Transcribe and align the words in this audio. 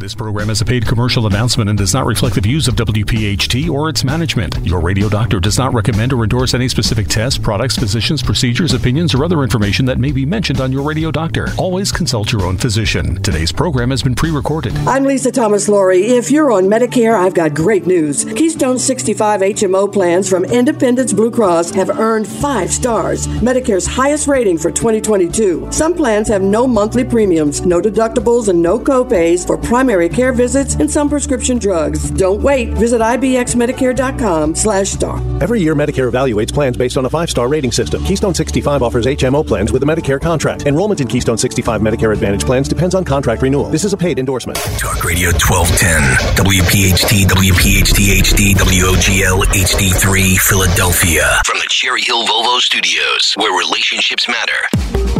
This 0.00 0.14
program 0.14 0.48
is 0.48 0.62
a 0.62 0.64
paid 0.64 0.86
commercial 0.86 1.26
announcement 1.26 1.68
and 1.68 1.78
does 1.78 1.92
not 1.92 2.06
reflect 2.06 2.34
the 2.34 2.40
views 2.40 2.66
of 2.68 2.74
WPHT 2.74 3.68
or 3.68 3.90
its 3.90 4.02
management. 4.02 4.56
Your 4.64 4.80
radio 4.80 5.10
doctor 5.10 5.40
does 5.40 5.58
not 5.58 5.74
recommend 5.74 6.14
or 6.14 6.22
endorse 6.22 6.54
any 6.54 6.68
specific 6.68 7.06
tests, 7.06 7.38
products, 7.38 7.76
physicians, 7.76 8.22
procedures, 8.22 8.72
opinions, 8.72 9.12
or 9.12 9.22
other 9.26 9.42
information 9.42 9.84
that 9.84 9.98
may 9.98 10.10
be 10.10 10.24
mentioned 10.24 10.58
on 10.58 10.72
your 10.72 10.80
radio 10.80 11.10
doctor. 11.10 11.48
Always 11.58 11.92
consult 11.92 12.32
your 12.32 12.46
own 12.46 12.56
physician. 12.56 13.22
Today's 13.22 13.52
program 13.52 13.90
has 13.90 14.02
been 14.02 14.14
pre 14.14 14.30
recorded. 14.30 14.74
I'm 14.88 15.04
Lisa 15.04 15.30
Thomas 15.30 15.68
Laury. 15.68 16.06
If 16.06 16.30
you're 16.30 16.50
on 16.50 16.64
Medicare, 16.64 17.14
I've 17.14 17.34
got 17.34 17.52
great 17.52 17.86
news. 17.86 18.24
Keystone 18.24 18.78
65 18.78 19.42
HMO 19.42 19.92
plans 19.92 20.30
from 20.30 20.46
Independence 20.46 21.12
Blue 21.12 21.30
Cross 21.30 21.72
have 21.72 21.90
earned 21.90 22.26
five 22.26 22.70
stars, 22.70 23.26
Medicare's 23.42 23.86
highest 23.86 24.28
rating 24.28 24.56
for 24.56 24.70
2022. 24.70 25.68
Some 25.70 25.92
plans 25.92 26.26
have 26.28 26.40
no 26.40 26.66
monthly 26.66 27.04
premiums, 27.04 27.66
no 27.66 27.82
deductibles, 27.82 28.48
and 28.48 28.62
no 28.62 28.78
copays 28.78 29.46
for 29.46 29.58
primary 29.58 29.89
care 29.90 30.32
visits 30.32 30.74
and 30.76 30.90
some 30.90 31.08
prescription 31.08 31.58
drugs. 31.58 32.10
Don't 32.10 32.42
wait. 32.42 32.70
Visit 32.74 33.00
ibxmedicare.com 33.00 34.54
slash 34.54 34.90
star. 34.90 35.20
Every 35.42 35.60
year, 35.60 35.74
Medicare 35.74 36.10
evaluates 36.10 36.52
plans 36.52 36.76
based 36.76 36.96
on 36.96 37.06
a 37.06 37.10
five-star 37.10 37.48
rating 37.48 37.72
system. 37.72 38.04
Keystone 38.04 38.34
65 38.34 38.82
offers 38.82 39.06
HMO 39.06 39.44
plans 39.46 39.72
with 39.72 39.82
a 39.82 39.86
Medicare 39.86 40.20
contract. 40.20 40.66
Enrollment 40.66 41.00
in 41.00 41.08
Keystone 41.08 41.38
65 41.38 41.80
Medicare 41.80 42.12
Advantage 42.12 42.44
plans 42.44 42.68
depends 42.68 42.94
on 42.94 43.04
contract 43.04 43.42
renewal. 43.42 43.68
This 43.68 43.84
is 43.84 43.92
a 43.92 43.96
paid 43.96 44.18
endorsement. 44.18 44.58
Talk 44.78 45.02
Radio 45.04 45.30
1210, 45.30 46.44
WPHT, 46.44 47.26
WPHT 47.26 48.20
HD, 48.20 48.54
WOGL 48.54 49.42
HD3, 49.46 50.38
Philadelphia. 50.38 51.40
From 51.44 51.58
the 51.58 51.66
Cherry 51.68 52.02
Hill 52.02 52.26
Volvo 52.26 52.60
Studios, 52.60 53.34
where 53.36 53.52
relationships 53.58 54.28
matter 54.28 55.19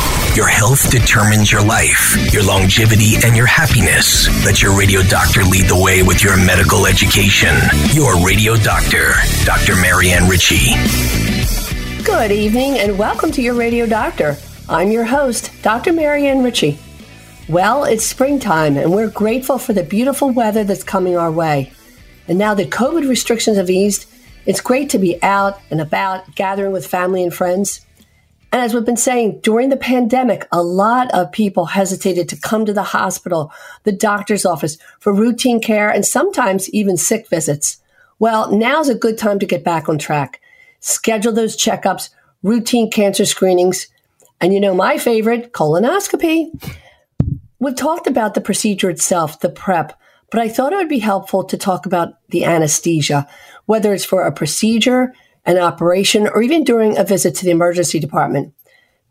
Your 0.33 0.47
health 0.47 0.89
determines 0.89 1.51
your 1.51 1.61
life, 1.61 2.15
your 2.31 2.41
longevity, 2.41 3.15
and 3.21 3.35
your 3.35 3.47
happiness. 3.47 4.29
Let 4.45 4.61
your 4.61 4.77
radio 4.79 5.01
doctor 5.01 5.43
lead 5.43 5.65
the 5.65 5.77
way 5.77 6.03
with 6.03 6.23
your 6.23 6.37
medical 6.37 6.87
education. 6.87 7.53
Your 7.91 8.15
radio 8.25 8.55
doctor, 8.55 9.11
Dr. 9.43 9.75
Marianne 9.75 10.29
Ritchie. 10.29 10.71
Good 12.05 12.31
evening 12.31 12.79
and 12.79 12.97
welcome 12.97 13.33
to 13.33 13.41
your 13.41 13.55
radio 13.55 13.85
doctor. 13.85 14.37
I'm 14.69 14.89
your 14.89 15.03
host, 15.03 15.51
Dr. 15.63 15.91
Marianne 15.91 16.43
Ritchie. 16.43 16.79
Well, 17.49 17.83
it's 17.83 18.05
springtime 18.05 18.77
and 18.77 18.93
we're 18.93 19.09
grateful 19.09 19.57
for 19.57 19.73
the 19.73 19.83
beautiful 19.83 20.29
weather 20.29 20.63
that's 20.63 20.85
coming 20.85 21.17
our 21.17 21.29
way. 21.31 21.73
And 22.29 22.37
now 22.37 22.53
that 22.53 22.69
COVID 22.69 23.05
restrictions 23.09 23.57
have 23.57 23.69
eased, 23.69 24.05
it's 24.45 24.61
great 24.61 24.91
to 24.91 24.97
be 24.97 25.21
out 25.21 25.59
and 25.69 25.81
about, 25.81 26.35
gathering 26.35 26.71
with 26.71 26.87
family 26.87 27.21
and 27.21 27.33
friends. 27.33 27.85
And 28.51 28.61
as 28.61 28.73
we've 28.73 28.85
been 28.85 28.97
saying, 28.97 29.39
during 29.41 29.69
the 29.69 29.77
pandemic, 29.77 30.45
a 30.51 30.61
lot 30.61 31.09
of 31.11 31.31
people 31.31 31.65
hesitated 31.65 32.27
to 32.29 32.35
come 32.35 32.65
to 32.65 32.73
the 32.73 32.83
hospital, 32.83 33.51
the 33.83 33.93
doctor's 33.93 34.45
office 34.45 34.77
for 34.99 35.13
routine 35.13 35.61
care, 35.61 35.89
and 35.89 36.05
sometimes 36.05 36.69
even 36.71 36.97
sick 36.97 37.29
visits. 37.29 37.77
Well, 38.19 38.51
now's 38.51 38.89
a 38.89 38.95
good 38.95 39.17
time 39.17 39.39
to 39.39 39.45
get 39.45 39.63
back 39.63 39.87
on 39.87 39.97
track. 39.97 40.41
Schedule 40.81 41.31
those 41.31 41.55
checkups, 41.55 42.09
routine 42.43 42.91
cancer 42.91 43.25
screenings, 43.25 43.87
and 44.41 44.53
you 44.53 44.59
know 44.59 44.73
my 44.73 44.97
favorite, 44.97 45.53
colonoscopy. 45.53 46.51
We've 47.59 47.75
talked 47.75 48.07
about 48.07 48.33
the 48.33 48.41
procedure 48.41 48.89
itself, 48.89 49.39
the 49.39 49.49
prep, 49.49 49.97
but 50.29 50.41
I 50.41 50.49
thought 50.49 50.73
it 50.73 50.77
would 50.77 50.89
be 50.89 50.99
helpful 50.99 51.43
to 51.45 51.57
talk 51.57 51.85
about 51.85 52.15
the 52.29 52.43
anesthesia, 52.43 53.27
whether 53.65 53.93
it's 53.93 54.05
for 54.05 54.23
a 54.23 54.31
procedure, 54.31 55.13
an 55.45 55.57
operation, 55.57 56.27
or 56.27 56.41
even 56.41 56.63
during 56.63 56.97
a 56.97 57.03
visit 57.03 57.35
to 57.35 57.45
the 57.45 57.51
emergency 57.51 57.99
department. 57.99 58.53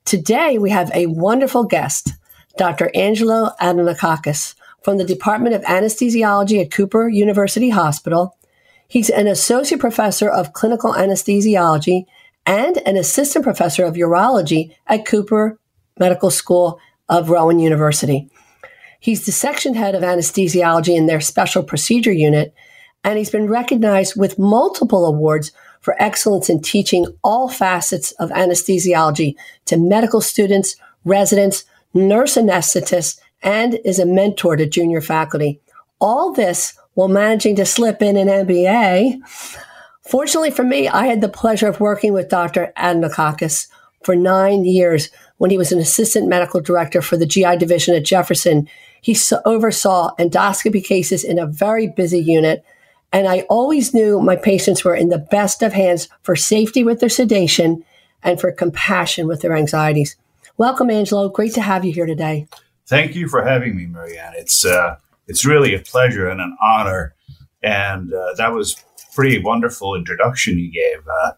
Today, 0.04 0.58
we 0.58 0.70
have 0.70 0.91
a 0.94 1.06
wonderful 1.06 1.64
guest, 1.64 2.12
Dr. 2.56 2.91
Angelo 2.94 3.50
Andonakakis 3.60 4.54
from 4.82 4.96
the 4.96 5.04
Department 5.04 5.54
of 5.54 5.62
Anesthesiology 5.62 6.60
at 6.60 6.70
Cooper 6.70 7.08
University 7.08 7.70
Hospital. 7.70 8.36
He's 8.88 9.10
an 9.10 9.26
associate 9.26 9.80
professor 9.80 10.28
of 10.28 10.52
clinical 10.52 10.94
anesthesiology 10.94 12.06
and 12.46 12.78
an 12.78 12.96
assistant 12.96 13.44
professor 13.44 13.84
of 13.84 13.94
urology 13.94 14.74
at 14.86 15.06
Cooper 15.06 15.58
Medical 15.98 16.30
School 16.30 16.80
of 17.08 17.30
Rowan 17.30 17.58
University. 17.58 18.30
He's 18.98 19.26
the 19.26 19.32
section 19.32 19.74
head 19.74 19.94
of 19.94 20.02
anesthesiology 20.02 20.96
in 20.96 21.06
their 21.06 21.20
special 21.20 21.62
procedure 21.62 22.12
unit, 22.12 22.54
and 23.04 23.19
he's 23.19 23.30
been 23.30 23.48
recognized 23.48 24.19
with 24.19 24.38
multiple 24.38 25.06
awards 25.06 25.52
for 25.80 26.00
excellence 26.00 26.48
in 26.48 26.60
teaching 26.62 27.06
all 27.24 27.48
facets 27.48 28.12
of 28.12 28.30
anesthesiology 28.30 29.34
to 29.66 29.76
medical 29.76 30.20
students, 30.20 30.76
residents, 31.04 31.64
nurse 31.94 32.36
anesthetists, 32.36 33.18
and 33.42 33.80
is 33.84 33.98
a 33.98 34.06
mentor 34.06 34.56
to 34.56 34.66
junior 34.66 35.00
faculty. 35.00 35.60
All 36.00 36.32
this 36.32 36.74
while 36.94 37.08
managing 37.08 37.56
to 37.56 37.64
slip 37.64 38.02
in 38.02 38.16
an 38.16 38.28
MBA. 38.28 39.20
Fortunately 40.02 40.50
for 40.50 40.64
me, 40.64 40.88
I 40.88 41.06
had 41.06 41.20
the 41.20 41.28
pleasure 41.28 41.69
of 41.69 41.80
working 41.80 42.12
with 42.12 42.28
Dr. 42.28 42.72
Andonakakis 42.76 43.69
for 44.02 44.16
nine 44.16 44.64
years 44.64 45.08
when 45.38 45.50
he 45.50 45.58
was 45.58 45.72
an 45.72 45.78
assistant 45.78 46.28
medical 46.28 46.60
director 46.60 47.00
for 47.00 47.16
the 47.16 47.26
GI 47.26 47.56
division 47.56 47.94
at 47.94 48.04
Jefferson. 48.04 48.69
He 49.00 49.16
oversaw 49.44 50.14
endoscopy 50.19 50.84
cases 50.84 51.24
in 51.24 51.38
a 51.38 51.46
very 51.46 51.88
busy 51.88 52.20
unit 52.20 52.64
and 53.12 53.26
I 53.26 53.41
always 53.43 53.93
knew 53.93 54.21
my 54.21 54.37
patients 54.37 54.84
were 54.84 54.94
in 54.94 55.09
the 55.09 55.19
best 55.19 55.62
of 55.62 55.72
hands 55.72 56.09
for 56.22 56.37
safety 56.37 56.84
with 56.84 57.00
their 57.00 57.09
sedation 57.09 57.84
and 58.22 58.41
for 58.41 58.53
compassion 58.53 59.26
with 59.26 59.41
their 59.41 59.56
anxieties. 59.56 60.16
Welcome, 60.56 60.91
Angelo. 60.91 61.28
Great 61.28 61.54
to 61.54 61.62
have 61.62 61.84
you 61.84 61.93
here 61.93 62.06
today. 62.06 62.47
Thank 62.87 63.15
you 63.15 63.28
for 63.28 63.43
having 63.43 63.76
me, 63.76 63.87
Marianne. 63.87 64.34
It's 64.37 64.65
uh, 64.65 64.97
it's 65.26 65.44
really 65.44 65.75
a 65.75 65.78
pleasure 65.78 66.28
and 66.28 66.41
an 66.41 66.56
honor. 66.62 67.15
And 67.62 68.12
uh, 68.12 68.34
that 68.37 68.53
was 68.53 68.82
pretty 69.15 69.43
wonderful 69.43 69.94
introduction 69.94 70.59
you 70.59 70.72
gave. 70.72 71.06
Uh, 71.06 71.32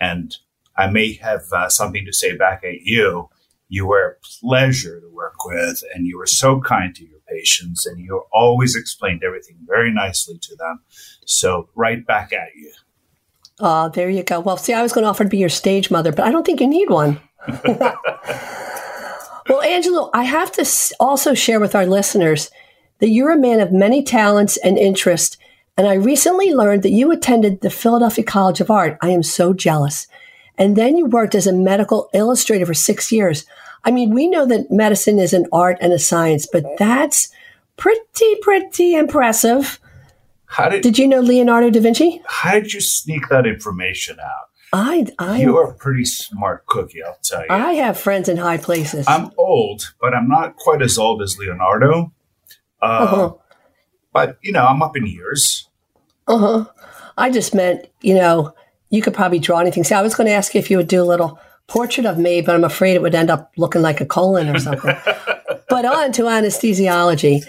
and 0.00 0.36
I 0.76 0.88
may 0.88 1.14
have 1.14 1.42
uh, 1.52 1.68
something 1.68 2.04
to 2.04 2.12
say 2.12 2.36
back 2.36 2.62
at 2.64 2.82
you. 2.82 3.28
You 3.68 3.86
were 3.86 4.10
a 4.10 4.26
pleasure 4.40 5.00
to 5.00 5.08
work 5.08 5.44
with, 5.44 5.82
and 5.94 6.06
you 6.06 6.18
were 6.18 6.26
so 6.26 6.60
kind 6.60 6.94
to 6.94 7.04
your 7.04 7.15
patients, 7.28 7.86
and 7.86 7.98
you 7.98 8.24
always 8.32 8.76
explained 8.76 9.22
everything 9.24 9.58
very 9.66 9.92
nicely 9.92 10.38
to 10.42 10.56
them. 10.56 10.80
So, 11.24 11.68
right 11.74 12.06
back 12.06 12.32
at 12.32 12.54
you. 12.54 12.72
Oh, 13.58 13.88
there 13.88 14.10
you 14.10 14.22
go. 14.22 14.40
Well, 14.40 14.56
see, 14.56 14.74
I 14.74 14.82
was 14.82 14.92
going 14.92 15.04
to 15.04 15.08
offer 15.08 15.24
to 15.24 15.30
be 15.30 15.38
your 15.38 15.48
stage 15.48 15.90
mother, 15.90 16.12
but 16.12 16.26
I 16.26 16.30
don't 16.30 16.44
think 16.44 16.60
you 16.60 16.66
need 16.66 16.90
one. 16.90 17.20
well, 19.48 19.62
Angelo, 19.62 20.10
I 20.12 20.24
have 20.24 20.52
to 20.52 20.94
also 21.00 21.34
share 21.34 21.60
with 21.60 21.74
our 21.74 21.86
listeners 21.86 22.50
that 22.98 23.08
you're 23.08 23.30
a 23.30 23.38
man 23.38 23.60
of 23.60 23.72
many 23.72 24.02
talents 24.02 24.56
and 24.58 24.78
interests. 24.78 25.36
And 25.76 25.86
I 25.86 25.94
recently 25.94 26.54
learned 26.54 26.82
that 26.82 26.90
you 26.90 27.12
attended 27.12 27.60
the 27.60 27.70
Philadelphia 27.70 28.24
College 28.24 28.60
of 28.60 28.70
Art. 28.70 28.98
I 29.02 29.10
am 29.10 29.22
so 29.22 29.52
jealous. 29.52 30.06
And 30.58 30.76
then 30.76 30.96
you 30.96 31.06
worked 31.06 31.34
as 31.34 31.46
a 31.46 31.52
medical 31.52 32.08
illustrator 32.14 32.64
for 32.64 32.74
six 32.74 33.12
years. 33.12 33.44
I 33.86 33.92
mean, 33.92 34.10
we 34.10 34.26
know 34.28 34.44
that 34.46 34.70
medicine 34.70 35.20
is 35.20 35.32
an 35.32 35.46
art 35.52 35.78
and 35.80 35.92
a 35.92 35.98
science, 35.98 36.46
but 36.52 36.64
that's 36.76 37.28
pretty, 37.76 38.34
pretty 38.42 38.96
impressive. 38.96 39.78
How 40.46 40.68
did, 40.68 40.82
did 40.82 40.98
you 40.98 41.06
know 41.06 41.20
Leonardo 41.20 41.70
da 41.70 41.80
Vinci? 41.80 42.20
How 42.26 42.54
did 42.54 42.72
you 42.72 42.80
sneak 42.80 43.28
that 43.28 43.46
information 43.46 44.18
out? 44.20 44.50
I, 44.72 45.06
I 45.20 45.40
you 45.40 45.56
are 45.56 45.70
a 45.70 45.74
pretty 45.74 46.04
smart 46.04 46.66
cookie, 46.66 47.02
I'll 47.02 47.16
tell 47.22 47.42
you. 47.42 47.46
I 47.48 47.74
have 47.74 47.98
friends 47.98 48.28
in 48.28 48.36
high 48.36 48.58
places. 48.58 49.06
I'm 49.08 49.30
old, 49.38 49.94
but 50.00 50.12
I'm 50.12 50.28
not 50.28 50.56
quite 50.56 50.82
as 50.82 50.98
old 50.98 51.22
as 51.22 51.38
Leonardo. 51.38 52.12
Uh, 52.82 52.84
uh-huh. 52.84 53.34
But 54.12 54.38
you 54.42 54.50
know, 54.50 54.66
I'm 54.66 54.82
up 54.82 54.96
in 54.96 55.06
years. 55.06 55.68
Uh 56.26 56.38
huh. 56.38 56.64
I 57.16 57.30
just 57.30 57.54
meant, 57.54 57.86
you 58.00 58.14
know, 58.14 58.52
you 58.90 59.00
could 59.00 59.14
probably 59.14 59.38
draw 59.38 59.60
anything. 59.60 59.84
See, 59.84 59.94
I 59.94 60.02
was 60.02 60.14
going 60.14 60.26
to 60.26 60.32
ask 60.32 60.54
you 60.54 60.58
if 60.58 60.70
you 60.70 60.76
would 60.76 60.88
do 60.88 61.02
a 61.02 61.04
little 61.04 61.38
portrait 61.68 62.06
of 62.06 62.18
me, 62.18 62.40
but 62.40 62.54
I'm 62.54 62.64
afraid 62.64 62.94
it 62.94 63.02
would 63.02 63.14
end 63.14 63.30
up 63.30 63.52
looking 63.56 63.82
like 63.82 64.00
a 64.00 64.06
colon 64.06 64.48
or 64.48 64.58
something. 64.58 64.96
but 65.68 65.84
on 65.84 66.12
to 66.12 66.22
anesthesiology. 66.22 67.42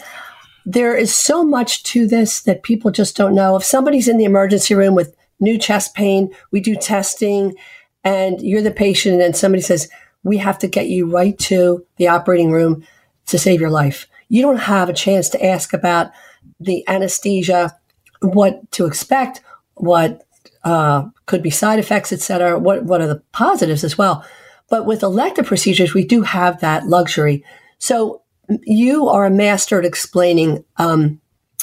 There 0.66 0.96
is 0.96 1.16
so 1.16 1.44
much 1.44 1.84
to 1.84 2.08
this 2.08 2.42
that 2.42 2.64
people 2.64 2.92
just 2.92 3.16
don't 3.16 3.36
know. 3.36 3.56
If 3.56 3.64
somebody's 3.64 4.08
in 4.08 4.18
the 4.18 4.26
emergency 4.26 4.76
room 4.76 4.96
with 4.96 5.16
new 5.40 5.58
chest 5.58 5.94
pain, 5.94 6.34
we 6.52 6.60
do 6.60 6.76
testing, 6.76 7.56
and 8.04 8.42
you're 8.42 8.62
the 8.62 8.72
patient, 8.72 9.22
and 9.22 9.36
somebody 9.36 9.62
says, 9.62 9.90
We 10.24 10.38
have 10.38 10.60
to 10.60 10.68
get 10.68 10.88
you 10.88 11.10
right 11.10 11.38
to 11.40 11.86
the 11.98 12.08
operating 12.08 12.52
room 12.52 12.86
to 13.28 13.40
save 13.40 13.62
your 13.62 13.70
life. 13.70 14.08
You 14.30 14.42
don't 14.42 14.58
have 14.58 14.90
a 14.90 14.94
chance 14.94 15.30
to 15.30 15.46
ask 15.46 15.74
about 15.74 16.12
the 16.60 16.86
anesthesia, 16.88 17.78
what 18.22 18.70
to 18.72 18.86
expect, 18.86 19.42
what 19.76 20.27
uh, 20.68 21.10
could 21.26 21.42
be 21.42 21.50
side 21.50 21.80
effects, 21.80 22.12
et 22.12 22.22
cetera. 22.22 22.60
What, 22.60 22.84
what 22.84 23.02
are 23.02 23.08
the 23.14 23.24
positives 23.32 23.84
as 23.84 23.98
well? 23.98 24.26
But 24.70 24.86
with 24.86 25.04
elective 25.04 25.48
procedures, 25.48 25.94
we 25.94 26.06
do 26.06 26.22
have 26.24 26.60
that 26.60 26.88
luxury. 26.88 27.44
So 27.80 28.22
you 28.66 29.08
are 29.08 29.26
a 29.26 29.38
master 29.46 29.80
at 29.80 29.86
explaining, 29.86 30.66
um, 30.76 31.22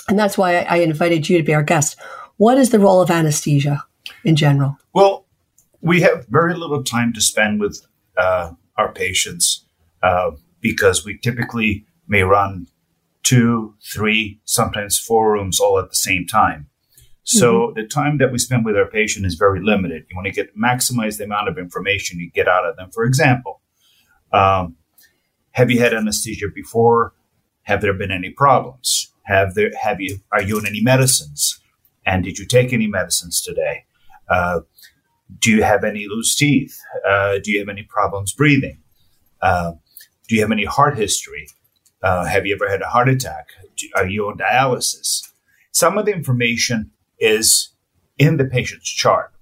and 0.08 0.18
that's 0.18 0.38
why 0.38 0.56
I, 0.56 0.76
I 0.76 0.76
invited 0.82 1.28
you 1.28 1.38
to 1.38 1.44
be 1.44 1.54
our 1.54 1.62
guest. 1.62 1.98
What 2.38 2.58
is 2.58 2.70
the 2.70 2.78
role 2.78 3.02
of 3.02 3.10
anesthesia 3.10 3.84
in 4.24 4.36
general? 4.36 4.76
Well, 4.92 5.26
we 5.80 6.00
have 6.00 6.26
very 6.28 6.54
little 6.54 6.82
time 6.82 7.12
to 7.12 7.20
spend 7.20 7.60
with 7.60 7.86
uh, 8.16 8.52
our 8.76 8.92
patients 8.92 9.66
uh, 10.02 10.30
because 10.60 11.04
we 11.04 11.18
typically 11.18 11.84
may 12.08 12.22
run 12.22 12.66
two, 13.22 13.74
three, 13.92 14.40
sometimes 14.44 14.98
four 14.98 15.32
rooms 15.32 15.60
all 15.60 15.78
at 15.78 15.88
the 15.88 15.96
same 16.08 16.26
time. 16.26 16.68
So 17.24 17.52
mm-hmm. 17.54 17.80
the 17.80 17.86
time 17.86 18.18
that 18.18 18.30
we 18.30 18.38
spend 18.38 18.64
with 18.64 18.76
our 18.76 18.86
patient 18.86 19.26
is 19.26 19.34
very 19.34 19.60
limited. 19.62 20.04
You 20.08 20.16
want 20.16 20.26
to 20.26 20.32
get 20.32 20.56
maximize 20.56 21.18
the 21.18 21.24
amount 21.24 21.48
of 21.48 21.58
information 21.58 22.20
you 22.20 22.30
get 22.30 22.48
out 22.48 22.66
of 22.66 22.76
them. 22.76 22.90
For 22.92 23.04
example, 23.04 23.60
um, 24.32 24.76
have 25.52 25.70
you 25.70 25.80
had 25.80 25.94
anesthesia 25.94 26.46
before? 26.54 27.14
Have 27.62 27.80
there 27.80 27.94
been 27.94 28.10
any 28.10 28.30
problems? 28.30 29.10
Have 29.24 29.54
there 29.54 29.70
have 29.80 30.00
you 30.00 30.18
are 30.32 30.42
you 30.42 30.58
on 30.58 30.66
any 30.66 30.82
medicines? 30.82 31.60
And 32.04 32.22
did 32.22 32.38
you 32.38 32.46
take 32.46 32.72
any 32.74 32.86
medicines 32.86 33.40
today? 33.40 33.86
Uh, 34.28 34.60
do 35.38 35.50
you 35.50 35.62
have 35.62 35.84
any 35.84 36.06
loose 36.06 36.34
teeth? 36.34 36.78
Uh, 37.08 37.38
do 37.42 37.50
you 37.50 37.58
have 37.58 37.70
any 37.70 37.82
problems 37.82 38.34
breathing? 38.34 38.82
Uh, 39.40 39.72
do 40.28 40.34
you 40.34 40.42
have 40.42 40.52
any 40.52 40.66
heart 40.66 40.98
history? 40.98 41.46
Uh, 42.02 42.24
have 42.24 42.44
you 42.44 42.54
ever 42.54 42.68
had 42.68 42.82
a 42.82 42.88
heart 42.88 43.08
attack? 43.08 43.48
Do, 43.76 43.88
are 43.96 44.06
you 44.06 44.28
on 44.28 44.36
dialysis? 44.36 45.22
Some 45.72 45.96
of 45.96 46.04
the 46.04 46.12
information 46.12 46.90
is 47.24 47.70
in 48.18 48.36
the 48.36 48.44
patient's 48.44 48.90
chart. 48.90 49.32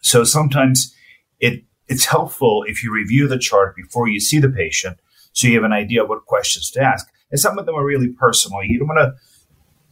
So 0.00 0.24
sometimes 0.24 0.94
it, 1.40 1.64
it's 1.86 2.06
helpful 2.06 2.64
if 2.66 2.82
you 2.82 2.92
review 2.92 3.28
the 3.28 3.38
chart 3.38 3.76
before 3.76 4.08
you 4.08 4.20
see 4.20 4.38
the 4.38 4.48
patient 4.50 4.98
so 5.32 5.46
you 5.46 5.54
have 5.54 5.64
an 5.64 5.72
idea 5.72 6.02
of 6.02 6.08
what 6.08 6.26
questions 6.26 6.70
to 6.72 6.80
ask. 6.80 7.06
And 7.30 7.38
some 7.38 7.58
of 7.58 7.66
them 7.66 7.74
are 7.74 7.84
really 7.84 8.08
personal. 8.08 8.62
You 8.64 8.78
don't 8.78 8.88
want 8.88 9.14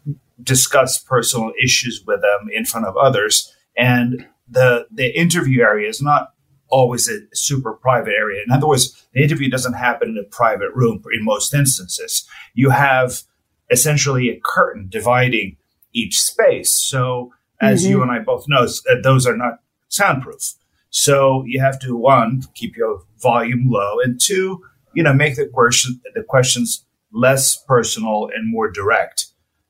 to 0.07 0.15
discuss 0.43 0.99
personal 0.99 1.53
issues 1.63 2.03
with 2.07 2.21
them 2.21 2.49
in 2.53 2.65
front 2.65 2.87
of 2.87 2.97
others. 2.97 3.55
And 3.77 4.27
the, 4.49 4.87
the 4.91 5.19
interview 5.19 5.63
area 5.63 5.89
is 5.89 6.03
not 6.03 6.33
always 6.69 7.09
a 7.09 7.21
super 7.33 7.73
private 7.75 8.15
area. 8.19 8.43
In 8.45 8.53
other 8.53 8.67
words, 8.67 9.07
the 9.13 9.23
interview 9.23 9.49
doesn't 9.49 9.75
happen 9.75 10.11
in 10.11 10.19
a 10.19 10.29
private 10.29 10.73
room 10.75 11.03
in 11.13 11.25
most 11.25 11.55
instances. 11.55 12.27
You 12.55 12.71
have 12.71 13.23
essentially 13.71 14.29
a 14.31 14.41
curtain 14.43 14.89
dividing 14.89 15.57
each 15.97 16.21
space. 16.21 16.73
So, 16.73 17.33
as 17.61 17.83
mm-hmm. 17.83 17.91
you 17.91 18.03
and 18.03 18.11
I 18.11 18.19
both 18.19 18.45
know, 18.49 18.65
uh, 18.65 18.95
those 19.03 19.27
are 19.27 19.37
not 19.37 19.61
soundproof. 19.89 20.55
So 20.91 21.45
you 21.47 21.61
have 21.61 21.79
to 21.81 21.97
one 21.97 22.43
keep 22.55 22.77
your 22.77 23.03
volume 23.19 23.65
low, 23.69 23.99
and 24.01 24.21
two, 24.21 24.63
you 24.95 25.03
know, 25.03 25.13
make 25.13 25.37
the 25.37 25.47
question 25.47 26.01
the 26.15 26.23
questions 26.23 26.85
less 27.13 27.57
personal 27.57 28.31
and 28.35 28.51
more 28.51 28.71
direct. 28.71 29.27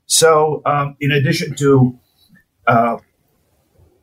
So, 0.06 0.62
um, 0.66 0.96
in 1.00 1.10
addition 1.10 1.54
to 1.56 1.98
uh, 2.66 2.98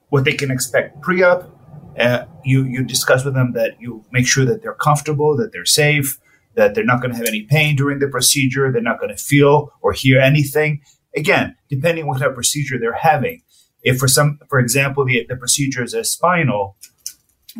what 0.09 0.25
they 0.25 0.33
can 0.33 0.51
expect 0.51 1.01
pre-op, 1.01 1.49
uh, 1.97 2.25
you 2.43 2.65
you 2.65 2.83
discuss 2.83 3.23
with 3.23 3.35
them 3.35 3.53
that 3.53 3.79
you 3.79 4.03
make 4.11 4.27
sure 4.27 4.45
that 4.45 4.61
they're 4.61 4.73
comfortable, 4.73 5.37
that 5.37 5.51
they're 5.53 5.65
safe, 5.65 6.19
that 6.55 6.75
they're 6.75 6.83
not 6.83 7.01
going 7.01 7.11
to 7.11 7.17
have 7.17 7.27
any 7.27 7.43
pain 7.43 7.75
during 7.75 7.99
the 7.99 8.07
procedure, 8.07 8.71
they're 8.71 8.81
not 8.81 8.99
going 8.99 9.15
to 9.15 9.21
feel 9.21 9.71
or 9.81 9.93
hear 9.93 10.19
anything, 10.19 10.81
Again, 11.15 11.55
depending 11.69 12.05
on 12.05 12.19
what 12.19 12.35
procedure 12.35 12.79
they're 12.79 12.93
having. 12.93 13.43
If 13.83 13.99
for 13.99 14.07
some, 14.07 14.39
for 14.49 14.59
example, 14.59 15.05
the, 15.05 15.25
the 15.27 15.35
procedure 15.35 15.83
is 15.83 15.93
a 15.93 16.03
spinal, 16.03 16.77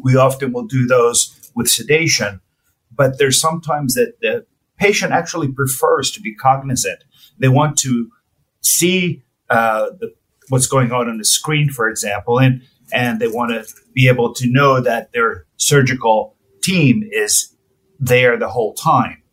we 0.02 0.16
often 0.16 0.54
will 0.54 0.66
do 0.66 0.88
those 0.88 1.52
with 1.56 1.70
sedation, 1.70 2.40
but 2.92 3.20
there's 3.20 3.40
sometimes 3.40 3.94
that 3.94 4.14
the 4.22 4.46
patient 4.78 5.12
actually 5.12 5.52
prefers 5.52 6.10
to 6.12 6.22
be 6.22 6.34
cognizant. 6.34 7.04
They 7.38 7.50
want 7.50 7.78
to 7.80 8.10
see 8.62 9.24
uh, 9.50 9.92
the, 10.00 10.14
what's 10.50 10.68
going 10.68 10.92
on 10.92 11.10
on 11.10 11.18
the 11.18 11.26
screen, 11.26 11.70
for 11.70 11.88
example, 11.90 12.40
and 12.40 12.64
and 12.92 13.20
they 13.20 13.28
want 13.28 13.52
to 13.52 13.66
be 13.94 14.08
able 14.08 14.34
to 14.36 14.48
know 14.48 14.80
that 14.80 15.12
their 15.14 15.46
surgical 15.58 16.36
team 16.62 17.08
is 17.12 17.56
there 18.00 18.38
the 18.38 18.50
whole 18.50 18.74
time. 18.74 19.24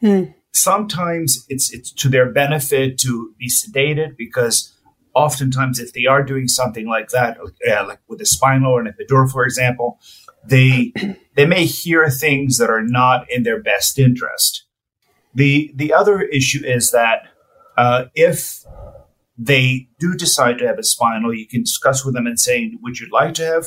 Hmm 0.00 0.24
sometimes 0.58 1.46
it's 1.48 1.72
it's 1.72 1.92
to 1.92 2.08
their 2.08 2.30
benefit 2.30 2.98
to 2.98 3.34
be 3.38 3.48
sedated 3.48 4.16
because 4.16 4.74
oftentimes 5.14 5.80
if 5.80 5.92
they 5.92 6.06
are 6.06 6.22
doing 6.22 6.48
something 6.48 6.86
like 6.86 7.08
that, 7.08 7.38
uh, 7.40 7.86
like 7.86 8.00
with 8.08 8.20
a 8.20 8.26
spinal 8.26 8.72
or 8.72 8.80
an 8.80 8.92
epidural, 8.92 9.30
for 9.30 9.44
example, 9.44 9.98
they 10.44 10.92
they 11.36 11.46
may 11.46 11.64
hear 11.64 12.08
things 12.08 12.58
that 12.58 12.70
are 12.70 12.82
not 12.82 13.30
in 13.30 13.42
their 13.42 13.60
best 13.60 13.98
interest. 13.98 14.64
The 15.34 15.72
the 15.74 15.92
other 15.92 16.22
issue 16.22 16.64
is 16.64 16.90
that 16.92 17.22
uh, 17.76 18.04
if 18.14 18.64
they 19.36 19.88
do 19.98 20.14
decide 20.14 20.58
to 20.58 20.66
have 20.66 20.78
a 20.78 20.82
spinal, 20.82 21.34
you 21.34 21.46
can 21.46 21.62
discuss 21.62 22.04
with 22.04 22.14
them 22.14 22.26
and 22.26 22.38
saying, 22.38 22.78
"Would 22.82 22.98
you 22.98 23.08
like 23.12 23.34
to 23.34 23.46
have 23.46 23.66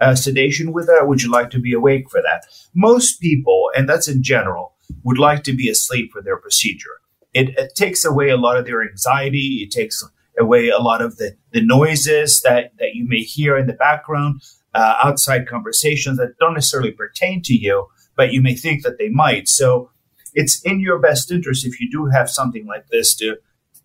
uh, 0.00 0.14
sedation 0.14 0.72
with 0.72 0.86
that? 0.86 1.06
Would 1.06 1.22
you 1.22 1.30
like 1.30 1.50
to 1.50 1.60
be 1.60 1.72
awake 1.72 2.10
for 2.10 2.22
that?" 2.22 2.44
Most 2.74 3.20
people, 3.20 3.70
and 3.76 3.88
that's 3.88 4.08
in 4.08 4.22
general, 4.22 4.71
would 5.04 5.18
like 5.18 5.42
to 5.44 5.52
be 5.52 5.68
asleep 5.68 6.12
for 6.12 6.22
their 6.22 6.36
procedure. 6.36 7.00
It, 7.32 7.50
it 7.58 7.74
takes 7.74 8.04
away 8.04 8.28
a 8.28 8.36
lot 8.36 8.56
of 8.56 8.66
their 8.66 8.82
anxiety. 8.82 9.62
It 9.62 9.70
takes 9.70 10.04
away 10.38 10.68
a 10.68 10.78
lot 10.78 11.02
of 11.02 11.16
the, 11.16 11.36
the 11.52 11.64
noises 11.64 12.42
that, 12.42 12.72
that 12.78 12.94
you 12.94 13.06
may 13.06 13.20
hear 13.20 13.56
in 13.56 13.66
the 13.66 13.72
background, 13.72 14.42
uh, 14.74 14.94
outside 15.02 15.48
conversations 15.48 16.18
that 16.18 16.34
don't 16.38 16.54
necessarily 16.54 16.90
pertain 16.90 17.42
to 17.42 17.54
you, 17.54 17.86
but 18.16 18.32
you 18.32 18.40
may 18.40 18.54
think 18.54 18.82
that 18.82 18.98
they 18.98 19.08
might. 19.08 19.48
So 19.48 19.90
it's 20.34 20.60
in 20.62 20.80
your 20.80 20.98
best 20.98 21.30
interest 21.30 21.66
if 21.66 21.80
you 21.80 21.90
do 21.90 22.06
have 22.06 22.30
something 22.30 22.66
like 22.66 22.88
this 22.88 23.14
to 23.16 23.36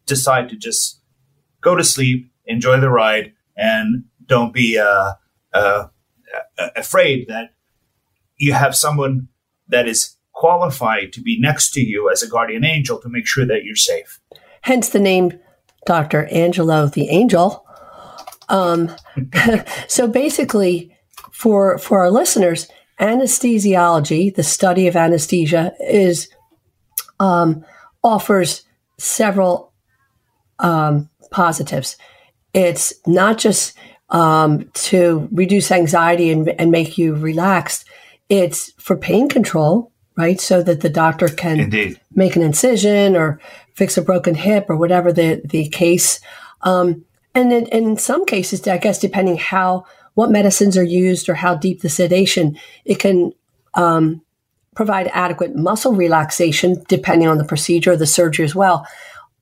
decide 0.06 0.50
to 0.50 0.56
just 0.56 1.02
go 1.62 1.76
to 1.76 1.84
sleep, 1.84 2.32
enjoy 2.46 2.80
the 2.80 2.90
ride, 2.90 3.34
and 3.58 4.06
don't 4.26 4.54
be 4.54 4.78
uh, 4.78 5.14
uh, 5.54 5.88
afraid 6.76 7.28
that 7.28 7.52
you 8.38 8.54
have 8.54 8.76
someone 8.76 9.28
that 9.68 9.88
is 9.88 10.16
qualified 10.38 11.12
to 11.12 11.20
be 11.20 11.40
next 11.40 11.72
to 11.72 11.82
you 11.82 12.12
as 12.12 12.22
a 12.22 12.30
guardian 12.30 12.64
angel 12.64 13.00
to 13.00 13.10
make 13.10 13.26
sure 13.26 13.46
that 13.46 13.64
you're 13.64 13.76
safe. 13.76 14.20
Hence 14.62 14.90
the 14.90 15.00
name 15.00 15.40
Dr. 15.88 16.28
Angelo 16.28 16.86
the 16.88 17.10
Angel. 17.10 17.66
Um, 18.48 18.96
so 19.88 20.08
basically, 20.08 20.96
for 21.32 21.80
for 21.80 22.02
our 22.02 22.12
listeners, 22.12 22.68
anesthesiology, 23.00 24.34
the 24.34 24.44
study 24.44 24.88
of 24.88 24.96
anesthesia, 24.96 25.74
is 25.80 26.30
um, 27.20 27.66
offers 28.04 28.64
several 29.00 29.74
um, 30.60 31.10
positives. 31.32 31.98
It's 32.54 32.94
not 33.08 33.40
just 33.40 33.76
um, 34.10 34.70
to 34.74 35.28
reduce 35.32 35.72
anxiety 35.72 36.32
and, 36.32 36.50
and 36.60 36.70
make 36.70 36.98
you 36.98 37.16
relaxed. 37.16 37.86
It's 38.30 38.72
for 38.78 38.96
pain 38.98 39.30
control 39.30 39.92
right? 40.18 40.42
So 40.42 40.64
that 40.64 40.82
the 40.82 40.90
doctor 40.90 41.28
can 41.28 41.60
Indeed. 41.60 42.00
make 42.16 42.36
an 42.36 42.42
incision 42.42 43.16
or 43.16 43.40
fix 43.76 43.98
a 43.98 44.02
broken 44.02 44.36
hip 44.36 44.66
or 44.70 44.76
whatever 44.76 45.14
the, 45.14 45.42
the 45.46 45.70
case. 45.70 46.20
Um, 46.64 47.06
and 47.36 47.54
in, 47.54 47.68
in 47.68 47.98
some 47.98 48.26
cases, 48.26 48.68
I 48.68 48.80
guess, 48.80 49.00
depending 49.00 49.38
how, 49.38 49.86
what 50.16 50.32
medicines 50.32 50.76
are 50.76 50.84
used 50.84 51.30
or 51.30 51.36
how 51.36 51.54
deep 51.56 51.82
the 51.82 51.90
sedation, 51.90 52.58
it 52.84 52.98
can 53.00 53.32
um, 53.76 54.22
provide 54.76 55.10
adequate 55.14 55.56
muscle 55.56 55.94
relaxation 55.94 56.84
depending 56.88 57.28
on 57.28 57.38
the 57.38 57.46
procedure 57.46 57.92
or 57.92 57.98
the 57.98 58.08
surgery 58.08 58.44
as 58.44 58.56
well. 58.56 58.88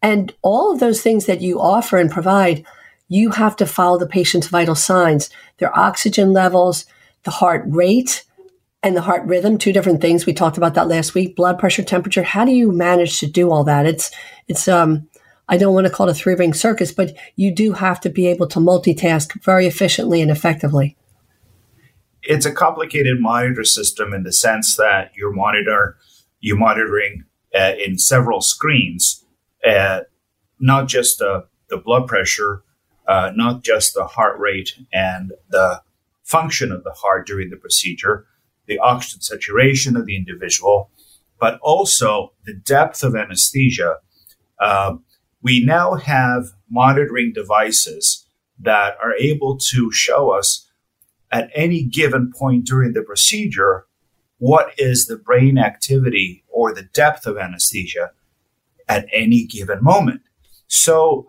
And 0.02 0.34
all 0.42 0.74
of 0.74 0.80
those 0.80 1.02
things 1.02 1.26
that 1.26 1.42
you 1.42 1.60
offer 1.62 1.98
and 1.98 2.12
provide, 2.12 2.66
you 3.08 3.32
have 3.32 3.56
to 3.58 3.66
follow 3.66 3.98
the 3.98 4.08
patient's 4.08 4.48
vital 4.48 4.76
signs, 4.76 5.30
their 5.58 5.78
oxygen 5.78 6.34
levels, 6.34 6.86
the 7.24 7.32
heart 7.32 7.64
rate, 7.66 8.24
and 8.86 8.96
the 8.96 9.02
heart 9.02 9.26
rhythm, 9.26 9.58
two 9.58 9.74
different 9.74 10.00
things. 10.00 10.28
We 10.28 10.34
talked 10.34 10.58
about 10.58 10.76
that 10.76 10.88
last 10.88 11.16
week. 11.16 11.36
Blood 11.36 11.58
pressure, 11.58 11.84
temperature. 11.84 12.22
How 12.22 12.46
do 12.46 12.52
you 12.52 12.72
manage 12.72 13.20
to 13.20 13.28
do 13.28 13.50
all 13.50 13.64
that? 13.64 13.88
It's 13.88 14.12
it's 14.48 14.68
um 14.68 15.10
I 15.50 15.58
don't 15.58 15.74
want 15.74 15.88
to 15.88 15.94
call 15.94 16.08
it 16.08 16.12
a 16.12 16.14
three 16.14 16.36
ring 16.36 16.54
circus, 16.54 16.92
but 16.92 17.16
you 17.36 17.54
do 17.54 17.74
have 17.74 18.00
to 18.02 18.10
be 18.10 18.28
able 18.28 18.48
to 18.50 18.60
multitask 18.60 19.42
very 19.44 19.66
efficiently 19.66 20.22
and 20.22 20.30
effectively. 20.30 20.96
It's 22.22 22.46
a 22.46 22.52
complicated 22.52 23.20
monitor 23.20 23.64
system 23.64 24.14
in 24.14 24.22
the 24.22 24.32
sense 24.32 24.76
that 24.78 25.12
you're 25.16 25.34
monitor 25.34 25.98
you're 26.40 26.58
monitoring 26.58 27.24
uh, 27.60 27.74
in 27.84 27.98
several 27.98 28.40
screens, 28.40 29.26
uh, 29.68 30.02
not 30.60 30.88
just 30.88 31.18
the 31.18 31.48
the 31.70 31.78
blood 31.78 32.08
pressure, 32.08 32.62
uh, 33.08 33.32
not 33.36 33.64
just 33.64 33.96
the 33.96 34.06
heart 34.06 34.40
rate 34.40 34.78
and 34.94 35.34
the 35.50 35.82
function 36.24 36.72
of 36.72 36.84
the 36.84 36.92
heart 36.92 37.26
during 37.26 37.50
the 37.50 37.58
procedure, 37.58 38.28
the 38.68 38.80
oxygen 38.80 39.22
saturation 39.22 39.96
of 39.96 40.06
the 40.06 40.16
individual, 40.16 40.90
but 41.40 41.60
also 41.62 42.34
the 42.46 42.54
depth 42.54 43.04
of 43.04 43.16
anesthesia. 43.16 43.98
Uh, 44.60 44.96
we 45.42 45.64
now 45.64 45.96
have 45.96 46.46
monitoring 46.70 47.32
devices 47.34 48.26
that 48.60 48.96
are 49.04 49.14
able 49.16 49.58
to 49.58 49.92
show 49.92 50.32
us 50.32 50.68
at 51.32 51.50
any 51.54 51.84
given 51.84 52.32
point 52.36 52.66
during 52.66 52.94
the 52.94 53.02
procedure 53.02 53.86
what 54.38 54.74
is 54.78 55.08
the 55.08 55.18
brain 55.18 55.58
activity 55.58 56.44
or 56.50 56.74
the 56.74 56.84
depth 56.94 57.26
of 57.26 57.38
anesthesia 57.38 58.12
at 58.88 59.08
any 59.12 59.46
given 59.46 59.84
moment. 59.84 60.22
So, 60.68 61.28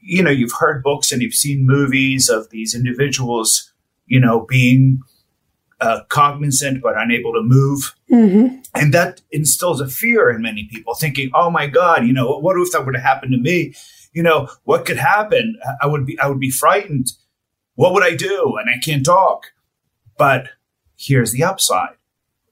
you 0.00 0.22
know, 0.22 0.30
you've 0.30 0.52
heard 0.58 0.82
books 0.82 1.12
and 1.12 1.22
you've 1.22 1.34
seen 1.34 1.66
movies 1.66 2.28
of 2.28 2.50
these 2.50 2.74
individuals, 2.74 3.72
you 4.06 4.20
know, 4.20 4.46
being 4.48 5.00
uh, 5.80 6.00
cognizant 6.08 6.82
but 6.82 6.94
unable 6.96 7.32
to 7.32 7.42
move. 7.42 7.94
Mm-hmm. 8.10 8.56
And 8.74 8.94
that 8.94 9.22
instills 9.30 9.80
a 9.80 9.88
fear 9.88 10.30
in 10.30 10.42
many 10.42 10.68
people, 10.70 10.94
thinking, 10.94 11.30
oh 11.34 11.50
my 11.50 11.66
God, 11.66 12.06
you 12.06 12.12
know, 12.12 12.38
what 12.38 12.60
if 12.60 12.72
that 12.72 12.84
were 12.84 12.92
to 12.92 13.00
happen 13.00 13.30
to 13.30 13.38
me? 13.38 13.74
You 14.12 14.22
know, 14.22 14.48
what 14.64 14.86
could 14.86 14.98
happen? 14.98 15.58
I 15.80 15.86
would 15.86 16.04
be, 16.06 16.18
I 16.18 16.26
would 16.28 16.40
be 16.40 16.50
frightened. 16.50 17.12
What 17.74 17.94
would 17.94 18.02
I 18.02 18.14
do? 18.14 18.56
And 18.60 18.68
I 18.68 18.78
can't 18.78 19.04
talk. 19.04 19.52
But 20.18 20.50
here's 20.96 21.32
the 21.32 21.44
upside. 21.44 21.96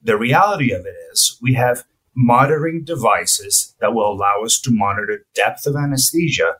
The 0.01 0.17
reality 0.17 0.71
of 0.71 0.85
it 0.85 0.95
is 1.11 1.37
we 1.41 1.53
have 1.53 1.83
monitoring 2.15 2.83
devices 2.83 3.75
that 3.79 3.93
will 3.93 4.11
allow 4.11 4.41
us 4.43 4.59
to 4.61 4.71
monitor 4.71 5.25
depth 5.35 5.67
of 5.67 5.75
anesthesia. 5.75 6.55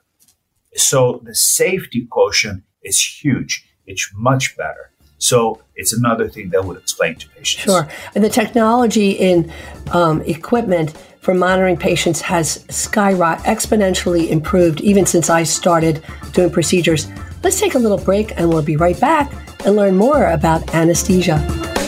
So 0.76 1.22
the 1.24 1.34
safety 1.34 2.06
quotient 2.10 2.64
is 2.84 3.02
huge. 3.02 3.66
It's 3.86 4.12
much 4.14 4.56
better. 4.56 4.92
So 5.20 5.62
it's 5.76 5.94
another 5.94 6.28
thing 6.28 6.50
that 6.50 6.66
would 6.66 6.78
explain 6.78 7.16
to 7.16 7.30
patients. 7.30 7.64
Sure. 7.64 7.88
And 8.16 8.24
the 8.24 8.30
technology 8.30 9.12
in 9.12 9.52
um, 9.92 10.22
equipment 10.24 10.98
for 11.22 11.34
monitoring 11.34 11.78
patients 11.78 12.22
has 12.22 12.64
skyrocketed, 12.66 13.44
exponentially 13.44 14.30
improved 14.30 14.82
even 14.82 15.06
since 15.06 15.30
I 15.30 15.44
started 15.44 16.04
doing 16.32 16.50
procedures. 16.50 17.08
Let's 17.44 17.60
take 17.60 17.76
a 17.76 17.80
little 17.80 17.98
break 17.98 18.38
and 18.38 18.50
we'll 18.50 18.64
be 18.64 18.78
right 18.78 19.00
back 19.00 19.32
and 19.66 19.76
learn 19.76 19.96
more 19.96 20.28
about 20.28 20.74
anesthesia. 20.74 21.79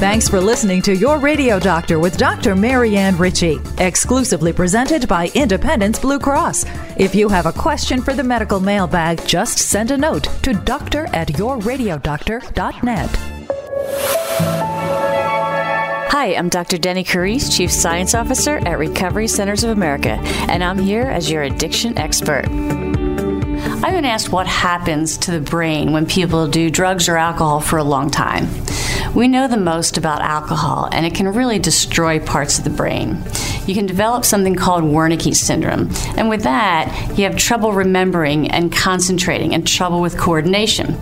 Thanks 0.00 0.30
for 0.30 0.40
listening 0.40 0.80
to 0.82 0.96
Your 0.96 1.18
Radio 1.18 1.58
Doctor 1.58 1.98
with 1.98 2.16
Dr. 2.16 2.56
Marianne 2.56 3.18
Ritchie, 3.18 3.60
exclusively 3.76 4.50
presented 4.50 5.06
by 5.06 5.28
Independence 5.34 5.98
Blue 5.98 6.18
Cross. 6.18 6.64
If 6.96 7.14
you 7.14 7.28
have 7.28 7.44
a 7.44 7.52
question 7.52 8.00
for 8.00 8.14
the 8.14 8.24
medical 8.24 8.60
mailbag, 8.60 9.22
just 9.26 9.58
send 9.58 9.90
a 9.90 9.98
note 9.98 10.24
to 10.42 10.54
doctor 10.54 11.06
at 11.12 11.28
yourradiodoctor.net. 11.28 13.10
Hi, 16.10 16.34
I'm 16.34 16.48
Dr. 16.48 16.78
Deni 16.78 17.06
Carise, 17.06 17.54
Chief 17.54 17.70
Science 17.70 18.14
Officer 18.14 18.56
at 18.66 18.78
Recovery 18.78 19.28
Centers 19.28 19.64
of 19.64 19.70
America, 19.70 20.12
and 20.48 20.64
I'm 20.64 20.78
here 20.78 21.10
as 21.10 21.30
your 21.30 21.42
addiction 21.42 21.98
expert. 21.98 22.46
I've 23.82 23.92
been 23.92 24.06
asked 24.06 24.32
what 24.32 24.46
happens 24.46 25.18
to 25.18 25.30
the 25.30 25.40
brain 25.40 25.92
when 25.92 26.06
people 26.06 26.48
do 26.48 26.70
drugs 26.70 27.06
or 27.06 27.18
alcohol 27.18 27.60
for 27.60 27.78
a 27.78 27.84
long 27.84 28.10
time. 28.10 28.48
We 29.14 29.26
know 29.26 29.48
the 29.48 29.56
most 29.56 29.98
about 29.98 30.22
alcohol, 30.22 30.88
and 30.92 31.04
it 31.04 31.14
can 31.14 31.28
really 31.28 31.58
destroy 31.58 32.20
parts 32.20 32.58
of 32.58 32.64
the 32.64 32.70
brain. 32.70 33.22
You 33.66 33.74
can 33.74 33.86
develop 33.86 34.24
something 34.24 34.54
called 34.54 34.84
Wernicke 34.84 35.34
syndrome, 35.34 35.90
and 36.16 36.28
with 36.28 36.44
that, 36.44 37.18
you 37.18 37.24
have 37.24 37.36
trouble 37.36 37.72
remembering 37.72 38.50
and 38.50 38.72
concentrating 38.72 39.52
and 39.52 39.66
trouble 39.66 40.00
with 40.00 40.16
coordination. 40.16 40.96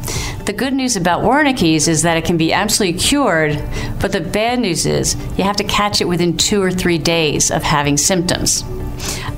The 0.47 0.55
good 0.55 0.73
news 0.73 0.97
about 0.97 1.23
Wernicke's 1.23 1.87
is 1.87 2.03
that 2.03 2.17
it 2.17 2.25
can 2.25 2.39
be 2.39 2.53
absolutely 2.53 2.99
cured, 2.99 3.63
but 4.01 4.13
the 4.13 4.23
bad 4.23 4.59
news 4.59 4.87
is 4.87 5.15
you 5.37 5.45
have 5.45 5.57
to 5.57 5.65
catch 5.65 6.01
it 6.01 6.09
within 6.09 6.39
two 6.39 6.63
or 6.63 6.71
three 6.71 6.99
days 6.99 7.51
of 7.51 7.63
having 7.63 7.99
symptoms. 7.99 8.65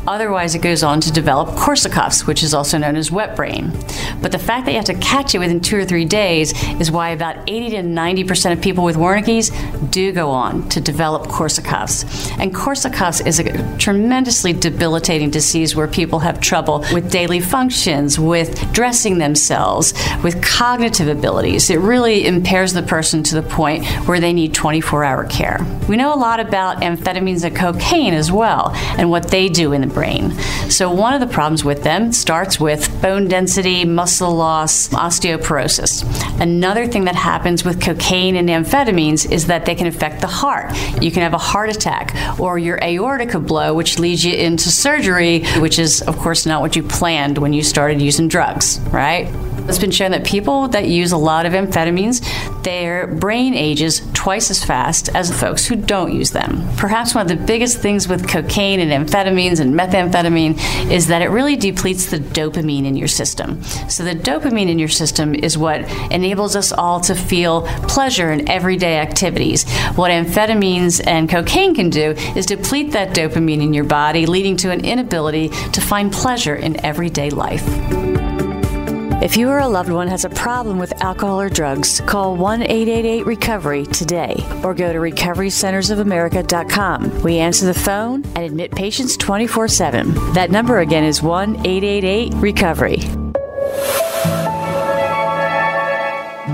Otherwise, 0.07 0.55
it 0.55 0.63
goes 0.63 0.83
on 0.83 1.01
to 1.01 1.13
develop 1.13 1.51
Korsakoff's, 1.51 2.27
which 2.27 2.43
is 2.43 2.55
also 2.55 2.79
known 2.79 2.97
as 2.97 3.13
wet 3.13 3.37
brain. 3.37 3.73
But 4.23 4.33
the 4.33 4.39
fact 4.39 4.65
that 4.65 4.73
you 4.73 4.77
have 4.77 4.87
to 4.87 4.95
catch 4.95 5.35
it 5.35 5.39
within 5.39 5.61
two 5.61 5.77
or 5.77 5.85
three 5.85 6.05
days 6.05 6.53
is 6.81 6.91
why 6.91 7.11
about 7.11 7.37
80 7.49 7.71
to 7.71 7.83
90% 7.83 8.53
of 8.53 8.61
people 8.61 8.85
with 8.85 8.97
Wernicke's 8.97 9.51
do 9.91 10.13
go 10.13 10.31
on 10.31 10.69
to 10.71 10.81
develop 10.81 11.27
Korsakoff's. 11.27 12.31
And 12.39 12.55
Korsakoff's 12.55 13.21
is 13.21 13.41
a 13.41 13.79
tremendously 13.79 14.53
debilitating 14.53 15.31
disease 15.31 15.77
where 15.77 15.87
people 15.87 16.21
have 16.21 16.41
trouble 16.41 16.85
with 16.93 17.11
daily 17.11 17.41
functions, 17.41 18.19
with 18.19 18.73
dressing 18.73 19.19
themselves, 19.19 19.93
with 20.23 20.43
cognitive 20.43 21.09
abilities. 21.09 21.71
It 21.71 21.79
really 21.79 22.27
impairs 22.27 22.73
the 22.73 22.83
person 22.83 23.23
to 23.25 23.35
the 23.35 23.43
point 23.43 23.87
where 24.07 24.21
they 24.21 24.33
need 24.33 24.55
24 24.55 25.05
hour 25.05 25.25
care. 25.27 25.59
We 25.89 25.97
know 25.97 26.15
a 26.15 26.17
lot 26.17 26.41
about 26.41 26.79
amphetamines 26.79 27.45
and 27.45 27.55
cocaine 27.55 28.15
as 28.15 28.33
well 28.33 28.71
and 28.75 29.11
what 29.11 29.29
they 29.29 29.49
do 29.49 29.73
in 29.73 29.81
the 29.81 29.90
brain. 29.93 30.33
So, 30.71 30.91
one 30.91 31.15
of 31.15 31.21
the 31.21 31.27
problems 31.27 31.65
with 31.65 31.83
them 31.83 32.13
starts 32.13 32.59
with 32.59 33.01
bone 33.03 33.29
density, 33.29 33.85
muscle 33.85 34.35
loss, 34.35 34.89
osteoporosis. 34.89 36.41
Another 36.41 36.87
thing 36.87 37.05
that 37.05 37.17
happens 37.17 37.65
with 37.65 37.81
cocaine 37.81 38.37
and 38.37 38.49
amphetamines 38.49 39.31
is 39.31 39.47
that 39.47 39.67
they 39.67 39.75
can 39.75 39.87
affect 39.87 40.21
the 40.21 40.27
heart. 40.27 40.75
You 41.03 41.11
can 41.11 41.23
have 41.23 41.35
a 41.35 41.39
heart 41.39 41.71
attack 41.71 42.15
or 42.39 42.59
your 42.59 42.79
aorta 42.83 43.27
could 43.27 43.47
blow, 43.47 43.75
which 43.75 43.99
leads 43.99 44.25
you 44.25 44.35
into 44.35 44.71
surgery, 44.71 45.45
which 45.59 45.79
is, 45.79 46.03
of 46.03 46.17
course, 46.19 46.47
not 46.47 46.61
what 46.61 46.77
you 46.77 46.83
planned 46.83 47.39
when 47.39 47.53
you 47.53 47.63
started 47.63 48.01
using 48.01 48.29
drugs, 48.29 48.81
right? 48.91 49.29
It's 49.71 49.79
been 49.79 49.93
shown 49.93 50.11
that 50.11 50.25
people 50.25 50.67
that 50.71 50.89
use 50.89 51.13
a 51.13 51.17
lot 51.17 51.47
of 51.47 51.53
amphetamines, 51.53 52.25
their 52.65 53.07
brain 53.07 53.55
ages 53.55 54.03
twice 54.15 54.51
as 54.51 54.65
fast 54.65 55.15
as 55.15 55.31
folks 55.31 55.65
who 55.65 55.77
don't 55.77 56.13
use 56.13 56.33
them. 56.33 56.69
Perhaps 56.77 57.15
one 57.15 57.23
of 57.23 57.29
the 57.29 57.47
biggest 57.47 57.79
things 57.79 58.09
with 58.09 58.29
cocaine 58.29 58.81
and 58.81 58.91
amphetamines 58.91 59.61
and 59.61 59.73
methamphetamine 59.73 60.91
is 60.91 61.07
that 61.07 61.23
it 61.23 61.29
really 61.29 61.55
depletes 61.55 62.07
the 62.07 62.19
dopamine 62.19 62.85
in 62.85 62.97
your 62.97 63.07
system. 63.07 63.63
So 63.89 64.03
the 64.03 64.17
dopamine 64.17 64.69
in 64.69 64.81
your 64.81 64.89
system 64.89 65.37
is 65.37 65.57
what 65.57 65.83
enables 66.11 66.57
us 66.57 66.73
all 66.73 66.99
to 67.03 67.15
feel 67.15 67.63
pleasure 67.87 68.33
in 68.33 68.49
everyday 68.49 68.99
activities. 68.99 69.71
What 69.95 70.11
amphetamines 70.11 71.01
and 71.07 71.31
cocaine 71.31 71.77
can 71.77 71.91
do 71.91 72.11
is 72.35 72.45
deplete 72.45 72.91
that 72.91 73.15
dopamine 73.15 73.63
in 73.63 73.73
your 73.73 73.85
body, 73.85 74.27
leading 74.27 74.57
to 74.57 74.73
an 74.73 74.85
inability 74.85 75.49
to 75.49 75.81
find 75.81 76.13
pleasure 76.13 76.57
in 76.57 76.85
everyday 76.85 77.31
life. 77.31 78.10
If 79.21 79.37
you 79.37 79.51
or 79.51 79.59
a 79.59 79.69
loved 79.69 79.91
one 79.91 80.09
has 80.09 80.25
a 80.25 80.31
problem 80.31 80.79
with 80.79 80.99
alcohol 81.03 81.39
or 81.39 81.51
drugs, 81.51 82.01
call 82.07 82.37
1 82.37 82.63
888 82.63 83.27
Recovery 83.27 83.85
today 83.85 84.35
or 84.65 84.73
go 84.73 84.95
to 84.95 84.99
recoverycentersofamerica.com. 84.99 87.23
We 87.23 87.37
answer 87.37 87.67
the 87.67 87.75
phone 87.75 88.25
and 88.35 88.39
admit 88.39 88.71
patients 88.71 89.19
24 89.19 89.69
7. 89.69 90.15
That 90.33 90.51
number 90.51 90.79
again 90.79 91.05
is 91.05 91.23
1 91.23 91.67
888 91.67 92.33
Recovery. 92.37 93.30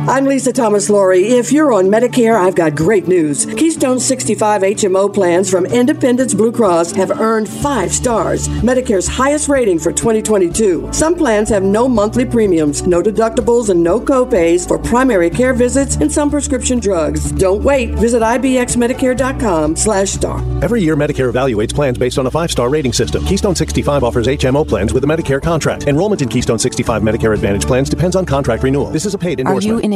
I'm 0.09 0.25
Lisa 0.25 0.53
Thomas 0.53 0.89
Laury. 0.89 1.25
If 1.25 1.51
you're 1.51 1.73
on 1.73 1.87
Medicare, 1.87 2.39
I've 2.39 2.55
got 2.55 2.77
great 2.77 3.09
news. 3.09 3.45
Keystone 3.45 3.99
65 3.99 4.63
HMO 4.63 5.13
plans 5.13 5.51
from 5.51 5.67
Independence 5.67 6.33
Blue 6.33 6.53
Cross 6.53 6.93
have 6.93 7.11
earned 7.11 7.49
five 7.49 7.93
stars, 7.93 8.47
Medicare's 8.63 9.09
highest 9.09 9.49
rating 9.49 9.81
for 9.81 9.91
2022. 9.91 10.91
Some 10.93 11.17
plans 11.17 11.49
have 11.49 11.65
no 11.65 11.89
monthly 11.89 12.25
premiums, 12.25 12.87
no 12.87 13.03
deductibles, 13.03 13.71
and 13.71 13.83
no 13.83 13.99
copays 14.01 14.69
for 14.69 14.79
primary 14.79 15.29
care 15.29 15.53
visits 15.55 15.97
and 15.97 16.13
some 16.13 16.31
prescription 16.31 16.79
drugs. 16.79 17.33
Don't 17.33 17.65
wait. 17.65 17.91
Visit 17.97 18.23
ibxmedicare.com 18.23 19.75
slash 19.75 20.11
star. 20.11 20.39
Every 20.63 20.83
year, 20.83 20.95
Medicare 20.95 21.33
evaluates 21.33 21.75
plans 21.75 21.99
based 21.99 22.17
on 22.21 22.29
a 22.29 22.31
five-star 22.31 22.69
rating 22.71 22.93
system. 22.93 23.25
Keystone 23.25 23.57
65 23.57 24.05
offers 24.05 24.29
HMO 24.29 24.67
plans 24.69 24.93
with 24.93 25.03
a 25.03 25.07
Medicare 25.09 25.43
contract. 25.43 25.89
Enrollment 25.89 26.23
in 26.23 26.29
Keystone 26.29 26.61
65 26.61 27.03
Medicare 27.03 27.35
Advantage 27.35 27.67
plans 27.67 27.91
depends 27.91 28.15
on 28.15 28.25
contract 28.25 28.63
renewal. 28.63 28.89
This 28.91 29.05
is 29.05 29.13
a 29.13 29.19
paid 29.19 29.41
endorsement. 29.41 29.65
Are 29.65 29.69
you 29.69 29.79
in 29.81 29.96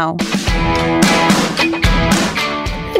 And 0.01 0.17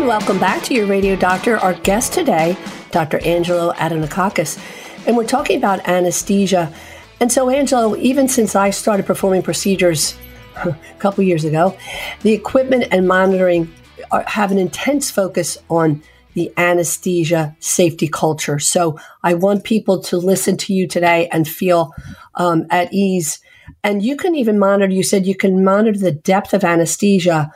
welcome 0.08 0.38
back 0.38 0.62
to 0.66 0.76
your 0.76 0.86
radio 0.86 1.16
doctor. 1.16 1.58
Our 1.58 1.74
guest 1.74 2.14
today, 2.14 2.56
Dr. 2.92 3.18
Angelo 3.26 3.74
Andonakakis. 3.74 4.60
And 5.08 5.18
we're 5.18 5.26
talking 5.26 5.58
about 5.58 5.88
anesthesia. 5.88 6.72
And 7.20 7.32
so, 7.32 7.50
Angelo, 7.50 7.96
even 7.96 8.28
since 8.28 8.56
I 8.56 8.70
started 8.70 9.08
performing 9.08 9.42
procedures 9.42 10.16
a 10.58 10.78
couple 11.00 11.24
years 11.24 11.44
ago, 11.44 11.76
the 12.22 12.34
equipment 12.34 12.86
and 12.92 13.08
monitoring 13.08 13.74
are, 14.12 14.24
have 14.28 14.52
an 14.52 14.60
intense 14.60 15.10
focus 15.10 15.58
on 15.72 16.04
the 16.36 16.54
anesthesia 16.56 17.56
safety 17.60 18.08
culture. 18.08 18.60
So 18.60 19.00
I 19.24 19.34
want 19.34 19.64
people 19.64 20.02
to 20.04 20.18
listen 20.18 20.56
to 20.58 20.74
you 20.74 20.88
today 20.88 21.28
and 21.30 21.48
feel 21.48 21.96
um, 22.36 22.68
at 22.70 22.94
ease 22.94 23.40
And 23.84 24.04
you 24.04 24.16
can 24.16 24.36
even 24.36 24.60
monitor, 24.60 24.94
you 24.94 25.04
said 25.04 25.26
you 25.26 25.36
can 25.36 25.64
monitor 25.64 25.98
the 25.98 26.12
depth 26.12 26.54
of 26.54 26.64
anesthesia, 26.64 27.52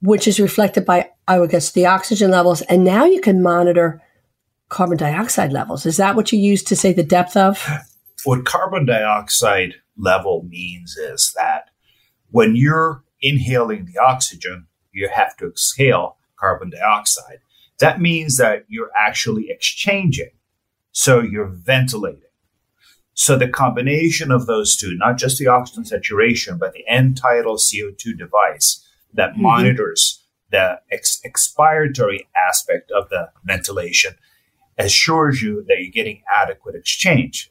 which 0.00 0.28
is 0.28 0.38
reflected 0.38 0.84
by, 0.84 1.10
I 1.26 1.40
would 1.40 1.50
guess, 1.50 1.72
the 1.72 1.86
oxygen 1.86 2.30
levels. 2.30 2.62
And 2.62 2.84
now 2.84 3.04
you 3.04 3.20
can 3.20 3.42
monitor 3.42 4.00
carbon 4.68 4.96
dioxide 4.96 5.52
levels. 5.52 5.86
Is 5.86 5.96
that 5.96 6.14
what 6.14 6.32
you 6.32 6.38
use 6.38 6.62
to 6.64 6.76
say 6.76 6.92
the 6.92 7.02
depth 7.02 7.36
of? 7.36 7.66
What 8.24 8.44
carbon 8.44 8.86
dioxide 8.86 9.74
level 9.96 10.44
means 10.48 10.96
is 10.96 11.32
that 11.36 11.70
when 12.30 12.54
you're 12.54 13.02
inhaling 13.20 13.86
the 13.86 13.98
oxygen, 13.98 14.66
you 14.92 15.08
have 15.12 15.36
to 15.38 15.48
exhale 15.48 16.16
carbon 16.36 16.70
dioxide. 16.70 17.38
That 17.78 18.00
means 18.00 18.36
that 18.36 18.64
you're 18.68 18.90
actually 18.96 19.50
exchanging. 19.50 20.30
So 20.92 21.20
you're 21.20 21.48
ventilating. 21.48 22.22
So 23.18 23.36
the 23.36 23.48
combination 23.48 24.30
of 24.30 24.46
those 24.46 24.76
two, 24.76 24.94
not 24.94 25.18
just 25.18 25.38
the 25.38 25.48
oxygen 25.48 25.84
saturation, 25.84 26.56
but 26.56 26.72
the 26.72 26.86
end 26.86 27.16
tidal 27.16 27.56
CO2 27.56 28.16
device 28.16 28.88
that 29.12 29.32
mm-hmm. 29.32 29.42
monitors 29.42 30.24
the 30.52 30.80
ex- 30.92 31.20
expiratory 31.26 32.20
aspect 32.48 32.92
of 32.92 33.08
the 33.08 33.28
ventilation 33.44 34.14
assures 34.78 35.42
you 35.42 35.64
that 35.66 35.78
you're 35.80 35.90
getting 35.90 36.22
adequate 36.32 36.76
exchange. 36.76 37.50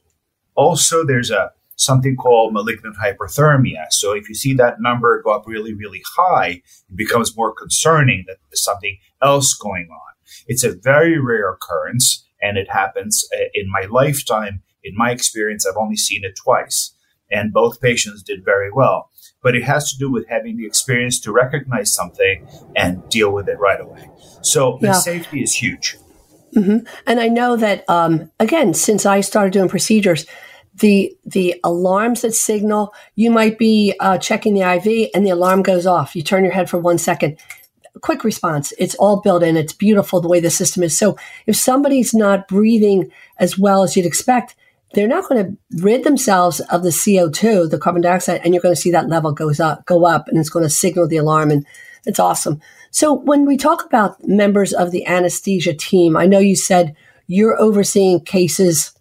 Also, 0.55 1.05
there's 1.05 1.31
a 1.31 1.51
something 1.75 2.15
called 2.15 2.53
malignant 2.53 2.95
hyperthermia. 2.95 3.87
So 3.91 4.13
if 4.13 4.29
you 4.29 4.35
see 4.35 4.53
that 4.53 4.79
number 4.79 5.21
go 5.21 5.31
up 5.31 5.45
really, 5.45 5.73
really 5.73 6.01
high, 6.15 6.61
it 6.89 6.95
becomes 6.95 7.35
more 7.35 7.53
concerning 7.53 8.23
that 8.27 8.37
there's 8.49 8.63
something 8.63 8.97
else 9.21 9.53
going 9.53 9.89
on. 9.91 10.13
It's 10.47 10.63
a 10.63 10.73
very 10.73 11.19
rare 11.19 11.51
occurrence 11.51 12.25
and 12.41 12.57
it 12.57 12.71
happens 12.71 13.27
uh, 13.35 13.43
in 13.53 13.69
my 13.69 13.85
lifetime. 13.91 14.63
In 14.83 14.95
my 14.95 15.11
experience, 15.11 15.65
I've 15.65 15.77
only 15.77 15.97
seen 15.97 16.23
it 16.23 16.35
twice 16.35 16.93
and 17.31 17.53
both 17.53 17.81
patients 17.81 18.23
did 18.23 18.43
very 18.43 18.71
well. 18.71 19.09
But 19.43 19.55
it 19.55 19.63
has 19.63 19.91
to 19.91 19.97
do 19.97 20.11
with 20.11 20.27
having 20.27 20.57
the 20.57 20.65
experience 20.65 21.19
to 21.21 21.31
recognize 21.31 21.93
something 21.93 22.47
and 22.75 23.07
deal 23.09 23.31
with 23.31 23.47
it 23.47 23.59
right 23.59 23.79
away. 23.79 24.09
So 24.41 24.77
the 24.81 24.93
safety 24.93 25.41
is 25.41 25.53
huge. 25.53 25.97
Mm-hmm. 26.55 26.87
And 27.05 27.19
I 27.19 27.27
know 27.27 27.55
that 27.55 27.87
um, 27.89 28.31
again, 28.39 28.73
since 28.73 29.05
I 29.05 29.21
started 29.21 29.53
doing 29.53 29.69
procedures, 29.69 30.25
the 30.75 31.15
the 31.25 31.59
alarms 31.63 32.21
that 32.21 32.33
signal 32.33 32.93
you 33.15 33.31
might 33.31 33.57
be 33.57 33.95
uh, 33.99 34.17
checking 34.17 34.53
the 34.53 34.61
IV 34.61 35.09
and 35.13 35.25
the 35.25 35.31
alarm 35.31 35.61
goes 35.61 35.85
off. 35.85 36.15
You 36.15 36.23
turn 36.23 36.43
your 36.43 36.53
head 36.53 36.69
for 36.69 36.77
one 36.77 36.97
second. 36.97 37.37
Quick 38.01 38.23
response. 38.23 38.73
It's 38.77 38.95
all 38.95 39.21
built 39.21 39.43
in. 39.43 39.57
It's 39.57 39.73
beautiful 39.73 40.19
the 40.19 40.27
way 40.27 40.39
the 40.39 40.49
system 40.49 40.83
is. 40.83 40.97
So 40.97 41.17
if 41.45 41.55
somebody's 41.55 42.13
not 42.13 42.47
breathing 42.47 43.11
as 43.37 43.57
well 43.57 43.83
as 43.83 43.95
you'd 43.95 44.05
expect, 44.05 44.55
they're 44.93 45.07
not 45.07 45.27
going 45.27 45.45
to 45.45 45.83
rid 45.83 46.03
themselves 46.03 46.59
of 46.59 46.83
the 46.83 46.89
CO2, 46.89 47.69
the 47.69 47.77
carbon 47.77 48.01
dioxide, 48.01 48.41
and 48.43 48.53
you're 48.53 48.61
going 48.61 48.75
to 48.75 48.81
see 48.81 48.91
that 48.91 49.09
level 49.09 49.31
goes 49.31 49.59
up, 49.59 49.85
go 49.85 50.05
up, 50.05 50.27
and 50.27 50.37
it's 50.37 50.49
going 50.49 50.63
to 50.63 50.69
signal 50.69 51.07
the 51.07 51.17
alarm, 51.17 51.51
and 51.51 51.65
it's 52.05 52.19
awesome. 52.19 52.61
So 52.91 53.13
when 53.13 53.45
we 53.45 53.57
talk 53.57 53.85
about 53.85 54.25
members 54.25 54.73
of 54.73 54.91
the 54.91 55.05
anesthesia 55.05 55.73
team, 55.73 56.15
I 56.15 56.25
know 56.25 56.39
you 56.39 56.55
said 56.55 56.95
you're 57.27 57.59
overseeing 57.59 58.21
cases, 58.21 58.93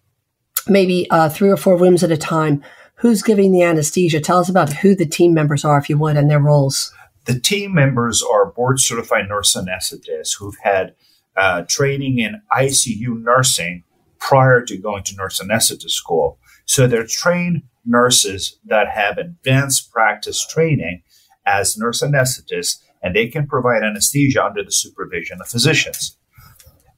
maybe 0.66 1.08
uh, 1.10 1.28
three 1.28 1.50
or 1.50 1.56
four 1.56 1.78
rooms 1.78 2.02
at 2.02 2.10
a 2.10 2.16
time. 2.16 2.62
Who's 2.96 3.22
giving 3.22 3.52
the 3.52 3.62
anesthesia? 3.62 4.20
Tell 4.20 4.40
us 4.40 4.48
about 4.48 4.72
who 4.72 4.96
the 4.96 5.06
team 5.06 5.34
members 5.34 5.64
are, 5.64 5.78
if 5.78 5.88
you 5.88 5.98
would, 5.98 6.16
and 6.16 6.30
their 6.30 6.40
roles. 6.40 6.92
The 7.26 7.38
team 7.38 7.74
members 7.74 8.22
are 8.22 8.46
board 8.46 8.80
certified 8.80 9.28
nurse 9.28 9.54
anesthetists 9.56 10.38
who've 10.38 10.58
had 10.62 10.94
uh, 11.36 11.62
training 11.68 12.18
in 12.18 12.40
ICU 12.56 13.22
nursing 13.22 13.84
prior 14.18 14.62
to 14.64 14.76
going 14.76 15.04
to 15.04 15.16
nurse 15.16 15.40
anesthetist 15.40 15.90
school. 15.90 16.38
So 16.66 16.86
they're 16.86 17.06
trained 17.06 17.62
nurses 17.84 18.58
that 18.66 18.88
have 18.88 19.18
advanced 19.18 19.90
practice 19.92 20.46
training 20.46 21.02
as 21.46 21.78
nurse 21.78 22.02
anesthetists, 22.02 22.78
and 23.02 23.14
they 23.14 23.28
can 23.28 23.46
provide 23.46 23.82
anesthesia 23.82 24.44
under 24.44 24.64
the 24.64 24.72
supervision 24.72 25.38
of 25.40 25.48
physicians. 25.48 26.16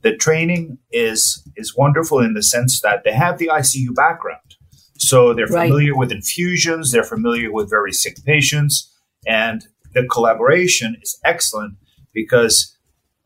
The 0.02 0.16
training 0.16 0.78
is 0.90 1.46
is 1.56 1.76
wonderful 1.76 2.20
in 2.20 2.34
the 2.34 2.42
sense 2.42 2.80
that 2.80 3.02
they 3.04 3.12
have 3.12 3.38
the 3.38 3.48
ICU 3.48 3.94
background. 3.94 4.40
So 4.98 5.34
they're 5.34 5.46
familiar 5.46 5.92
right. 5.92 5.98
with 5.98 6.12
infusions, 6.12 6.90
they're 6.90 7.04
familiar 7.04 7.52
with 7.52 7.68
very 7.68 7.92
sick 7.92 8.16
patients, 8.24 8.92
and 9.26 9.66
the 9.94 10.06
collaboration 10.06 10.96
is 11.02 11.18
excellent 11.24 11.74
because 12.12 12.76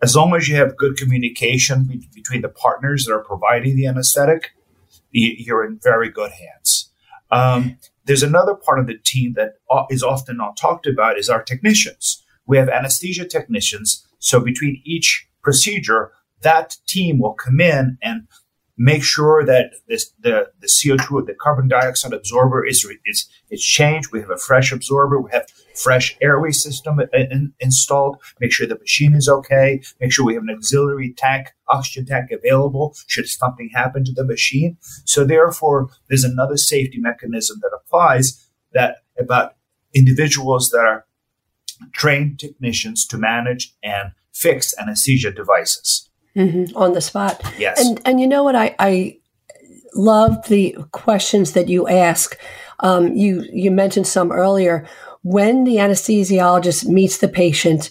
as 0.02 0.16
long 0.16 0.34
as 0.34 0.48
you 0.48 0.56
have 0.56 0.76
good 0.76 0.96
communication 0.96 1.84
be- 1.84 2.08
between 2.14 2.42
the 2.42 2.48
partners 2.48 3.04
that 3.04 3.14
are 3.14 3.24
providing 3.24 3.76
the 3.76 3.86
anesthetic, 3.86 4.50
you're 5.12 5.64
in 5.64 5.78
very 5.82 6.10
good 6.10 6.32
hands. 6.32 6.90
Um, 7.30 7.78
there's 8.04 8.22
another 8.22 8.54
part 8.54 8.78
of 8.80 8.86
the 8.86 8.98
team 8.98 9.34
that 9.34 9.54
is 9.90 10.02
often 10.02 10.36
not 10.36 10.56
talked 10.56 10.86
about 10.86 11.18
is 11.18 11.28
our 11.28 11.42
technicians. 11.42 12.24
We 12.46 12.58
have 12.58 12.68
anesthesia 12.68 13.26
technicians. 13.26 14.06
So 14.18 14.40
between 14.40 14.82
each 14.84 15.28
procedure, 15.42 16.12
that 16.42 16.76
team 16.86 17.20
will 17.20 17.34
come 17.34 17.60
in 17.60 17.98
and 18.02 18.26
make 18.76 19.02
sure 19.02 19.44
that 19.44 19.74
this, 19.88 20.12
the, 20.20 20.50
the 20.60 20.66
CO2, 20.66 21.26
the 21.26 21.34
carbon 21.34 21.68
dioxide 21.68 22.12
absorber 22.12 22.66
is, 22.66 22.86
is, 23.04 23.28
is 23.50 23.62
changed. 23.62 24.10
We 24.12 24.20
have 24.20 24.30
a 24.30 24.38
fresh 24.38 24.72
absorber. 24.72 25.20
We 25.20 25.30
have 25.32 25.48
fresh 25.74 26.16
airway 26.20 26.52
system 26.52 27.00
in, 27.12 27.52
installed. 27.60 28.16
Make 28.40 28.52
sure 28.52 28.66
the 28.66 28.78
machine 28.78 29.14
is 29.14 29.28
okay. 29.28 29.82
Make 30.00 30.12
sure 30.12 30.24
we 30.24 30.34
have 30.34 30.42
an 30.42 30.50
auxiliary 30.50 31.14
tank, 31.16 31.48
oxygen 31.68 32.06
tank 32.06 32.30
available 32.30 32.96
should 33.06 33.28
something 33.28 33.70
happen 33.74 34.04
to 34.04 34.12
the 34.12 34.24
machine. 34.24 34.78
So 35.04 35.24
therefore, 35.24 35.88
there's 36.08 36.24
another 36.24 36.56
safety 36.56 36.98
mechanism 36.98 37.58
that 37.62 37.76
applies 37.76 38.48
that 38.72 38.98
about 39.18 39.56
individuals 39.94 40.70
that 40.70 40.80
are 40.80 41.04
trained 41.92 42.38
technicians 42.38 43.06
to 43.06 43.18
manage 43.18 43.74
and 43.82 44.12
fix 44.32 44.74
anesthesia 44.78 45.30
devices 45.30 46.08
mm-hmm. 46.36 46.76
on 46.76 46.92
the 46.92 47.00
spot. 47.00 47.42
Yes. 47.58 47.80
And 47.84 48.00
and 48.04 48.20
you 48.20 48.26
know 48.26 48.42
what 48.42 48.56
I 48.56 48.74
I 48.78 49.18
love 49.94 50.46
the 50.48 50.76
questions 50.92 51.52
that 51.52 51.68
you 51.68 51.88
ask. 51.88 52.38
Um, 52.80 53.14
you 53.14 53.44
you 53.52 53.70
mentioned 53.70 54.06
some 54.06 54.32
earlier. 54.32 54.86
When 55.22 55.64
the 55.64 55.76
anesthesiologist 55.76 56.86
meets 56.86 57.18
the 57.18 57.28
patient 57.28 57.90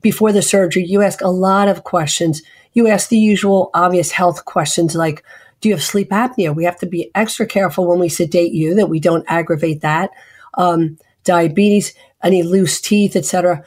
before 0.00 0.32
the 0.32 0.42
surgery, 0.42 0.84
you 0.84 1.02
ask 1.02 1.20
a 1.20 1.28
lot 1.28 1.68
of 1.68 1.84
questions. 1.84 2.42
You 2.72 2.86
ask 2.86 3.08
the 3.08 3.18
usual 3.18 3.70
obvious 3.74 4.12
health 4.12 4.44
questions 4.44 4.94
like, 4.94 5.24
"Do 5.60 5.68
you 5.68 5.74
have 5.74 5.82
sleep 5.82 6.10
apnea?" 6.10 6.54
We 6.54 6.64
have 6.64 6.78
to 6.78 6.86
be 6.86 7.10
extra 7.14 7.46
careful 7.46 7.86
when 7.86 7.98
we 7.98 8.08
sedate 8.08 8.52
you 8.52 8.74
that 8.74 8.88
we 8.88 9.00
don't 9.00 9.24
aggravate 9.26 9.80
that. 9.80 10.10
Um, 10.54 10.98
diabetes, 11.24 11.94
any 12.22 12.42
loose 12.42 12.80
teeth, 12.80 13.16
etc. 13.16 13.64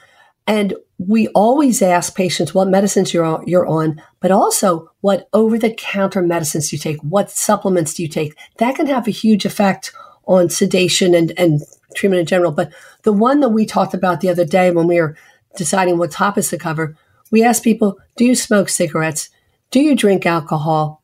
And 0.48 0.74
we 1.08 1.28
always 1.30 1.82
ask 1.82 2.16
patients 2.16 2.54
what 2.54 2.68
medicines 2.68 3.14
you're 3.14 3.26
on, 3.26 3.48
you're 3.48 3.66
on, 3.66 4.02
but 4.20 4.30
also 4.30 4.92
what 5.02 5.28
over 5.34 5.58
the 5.58 5.74
counter 5.74 6.22
medicines 6.22 6.72
you 6.72 6.78
take, 6.78 7.02
what 7.02 7.32
supplements 7.32 7.96
do 7.96 8.04
you 8.04 8.10
take. 8.10 8.36
That 8.58 8.76
can 8.76 8.86
have 8.86 9.08
a 9.08 9.12
huge 9.12 9.46
effect 9.46 9.94
on 10.26 10.50
sedation 10.50 11.16
and, 11.16 11.34
and 11.38 11.62
treatment 11.96 12.20
in 12.20 12.26
general. 12.28 12.52
But 12.52 12.72
the 13.02 13.14
one 13.14 13.40
that 13.40 13.50
we 13.50 13.66
talked 13.66 13.96
about 13.96 14.22
the 14.22 14.30
other 14.30 14.46
day 14.46 14.70
when 14.70 14.86
we 14.86 15.02
were 15.02 15.18
deciding 15.56 15.98
what 15.98 16.12
topics 16.12 16.50
to 16.52 16.58
cover, 16.58 16.96
we 17.32 17.44
asked 17.44 17.64
people, 17.64 17.98
do 18.16 18.26
you 18.26 18.36
smoke 18.36 18.70
cigarettes? 18.70 19.30
Do 19.72 19.80
you 19.80 19.96
drink 19.96 20.26
alcohol? 20.26 21.02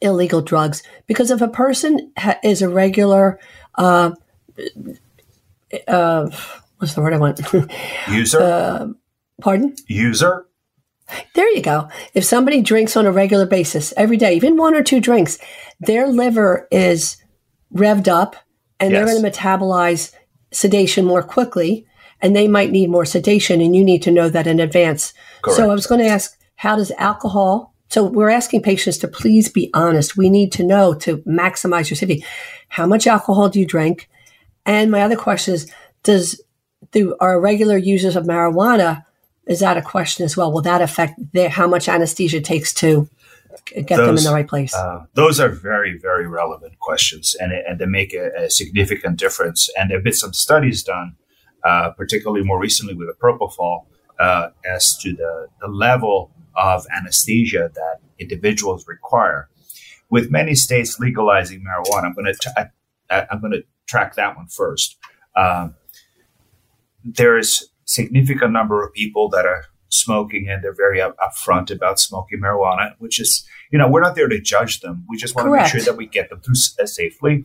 Illegal 0.00 0.42
drugs? 0.42 0.82
Because 1.06 1.30
if 1.30 1.40
a 1.40 1.48
person 1.48 2.12
ha- 2.18 2.38
is 2.42 2.60
a 2.60 2.68
regular, 2.68 3.38
uh, 3.76 4.12
uh, 5.88 6.30
what's 6.78 6.94
the 6.94 7.00
word 7.00 7.14
I 7.14 7.18
want? 7.18 7.40
User. 8.10 8.40
uh, 8.40 8.88
Pardon? 9.42 9.74
User. 9.88 10.46
There 11.34 11.50
you 11.50 11.62
go. 11.62 11.88
If 12.14 12.24
somebody 12.24 12.62
drinks 12.62 12.96
on 12.96 13.06
a 13.06 13.12
regular 13.12 13.44
basis 13.44 13.92
every 13.96 14.16
day, 14.16 14.34
even 14.34 14.56
one 14.56 14.74
or 14.74 14.84
two 14.84 15.00
drinks, 15.00 15.36
their 15.80 16.06
liver 16.06 16.68
is 16.70 17.16
revved 17.74 18.06
up 18.06 18.36
and 18.78 18.92
yes. 18.92 19.04
they're 19.04 19.20
going 19.20 19.30
to 19.30 19.38
metabolize 19.38 20.12
sedation 20.52 21.04
more 21.04 21.22
quickly 21.22 21.86
and 22.20 22.36
they 22.36 22.46
might 22.46 22.70
need 22.70 22.88
more 22.88 23.04
sedation 23.04 23.60
and 23.60 23.74
you 23.74 23.84
need 23.84 24.02
to 24.02 24.12
know 24.12 24.28
that 24.28 24.46
in 24.46 24.60
advance. 24.60 25.12
Correct. 25.42 25.56
So 25.56 25.70
I 25.70 25.74
was 25.74 25.88
going 25.88 26.00
to 26.00 26.06
ask, 26.06 26.38
how 26.54 26.76
does 26.76 26.92
alcohol? 26.92 27.74
So 27.88 28.04
we're 28.04 28.30
asking 28.30 28.62
patients 28.62 28.98
to 28.98 29.08
please 29.08 29.48
be 29.48 29.70
honest. 29.74 30.16
We 30.16 30.30
need 30.30 30.52
to 30.52 30.62
know 30.62 30.94
to 30.94 31.18
maximize 31.18 31.90
your 31.90 31.96
safety. 31.96 32.24
How 32.68 32.86
much 32.86 33.08
alcohol 33.08 33.48
do 33.48 33.58
you 33.58 33.66
drink? 33.66 34.08
And 34.64 34.90
my 34.90 35.02
other 35.02 35.16
question 35.16 35.54
is, 35.54 35.70
does 36.04 36.40
do 36.92 37.16
our 37.20 37.40
regular 37.40 37.76
users 37.76 38.16
of 38.16 38.24
marijuana 38.24 39.04
is 39.46 39.60
that 39.60 39.76
a 39.76 39.82
question 39.82 40.24
as 40.24 40.36
well? 40.36 40.52
Will 40.52 40.62
that 40.62 40.80
affect 40.80 41.18
their, 41.32 41.48
how 41.48 41.66
much 41.66 41.88
anesthesia 41.88 42.40
takes 42.40 42.72
to 42.74 43.08
get 43.74 43.88
those, 43.88 44.06
them 44.06 44.16
in 44.16 44.24
the 44.24 44.32
right 44.32 44.48
place? 44.48 44.74
Uh, 44.74 45.04
those 45.14 45.40
are 45.40 45.48
very, 45.48 45.98
very 45.98 46.26
relevant 46.26 46.78
questions, 46.78 47.36
and 47.40 47.52
and 47.52 47.78
they 47.78 47.86
make 47.86 48.14
a, 48.14 48.30
a 48.36 48.50
significant 48.50 49.18
difference. 49.18 49.68
And 49.76 49.90
there 49.90 49.98
have 49.98 50.04
been 50.04 50.12
some 50.12 50.32
studies 50.32 50.82
done, 50.82 51.16
uh, 51.64 51.90
particularly 51.90 52.44
more 52.44 52.58
recently 52.58 52.94
with 52.94 53.08
the 53.08 53.14
propofol, 53.14 53.86
uh, 54.18 54.50
as 54.64 54.96
to 54.98 55.12
the 55.12 55.48
the 55.60 55.68
level 55.68 56.30
of 56.54 56.86
anesthesia 56.94 57.70
that 57.74 57.98
individuals 58.18 58.86
require. 58.86 59.48
With 60.10 60.30
many 60.30 60.54
states 60.54 61.00
legalizing 61.00 61.64
marijuana, 61.64 62.04
I'm 62.04 62.14
going 62.14 62.32
to 62.32 62.70
I'm 63.10 63.40
going 63.40 63.52
to 63.52 63.64
track 63.86 64.14
that 64.16 64.36
one 64.36 64.46
first. 64.46 64.98
Um, 65.34 65.74
there's 67.04 67.71
significant 67.92 68.52
number 68.52 68.84
of 68.84 68.92
people 68.92 69.28
that 69.28 69.44
are 69.46 69.66
smoking 69.88 70.48
and 70.48 70.64
they're 70.64 70.74
very 70.74 71.00
up, 71.00 71.14
upfront 71.18 71.70
about 71.70 72.00
smoking 72.00 72.40
marijuana, 72.40 72.94
which 72.98 73.20
is, 73.20 73.46
you 73.70 73.78
know, 73.78 73.88
we're 73.88 74.00
not 74.00 74.14
there 74.14 74.28
to 74.28 74.40
judge 74.40 74.80
them. 74.80 75.04
We 75.08 75.16
just 75.18 75.34
want 75.36 75.48
Correct. 75.48 75.70
to 75.70 75.76
make 75.76 75.84
sure 75.84 75.92
that 75.92 75.98
we 75.98 76.06
get 76.06 76.30
them 76.30 76.40
through 76.40 76.54
s- 76.54 76.74
uh, 76.80 76.86
safely. 76.86 77.44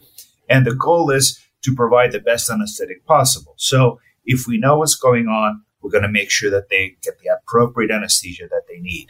And 0.50 0.66
the 0.66 0.74
goal 0.74 1.12
is 1.12 1.40
to 1.64 1.76
provide 1.76 2.14
the 2.14 2.20
best 2.20 2.50
anesthetic 2.50 3.06
possible. 3.06 3.54
So 3.58 4.00
if 4.26 4.48
we 4.48 4.58
know 4.58 4.78
what's 4.78 4.96
going 4.96 5.28
on, 5.28 5.64
we're 5.82 5.92
going 5.92 6.04
to 6.04 6.10
make 6.10 6.32
sure 6.32 6.50
that 6.50 6.70
they 6.70 6.96
get 7.04 7.20
the 7.20 7.30
appropriate 7.38 7.92
anesthesia 7.92 8.48
that 8.50 8.64
they 8.70 8.80
need. 8.80 9.08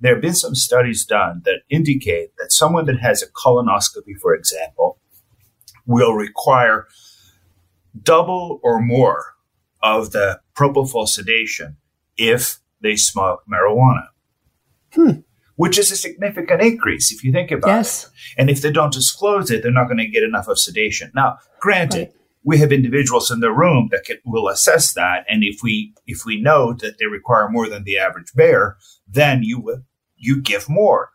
There 0.00 0.12
have 0.14 0.22
been 0.22 0.34
some 0.34 0.54
studies 0.54 1.06
done 1.06 1.42
that 1.46 1.60
indicate 1.70 2.36
that 2.38 2.52
someone 2.52 2.84
that 2.86 2.98
has 3.00 3.22
a 3.22 3.28
colonoscopy, 3.28 4.18
for 4.20 4.34
example, 4.34 4.98
will 5.86 6.12
require 6.12 6.86
double 8.02 8.60
or 8.62 8.80
more 8.80 9.34
of 9.82 10.12
the 10.12 10.40
propofol 10.56 11.06
sedation 11.08 11.76
if 12.16 12.58
they 12.80 12.96
smoke 12.96 13.42
marijuana, 13.50 14.06
Hmm. 14.94 15.20
which 15.56 15.78
is 15.78 15.90
a 15.90 15.96
significant 15.96 16.62
increase 16.62 17.10
if 17.12 17.24
you 17.24 17.32
think 17.32 17.50
about 17.50 17.68
Yes. 17.68 18.04
it. 18.04 18.10
And 18.38 18.50
if 18.50 18.60
they 18.62 18.70
don't 18.70 18.92
disclose 18.92 19.50
it, 19.50 19.62
they're 19.62 19.72
not 19.72 19.86
going 19.86 19.98
to 19.98 20.06
get 20.06 20.22
enough 20.22 20.48
of 20.48 20.58
sedation. 20.58 21.10
Now, 21.14 21.38
granted, 21.60 22.12
we 22.44 22.58
have 22.58 22.72
individuals 22.72 23.30
in 23.30 23.40
the 23.40 23.50
room 23.52 23.88
that 23.90 24.04
can, 24.04 24.18
will 24.24 24.48
assess 24.48 24.92
that, 24.94 25.24
and 25.30 25.42
if 25.42 25.60
we 25.62 25.94
if 26.06 26.24
we 26.26 26.40
know 26.40 26.74
that 26.74 26.98
they 26.98 27.06
require 27.06 27.48
more 27.48 27.68
than 27.68 27.84
the 27.84 27.96
average 27.98 28.32
bear, 28.34 28.76
then 29.08 29.42
you 29.42 29.58
will 29.60 29.82
you 30.16 30.40
give 30.42 30.68
more. 30.68 31.10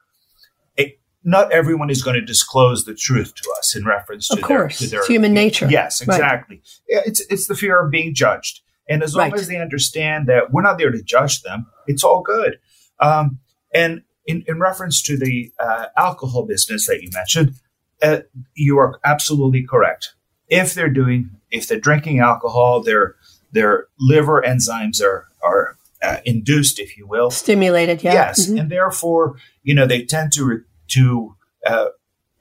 It, 0.75 0.99
not 1.23 1.51
everyone 1.51 1.89
is 1.91 2.01
going 2.01 2.15
to 2.15 2.25
disclose 2.25 2.85
the 2.85 2.95
truth 2.95 3.35
to 3.35 3.53
us 3.59 3.75
in 3.75 3.85
reference 3.85 4.27
to 4.27 4.33
Of 4.33 4.39
their 4.39 4.47
course. 4.47 4.79
to 4.79 4.87
their 4.87 5.05
human 5.05 5.33
nature. 5.33 5.67
Yes, 5.69 6.01
exactly. 6.01 6.61
Yeah, 6.89 7.01
it's 7.05 7.21
it's 7.29 7.45
the 7.47 7.55
fear 7.55 7.79
of 7.85 7.91
being 7.91 8.15
judged, 8.15 8.61
and 8.89 9.03
as 9.03 9.15
long 9.15 9.31
Right. 9.31 9.39
as 9.39 9.47
they 9.47 9.57
understand 9.61 10.27
that 10.27 10.51
we're 10.51 10.61
not 10.63 10.77
there 10.77 10.91
to 10.91 11.01
judge 11.03 11.41
them, 11.43 11.67
it's 11.87 12.03
all 12.03 12.21
good. 12.21 12.59
Um, 12.99 13.39
and 13.73 14.01
in, 14.25 14.43
in 14.47 14.59
reference 14.59 15.01
to 15.03 15.17
the 15.17 15.51
uh, 15.59 15.85
alcohol 15.95 16.45
business 16.45 16.87
that 16.87 17.01
you 17.01 17.09
mentioned, 17.13 17.53
uh, 18.01 18.19
you 18.55 18.77
are 18.79 18.99
absolutely 19.05 19.63
correct. 19.63 20.13
If 20.49 20.73
they're 20.73 20.89
doing, 20.89 21.29
if 21.51 21.67
they're 21.67 21.79
drinking 21.79 22.19
alcohol, 22.19 22.81
their 22.81 23.15
their 23.51 23.87
liver 23.99 24.41
enzymes 24.45 25.01
are 25.01 25.27
are 25.43 25.77
uh, 26.01 26.17
induced, 26.25 26.79
if 26.79 26.97
you 26.97 27.05
will, 27.07 27.29
Stimulated, 27.29 28.03
yeah. 28.03 28.13
Yes, 28.13 28.47
Mhm. 28.47 28.59
and 28.61 28.71
therefore, 28.71 29.35
you 29.63 29.73
know, 29.75 29.85
they 29.85 30.03
tend 30.05 30.31
to 30.33 30.45
re- 30.45 30.63
to 30.89 31.35
uh, 31.65 31.87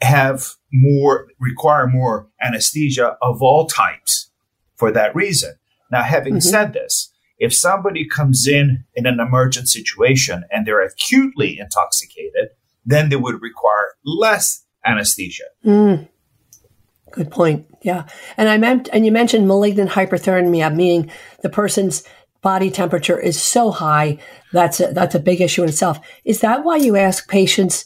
have 0.01 0.55
more 0.73 1.27
require 1.41 1.87
more 1.87 2.29
anesthesia 2.41 3.17
of 3.21 3.43
all 3.43 3.67
types 3.67 4.31
for 4.77 4.93
that 4.93 5.15
reason. 5.15 5.55
Now, 5.91 6.03
having 6.03 6.37
Mhm. 6.37 6.43
said 6.43 6.73
this, 6.73 7.13
if 7.39 7.55
somebody 7.55 8.07
comes 8.07 8.47
in 8.47 8.85
in 8.95 9.07
an 9.07 9.21
emergent 9.21 9.69
situation 9.69 10.45
and 10.51 10.67
they're 10.67 10.83
acutely 10.83 11.59
intoxicated, 11.59 12.51
then 12.85 13.09
they 13.09 13.17
would 13.17 13.41
require 13.41 13.95
less 14.05 14.65
anesthesia. 14.85 15.45
Mm. 15.65 16.09
Good 17.13 17.31
point. 17.31 17.67
Yeah. 17.83 18.05
And 18.37 18.49
I 18.49 18.59
meant, 18.59 18.89
and 18.93 19.07
you 19.07 19.13
mentioned 19.13 19.47
malignant 19.49 19.91
hyperthermia, 19.91 20.75
meaning 20.75 21.11
the 21.43 21.49
person's 21.49 22.05
body 22.43 22.71
temperature 22.71 23.19
is 23.19 23.41
so 23.41 23.71
high 23.71 24.19
that's 24.53 24.81
a, 24.81 24.93
that's 24.93 25.15
a 25.15 25.21
big 25.21 25.41
issue 25.41 25.63
in 25.63 25.69
itself. 25.69 26.01
Is 26.25 26.41
that 26.41 26.65
why 26.65 26.77
you 26.77 26.97
ask 26.97 27.29
patients, 27.29 27.85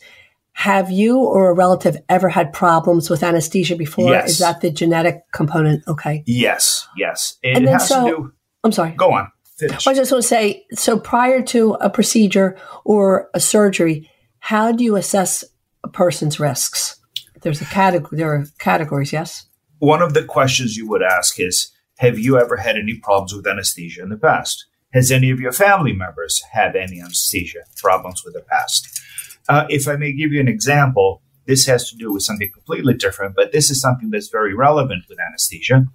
have 0.52 0.90
you 0.90 1.18
or 1.18 1.50
a 1.50 1.54
relative 1.54 1.96
ever 2.08 2.28
had 2.28 2.52
problems 2.52 3.08
with 3.10 3.22
anesthesia 3.22 3.76
before? 3.76 4.10
Yes. 4.10 4.30
Is 4.30 4.38
that 4.38 4.60
the 4.60 4.70
genetic 4.70 5.22
component? 5.32 5.82
Okay. 5.88 6.22
Yes, 6.26 6.86
yes, 6.96 7.36
it, 7.42 7.56
And 7.56 7.64
it 7.64 7.66
then 7.66 7.72
has 7.74 7.88
so- 7.88 8.04
to 8.04 8.10
do. 8.16 8.32
I'm 8.64 8.72
sorry. 8.72 8.92
Go 8.92 9.12
on. 9.12 9.28
Finish. 9.58 9.86
I 9.86 9.94
just 9.94 10.10
want 10.12 10.22
to 10.22 10.28
say, 10.28 10.64
so 10.72 10.98
prior 10.98 11.42
to 11.42 11.72
a 11.80 11.90
procedure 11.90 12.56
or 12.84 13.28
a 13.34 13.40
surgery, 13.40 14.08
how 14.38 14.72
do 14.72 14.82
you 14.84 14.96
assess 14.96 15.44
a 15.84 15.88
person's 15.88 16.38
risks? 16.40 16.96
There's 17.42 17.60
a 17.60 17.64
category. 17.66 18.16
There 18.18 18.32
are 18.32 18.44
categories. 18.58 19.12
Yes. 19.12 19.46
one 19.78 20.00
of 20.00 20.14
the 20.14 20.22
questions 20.24 20.76
you 20.76 20.88
would 20.88 21.02
ask 21.02 21.40
is 21.40 21.70
Have 21.98 22.18
you 22.18 22.38
ever 22.38 22.56
had 22.56 22.76
any 22.76 22.94
problems 22.94 23.34
with 23.34 23.46
anesthesia 23.46 24.02
in 24.02 24.08
the 24.10 24.16
past? 24.16 24.64
Has 24.92 25.10
any 25.10 25.30
of 25.30 25.40
your 25.40 25.52
family 25.52 25.92
members 25.92 26.42
had 26.52 26.76
any 26.76 27.00
anesthesia 27.00 27.60
problems 27.76 28.22
with 28.24 28.34
the 28.34 28.40
past? 28.42 29.00
Uh, 29.48 29.66
if 29.68 29.88
I 29.88 29.96
may 29.96 30.12
give 30.12 30.33
you 30.33 30.40
an 30.40 30.48
example, 30.48 31.22
this 31.46 31.66
has 31.66 31.90
to 31.90 31.96
do 31.96 32.12
with 32.12 32.22
something 32.22 32.50
completely 32.52 32.94
different, 32.94 33.35
but 33.35 33.52
this 33.52 33.70
is 33.70 33.81
something 33.81 34.11
that's 34.11 34.28
very 34.28 34.55
relevant 34.55 35.05
with 35.09 35.18
anesthesia. 35.20 35.87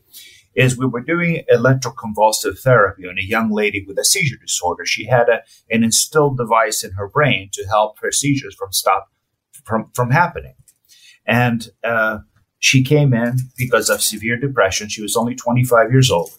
Is 0.56 0.76
we 0.76 0.88
were 0.88 1.02
doing 1.02 1.44
electroconvulsive 1.54 2.60
therapy 2.60 3.08
on 3.08 3.20
a 3.20 3.24
young 3.24 3.52
lady 3.52 3.86
with 3.88 4.00
a 4.00 4.04
seizure 4.04 4.38
disorder. 4.38 4.86
She 4.86 5.06
had 5.06 5.30
a, 5.30 5.44
an 5.70 5.84
instilled 5.84 6.38
device 6.38 6.84
in 6.84 6.94
her 6.94 7.08
brain 7.08 7.50
to 7.54 7.66
help 7.68 8.00
her 8.00 8.12
seizures 8.12 8.56
from 8.56 8.74
stop 8.74 9.12
from, 9.64 9.92
from 9.94 10.10
happening. 10.10 10.56
And 11.28 11.70
uh, 11.84 12.20
she 12.58 12.84
came 12.84 13.14
in 13.14 13.38
because 13.58 13.90
of 13.90 14.02
severe 14.02 14.38
depression. 14.38 14.90
She 14.90 15.02
was 15.02 15.16
only 15.16 15.36
25 15.36 15.92
years 15.92 16.10
old 16.10 16.32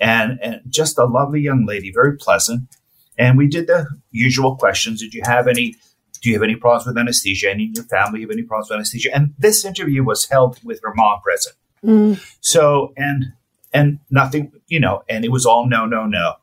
and, 0.00 0.38
and 0.42 0.60
just 0.68 0.98
a 0.98 1.04
lovely 1.04 1.40
young 1.40 1.66
lady, 1.66 1.92
very 1.92 2.16
pleasant. 2.16 2.68
And 3.16 3.38
we 3.38 3.46
did 3.46 3.68
the 3.68 3.86
usual 4.10 4.56
questions. 4.56 5.00
Did 5.00 5.14
you 5.14 5.22
have 5.24 5.46
any, 5.46 5.76
do 6.24 6.30
you 6.30 6.36
have 6.36 6.42
any 6.42 6.56
problems 6.56 6.86
with 6.86 6.96
anesthesia? 6.96 7.50
Any 7.50 7.64
in 7.66 7.74
your 7.74 7.84
family 7.84 8.22
have 8.22 8.30
any 8.30 8.42
problems 8.42 8.70
with 8.70 8.76
anesthesia? 8.76 9.14
And 9.14 9.34
this 9.38 9.62
interview 9.62 10.02
was 10.02 10.24
held 10.24 10.58
with 10.64 10.80
her 10.82 10.94
mom 10.94 11.20
present. 11.20 11.54
Mm. 11.84 12.18
So, 12.40 12.94
and, 12.96 13.26
and 13.74 13.98
nothing, 14.10 14.50
you 14.66 14.80
know, 14.80 15.02
and 15.06 15.26
it 15.26 15.30
was 15.30 15.44
all 15.44 15.68
no, 15.68 15.84
no, 15.84 16.06
no. 16.06 16.36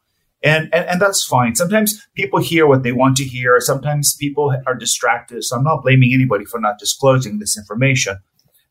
And, 0.43 0.69
and, 0.71 0.85
and 0.87 1.01
that's 1.01 1.23
fine. 1.25 1.55
Sometimes 1.55 2.07
people 2.13 2.39
hear 2.39 2.67
what 2.67 2.83
they 2.83 2.91
want 2.91 3.17
to 3.17 3.23
hear. 3.23 3.59
Sometimes 3.59 4.15
people 4.15 4.55
are 4.67 4.75
distracted. 4.75 5.43
So 5.43 5.57
I'm 5.57 5.63
not 5.63 5.81
blaming 5.81 6.13
anybody 6.13 6.45
for 6.45 6.59
not 6.59 6.77
disclosing 6.77 7.39
this 7.39 7.57
information. 7.57 8.17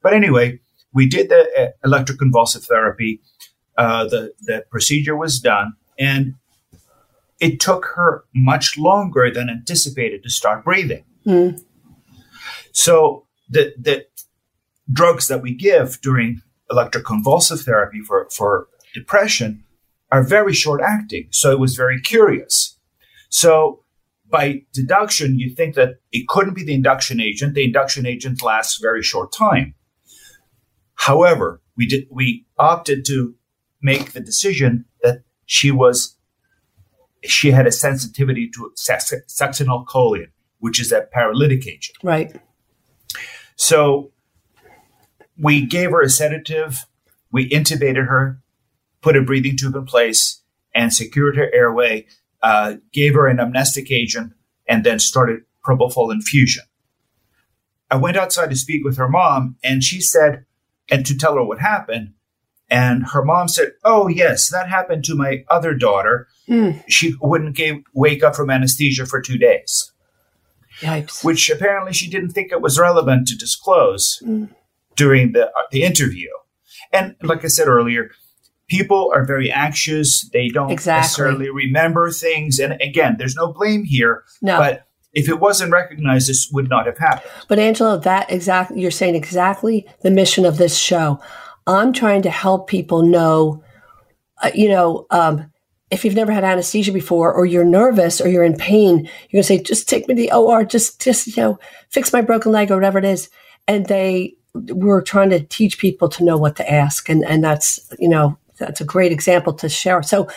But 0.00 0.14
anyway, 0.14 0.60
we 0.94 1.08
did 1.08 1.28
the 1.28 1.42
uh, 1.58 1.88
electroconvulsive 1.88 2.64
therapy. 2.66 3.20
Uh, 3.76 4.04
the 4.04 4.32
the 4.42 4.64
procedure 4.70 5.16
was 5.16 5.40
done, 5.40 5.72
and 5.98 6.34
it 7.40 7.58
took 7.58 7.86
her 7.96 8.24
much 8.34 8.78
longer 8.78 9.30
than 9.32 9.48
anticipated 9.48 10.22
to 10.22 10.30
start 10.30 10.64
breathing. 10.64 11.04
Mm. 11.26 11.60
So 12.72 13.26
the 13.48 13.74
the 13.78 14.06
drugs 14.92 15.28
that 15.28 15.42
we 15.42 15.54
give 15.54 16.00
during 16.00 16.42
electroconvulsive 16.70 17.64
therapy 17.64 18.00
for 18.00 18.28
for 18.30 18.68
depression 18.94 19.64
are 20.12 20.22
very 20.22 20.52
short 20.52 20.80
acting. 20.82 21.28
So 21.30 21.50
it 21.50 21.58
was 21.58 21.76
very 21.76 22.00
curious. 22.00 22.78
So 23.28 23.84
by 24.28 24.62
deduction, 24.72 25.38
you 25.38 25.54
think 25.54 25.74
that 25.74 25.96
it 26.12 26.28
couldn't 26.28 26.54
be 26.54 26.64
the 26.64 26.74
induction 26.74 27.20
agent. 27.20 27.54
The 27.54 27.64
induction 27.64 28.06
agent 28.06 28.42
lasts 28.42 28.78
a 28.78 28.82
very 28.82 29.02
short 29.02 29.32
time. 29.32 29.74
However, 30.94 31.60
we 31.76 31.86
did 31.86 32.06
we 32.10 32.46
opted 32.58 33.04
to 33.06 33.34
make 33.82 34.12
the 34.12 34.20
decision 34.20 34.84
that 35.02 35.22
she 35.46 35.70
was 35.70 36.16
she 37.24 37.50
had 37.50 37.66
a 37.66 37.72
sensitivity 37.72 38.50
to 38.50 38.72
succinylcholine, 38.76 40.30
which 40.58 40.80
is 40.80 40.92
a 40.92 41.02
paralytic 41.12 41.66
agent. 41.66 41.98
Right. 42.02 42.34
So 43.56 44.12
we 45.38 45.64
gave 45.64 45.90
her 45.90 46.00
a 46.00 46.08
sedative, 46.08 46.86
we 47.32 47.48
intubated 47.48 48.06
her, 48.06 48.40
put 49.00 49.16
a 49.16 49.22
breathing 49.22 49.56
tube 49.56 49.74
in 49.74 49.84
place, 49.84 50.42
and 50.74 50.92
secured 50.92 51.36
her 51.36 51.50
airway, 51.52 52.06
uh, 52.42 52.76
gave 52.92 53.14
her 53.14 53.26
an 53.26 53.40
amnestic 53.40 53.90
agent, 53.90 54.32
and 54.66 54.84
then 54.84 54.98
started 54.98 55.40
propofol 55.66 56.12
infusion. 56.12 56.62
I 57.90 57.96
went 57.96 58.16
outside 58.16 58.50
to 58.50 58.56
speak 58.56 58.84
with 58.84 58.96
her 58.98 59.08
mom, 59.08 59.56
and 59.64 59.82
she 59.82 60.00
said, 60.00 60.44
and 60.90 61.04
to 61.06 61.16
tell 61.16 61.34
her 61.34 61.44
what 61.44 61.58
happened. 61.58 62.14
And 62.70 63.04
her 63.12 63.24
mom 63.24 63.48
said, 63.48 63.72
Oh, 63.84 64.06
yes, 64.08 64.48
that 64.50 64.68
happened 64.68 65.04
to 65.04 65.14
my 65.16 65.44
other 65.48 65.74
daughter. 65.74 66.28
Mm. 66.48 66.82
She 66.88 67.14
wouldn't 67.20 67.56
ga- 67.56 67.82
wake 67.94 68.22
up 68.22 68.36
from 68.36 68.50
anesthesia 68.50 69.06
for 69.06 69.20
two 69.20 69.38
days 69.38 69.92
Yipes. 70.80 71.24
which 71.24 71.50
apparently 71.50 71.92
she 71.92 72.08
didn't 72.08 72.30
think 72.30 72.52
it 72.52 72.60
was 72.62 72.78
relevant 72.78 73.28
to 73.28 73.36
disclose 73.36 74.22
Mm. 74.24 74.48
during 74.96 75.32
the 75.32 75.46
uh, 75.46 75.50
the 75.70 75.82
interview. 75.82 76.28
And 76.92 77.14
like 77.22 77.44
I 77.44 77.48
said 77.48 77.68
earlier, 77.68 78.10
people 78.68 79.12
are 79.14 79.24
very 79.24 79.50
anxious; 79.52 80.28
they 80.32 80.48
don't 80.48 80.70
Exactly. 80.70 81.00
necessarily 81.02 81.50
remember 81.50 82.10
things. 82.10 82.58
And 82.58 82.80
again, 82.80 83.16
there's 83.18 83.36
no 83.36 83.52
blame 83.52 83.84
here. 83.84 84.24
No. 84.42 84.58
But 84.58 84.86
if 85.12 85.28
it 85.28 85.38
wasn't 85.40 85.72
recognized, 85.72 86.28
this 86.28 86.48
would 86.52 86.68
not 86.68 86.86
have 86.86 86.98
happened. 86.98 87.30
But 87.48 87.58
Angelo, 87.58 87.96
that 87.98 88.30
exactly 88.30 88.80
you're 88.80 88.90
saying 88.90 89.14
exactly 89.16 89.86
the 90.02 90.10
mission 90.10 90.44
of 90.44 90.56
this 90.56 90.76
show. 90.78 91.20
I'm 91.66 91.92
trying 91.92 92.22
to 92.22 92.30
help 92.30 92.68
people 92.68 93.02
know, 93.02 93.62
uh, 94.42 94.50
you 94.54 94.68
know, 94.68 95.06
um, 95.10 95.52
if 95.90 96.04
you've 96.04 96.14
never 96.14 96.32
had 96.32 96.44
anesthesia 96.44 96.92
before, 96.92 97.32
or 97.32 97.46
you're 97.46 97.64
nervous, 97.64 98.20
or 98.20 98.28
you're 98.28 98.44
in 98.44 98.56
pain, 98.56 99.08
you're 99.28 99.38
gonna 99.38 99.42
say, 99.42 99.58
"Just 99.58 99.88
take 99.88 100.06
me 100.06 100.14
to 100.14 100.20
the 100.20 100.32
OR, 100.32 100.64
just, 100.64 101.00
just 101.00 101.26
you 101.26 101.42
know, 101.42 101.58
fix 101.88 102.12
my 102.12 102.20
broken 102.20 102.52
leg 102.52 102.70
or 102.70 102.76
whatever 102.76 102.98
it 102.98 103.04
is." 103.04 103.28
And 103.66 103.86
they 103.86 104.36
we're 104.54 105.02
trying 105.02 105.30
to 105.30 105.40
teach 105.40 105.78
people 105.78 106.08
to 106.08 106.24
know 106.24 106.36
what 106.36 106.56
to 106.56 106.70
ask. 106.70 107.08
And, 107.08 107.24
and 107.24 107.42
that's, 107.42 107.78
you 107.98 108.08
know, 108.08 108.36
that's 108.58 108.80
a 108.80 108.84
great 108.84 109.12
example 109.12 109.52
to 109.54 109.68
share. 109.68 110.02
So 110.02 110.28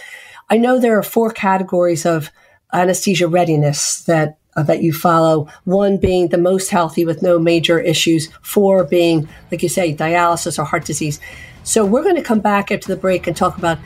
I 0.50 0.58
know 0.58 0.80
there 0.80 0.98
are 0.98 1.04
four 1.04 1.32
categories 1.32 2.06
of 2.06 2.32
anesthesia 2.74 3.28
readiness 3.28 4.04
that 4.04 4.38
uh, 4.56 4.64
that 4.64 4.84
you 4.84 4.94
follow. 4.94 5.48
One 5.66 5.98
being 5.98 6.30
the 6.30 6.38
most 6.38 6.70
healthy 6.70 7.06
with 7.06 7.22
no 7.22 7.40
major 7.40 7.80
issues. 7.80 8.30
Four 8.42 8.84
being, 8.84 9.28
like 9.52 9.64
you 9.64 9.70
say, 9.70 9.96
dialysis 9.96 10.60
or 10.60 10.64
heart 10.64 10.86
disease. 10.86 11.20
So 11.64 11.86
we're 11.86 12.04
going 12.04 12.16
to 12.16 12.24
come 12.24 12.40
back 12.40 12.72
after 12.72 12.88
the 12.88 13.00
break 13.00 13.28
and 13.28 13.36
talk 13.36 13.58
about 13.58 13.80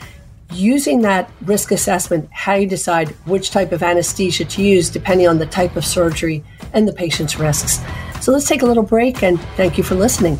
using 0.52 1.02
that 1.02 1.30
risk 1.42 1.72
assessment, 1.72 2.30
how 2.32 2.56
you 2.56 2.68
decide 2.68 3.10
which 3.26 3.52
type 3.52 3.72
of 3.72 3.84
anesthesia 3.84 4.46
to 4.46 4.64
use 4.64 4.90
depending 4.90 5.28
on 5.28 5.38
the 5.38 5.46
type 5.46 5.76
of 5.76 5.86
surgery 5.86 6.44
and 6.74 6.88
the 6.88 6.94
patient's 6.94 7.38
risks. 7.38 7.80
So 8.22 8.32
let's 8.32 8.48
take 8.48 8.62
a 8.62 8.66
little 8.66 8.84
break 8.84 9.24
and 9.24 9.40
thank 9.56 9.78
you 9.78 9.84
for 9.84 9.96
listening. 9.96 10.40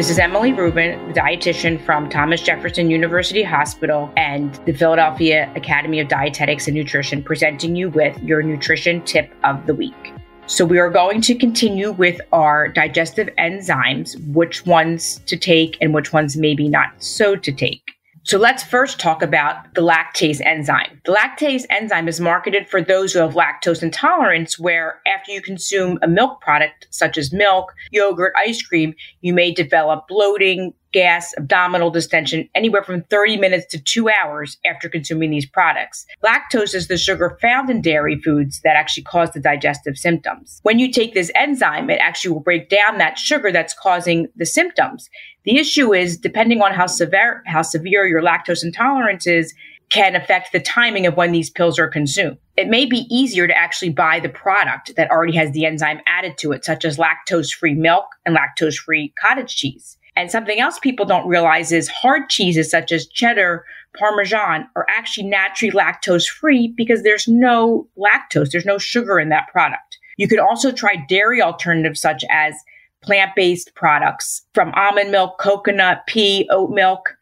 This 0.00 0.08
is 0.08 0.18
Emily 0.18 0.54
Rubin, 0.54 1.08
the 1.08 1.12
dietitian 1.12 1.78
from 1.84 2.08
Thomas 2.08 2.40
Jefferson 2.40 2.88
University 2.88 3.42
Hospital 3.42 4.10
and 4.16 4.54
the 4.64 4.72
Philadelphia 4.72 5.52
Academy 5.56 6.00
of 6.00 6.08
Dietetics 6.08 6.66
and 6.66 6.74
Nutrition, 6.74 7.22
presenting 7.22 7.76
you 7.76 7.90
with 7.90 8.18
your 8.22 8.42
nutrition 8.42 9.02
tip 9.02 9.30
of 9.44 9.66
the 9.66 9.74
week. 9.74 10.14
So, 10.46 10.64
we 10.64 10.78
are 10.78 10.88
going 10.88 11.20
to 11.20 11.34
continue 11.34 11.92
with 11.92 12.18
our 12.32 12.68
digestive 12.68 13.28
enzymes, 13.38 14.16
which 14.32 14.64
ones 14.64 15.20
to 15.26 15.36
take 15.36 15.76
and 15.82 15.92
which 15.92 16.14
ones 16.14 16.34
maybe 16.34 16.66
not 16.66 16.94
so 16.96 17.36
to 17.36 17.52
take. 17.52 17.92
So 18.30 18.38
let's 18.38 18.62
first 18.62 19.00
talk 19.00 19.22
about 19.22 19.74
the 19.74 19.80
lactase 19.80 20.40
enzyme. 20.46 21.00
The 21.04 21.10
lactase 21.10 21.64
enzyme 21.68 22.06
is 22.06 22.20
marketed 22.20 22.68
for 22.68 22.80
those 22.80 23.12
who 23.12 23.18
have 23.18 23.34
lactose 23.34 23.82
intolerance, 23.82 24.56
where 24.56 25.00
after 25.04 25.32
you 25.32 25.42
consume 25.42 25.98
a 26.00 26.06
milk 26.06 26.40
product 26.40 26.86
such 26.90 27.18
as 27.18 27.32
milk, 27.32 27.74
yogurt, 27.90 28.32
ice 28.36 28.62
cream, 28.62 28.94
you 29.20 29.34
may 29.34 29.52
develop 29.52 30.06
bloating, 30.06 30.72
gas, 30.92 31.32
abdominal 31.36 31.90
distension 31.90 32.48
anywhere 32.54 32.82
from 32.82 33.02
30 33.04 33.36
minutes 33.36 33.66
to 33.66 33.80
two 33.80 34.08
hours 34.08 34.58
after 34.64 34.88
consuming 34.88 35.30
these 35.30 35.46
products. 35.46 36.06
Lactose 36.24 36.74
is 36.74 36.88
the 36.88 36.98
sugar 36.98 37.38
found 37.40 37.70
in 37.70 37.80
dairy 37.80 38.20
foods 38.20 38.60
that 38.62 38.76
actually 38.76 39.04
cause 39.04 39.30
the 39.32 39.40
digestive 39.40 39.96
symptoms. 39.96 40.60
When 40.62 40.78
you 40.78 40.90
take 40.90 41.14
this 41.14 41.30
enzyme, 41.34 41.90
it 41.90 42.00
actually 42.00 42.32
will 42.32 42.40
break 42.40 42.68
down 42.68 42.98
that 42.98 43.18
sugar 43.18 43.52
that's 43.52 43.74
causing 43.74 44.28
the 44.36 44.46
symptoms. 44.46 45.08
The 45.44 45.56
issue 45.56 45.94
is 45.94 46.16
depending 46.18 46.60
on 46.60 46.72
how 46.72 46.86
severe 46.86 47.42
how 47.46 47.62
severe 47.62 48.06
your 48.06 48.22
lactose 48.22 48.62
intolerance 48.62 49.26
is 49.26 49.54
can 49.90 50.14
affect 50.14 50.52
the 50.52 50.60
timing 50.60 51.04
of 51.06 51.16
when 51.16 51.32
these 51.32 51.50
pills 51.50 51.78
are 51.78 51.88
consumed. 51.88 52.38
It 52.56 52.68
may 52.68 52.86
be 52.86 53.06
easier 53.10 53.46
to 53.46 53.56
actually 53.56 53.90
buy 53.90 54.20
the 54.20 54.28
product 54.28 54.94
that 54.96 55.10
already 55.10 55.34
has 55.36 55.50
the 55.50 55.66
enzyme 55.66 56.00
added 56.06 56.38
to 56.38 56.52
it, 56.52 56.64
such 56.64 56.84
as 56.84 56.96
lactose 56.96 57.52
free 57.52 57.74
milk 57.74 58.04
and 58.24 58.36
lactose 58.36 58.76
free 58.76 59.12
cottage 59.20 59.56
cheese. 59.56 59.96
And 60.16 60.30
something 60.30 60.60
else 60.60 60.78
people 60.78 61.06
don't 61.06 61.28
realize 61.28 61.72
is 61.72 61.88
hard 61.88 62.28
cheeses 62.28 62.70
such 62.70 62.92
as 62.92 63.06
cheddar, 63.06 63.64
parmesan 63.96 64.68
are 64.76 64.86
actually 64.88 65.28
naturally 65.28 65.72
lactose 65.72 66.26
free 66.26 66.72
because 66.76 67.02
there's 67.02 67.28
no 67.28 67.88
lactose, 67.98 68.50
there's 68.50 68.66
no 68.66 68.78
sugar 68.78 69.18
in 69.18 69.28
that 69.30 69.48
product. 69.48 69.98
You 70.16 70.28
could 70.28 70.38
also 70.38 70.72
try 70.72 70.96
dairy 71.08 71.40
alternatives 71.40 72.00
such 72.00 72.24
as 72.30 72.54
plant 73.02 73.32
based 73.34 73.74
products 73.74 74.42
from 74.52 74.72
almond 74.74 75.10
milk, 75.10 75.38
coconut, 75.38 76.06
pea, 76.06 76.46
oat 76.50 76.70
milk. 76.70 77.16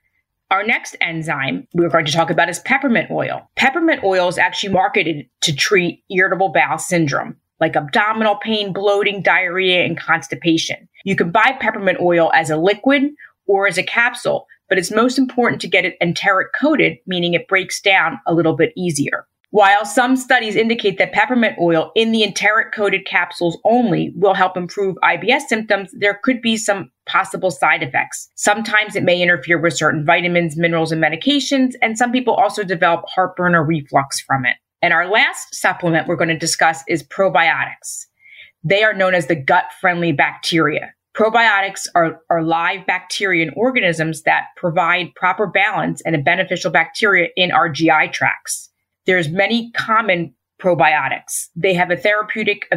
Our 0.51 0.65
next 0.65 0.97
enzyme 1.01 1.69
we're 1.75 1.91
going 1.91 2.07
to 2.07 2.13
talk 2.13 2.31
about 2.31 2.49
is 2.49 2.59
peppermint 2.61 3.11
oil. 3.11 3.49
Peppermint 3.57 4.03
oil 4.03 4.29
is 4.29 4.39
actually 4.39 4.73
marketed 4.73 5.29
to 5.43 5.55
treat 5.55 6.03
irritable 6.11 6.49
bowel 6.49 6.79
syndrome 6.79 7.37
like 7.61 7.77
abdominal 7.77 8.37
pain, 8.37 8.73
bloating, 8.73 9.23
diarrhea, 9.23 9.85
and 9.85 9.99
constipation. 9.99 10.88
You 11.05 11.17
can 11.17 11.31
buy 11.31 11.57
peppermint 11.61 11.99
oil 12.01 12.31
as 12.35 12.51
a 12.51 12.57
liquid 12.57 13.11
or 13.47 13.67
as 13.67 13.79
a 13.79 13.83
capsule, 13.83 14.47
but 14.69 14.79
it's 14.79 14.91
most 14.91 15.19
important 15.19 15.61
to 15.63 15.69
get 15.69 15.85
it 15.85 15.97
enteric 16.01 16.49
coated, 16.61 16.99
meaning 17.07 17.35
it 17.35 17.49
breaks 17.49 17.81
down 17.81 18.19
a 18.27 18.35
little 18.35 18.55
bit 18.55 18.73
easier. 18.77 19.27
While 19.51 19.87
some 19.87 20.17
studies 20.17 20.57
indicate 20.57 20.99
that 20.99 21.15
peppermint 21.15 21.57
oil 21.59 21.91
in 21.95 22.13
the 22.13 22.23
enteric 22.23 22.75
coated 22.75 23.07
capsules 23.07 23.57
only 23.65 24.13
will 24.15 24.35
help 24.35 24.59
improve 24.59 24.97
IBS 25.03 25.43
symptoms, 25.49 25.91
there 25.95 26.21
could 26.23 26.43
be 26.43 26.59
some 26.59 26.91
possible 27.07 27.51
side 27.51 27.83
effects. 27.83 28.29
Sometimes 28.35 28.95
it 28.95 29.05
may 29.05 29.23
interfere 29.23 29.59
with 29.59 29.73
certain 29.73 30.05
vitamins, 30.05 30.59
minerals, 30.59 30.93
and 30.93 31.03
medications, 31.03 31.73
and 31.81 31.97
some 31.97 32.13
people 32.13 32.35
also 32.35 32.63
develop 32.63 33.07
heartburn 33.09 33.55
or 33.55 33.65
reflux 33.65 34.21
from 34.21 34.45
it. 34.45 34.57
And 34.83 34.93
our 34.93 35.09
last 35.09 35.55
supplement 35.55 36.07
we're 36.07 36.17
going 36.17 36.29
to 36.29 36.39
discuss 36.39 36.85
is 36.87 37.03
probiotics. 37.03 38.08
They 38.65 38.83
are 38.83 38.95
known 38.95 39.15
as 39.15 39.27
the 39.27 39.37
gut 39.37 39.67
friendly 39.81 40.13
bacteria. 40.13 40.93
Probiotics 41.17 41.89
are, 41.95 42.21
are 42.31 42.43
live 42.43 42.87
bacteria 42.87 43.45
and 43.45 43.53
organisms 43.57 44.23
that 44.23 44.47
provide 44.57 45.15
proper 45.17 45.47
balance 45.47 46.01
and 46.03 46.15
a 46.15 46.19
beneficial 46.19 46.71
bacteria 46.71 47.29
in 47.37 47.51
our 47.51 47.69
GI 47.69 48.11
tracts. 48.13 48.71
There's 49.07 49.29
many 49.29 49.73
common 49.73 50.35
probiotics. 50.61 51.49
They 51.57 51.75
have 51.75 51.91
a 51.91 51.97
therapeutic 51.97 52.69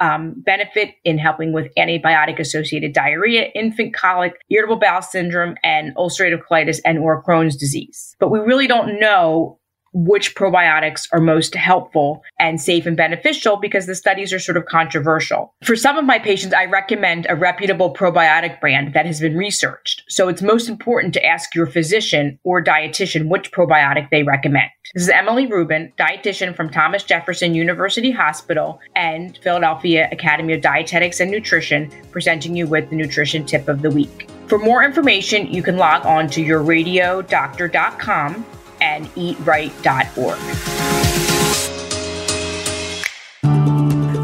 um, 0.00 0.34
benefit 0.36 0.94
in 1.04 1.18
helping 1.18 1.52
with 1.52 1.72
antibiotic 1.78 2.38
associated 2.38 2.92
diarrhea, 2.92 3.50
infant 3.54 3.94
colic, 3.94 4.34
irritable 4.50 4.76
bowel 4.76 5.02
syndrome, 5.02 5.54
and 5.62 5.94
ulcerative 5.96 6.42
colitis 6.50 6.80
and 6.84 6.98
or 6.98 7.22
Crohn's 7.22 7.56
disease. 7.56 8.16
But 8.18 8.30
we 8.30 8.40
really 8.40 8.66
don't 8.66 8.98
know 8.98 9.58
which 9.94 10.34
probiotics 10.34 11.08
are 11.12 11.20
most 11.20 11.54
helpful 11.54 12.22
and 12.38 12.60
safe 12.60 12.84
and 12.84 12.96
beneficial 12.96 13.56
because 13.56 13.86
the 13.86 13.94
studies 13.94 14.32
are 14.32 14.40
sort 14.40 14.56
of 14.56 14.66
controversial. 14.66 15.54
For 15.62 15.76
some 15.76 15.96
of 15.96 16.04
my 16.04 16.18
patients, 16.18 16.52
I 16.52 16.64
recommend 16.66 17.26
a 17.28 17.36
reputable 17.36 17.94
probiotic 17.94 18.60
brand 18.60 18.92
that 18.92 19.06
has 19.06 19.20
been 19.20 19.36
researched. 19.36 20.02
So 20.08 20.28
it's 20.28 20.42
most 20.42 20.68
important 20.68 21.14
to 21.14 21.24
ask 21.24 21.54
your 21.54 21.66
physician 21.66 22.38
or 22.42 22.62
dietitian 22.62 23.28
which 23.28 23.52
probiotic 23.52 24.10
they 24.10 24.24
recommend. 24.24 24.70
This 24.94 25.04
is 25.04 25.08
Emily 25.08 25.46
Rubin, 25.46 25.92
dietitian 25.96 26.56
from 26.56 26.70
Thomas 26.70 27.04
Jefferson 27.04 27.54
University 27.54 28.10
Hospital 28.10 28.80
and 28.96 29.38
Philadelphia 29.38 30.08
Academy 30.10 30.54
of 30.54 30.60
Dietetics 30.60 31.20
and 31.20 31.30
Nutrition, 31.30 31.88
presenting 32.10 32.56
you 32.56 32.66
with 32.66 32.90
the 32.90 32.96
nutrition 32.96 33.46
tip 33.46 33.68
of 33.68 33.80
the 33.80 33.90
week. 33.90 34.28
For 34.48 34.58
more 34.58 34.84
information, 34.84 35.46
you 35.46 35.62
can 35.62 35.76
log 35.76 36.04
on 36.04 36.26
to 36.28 36.44
yourradiodoctor.com 36.44 38.44
and 38.84 39.06
eatright.org. 39.14 40.38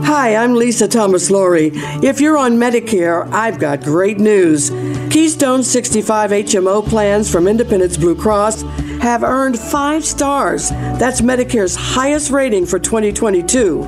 Hi, 0.05 0.37
I'm 0.37 0.55
Lisa 0.55 0.87
Thomas 0.87 1.31
Laury. 1.31 1.71
If 2.03 2.21
you're 2.21 2.37
on 2.37 2.59
Medicare, 2.59 3.27
I've 3.33 3.59
got 3.59 3.83
great 3.83 4.19
news. 4.19 4.69
Keystone 5.11 5.63
65 5.63 6.31
HMO 6.31 6.87
plans 6.87 7.31
from 7.33 7.49
Independence 7.49 7.97
Blue 7.97 8.15
Cross 8.15 8.63
have 9.01 9.23
earned 9.23 9.59
five 9.59 10.05
stars. 10.05 10.69
That's 10.69 11.23
Medicare's 11.23 11.75
highest 11.75 12.31
rating 12.31 12.67
for 12.67 12.79
2022. 12.79 13.83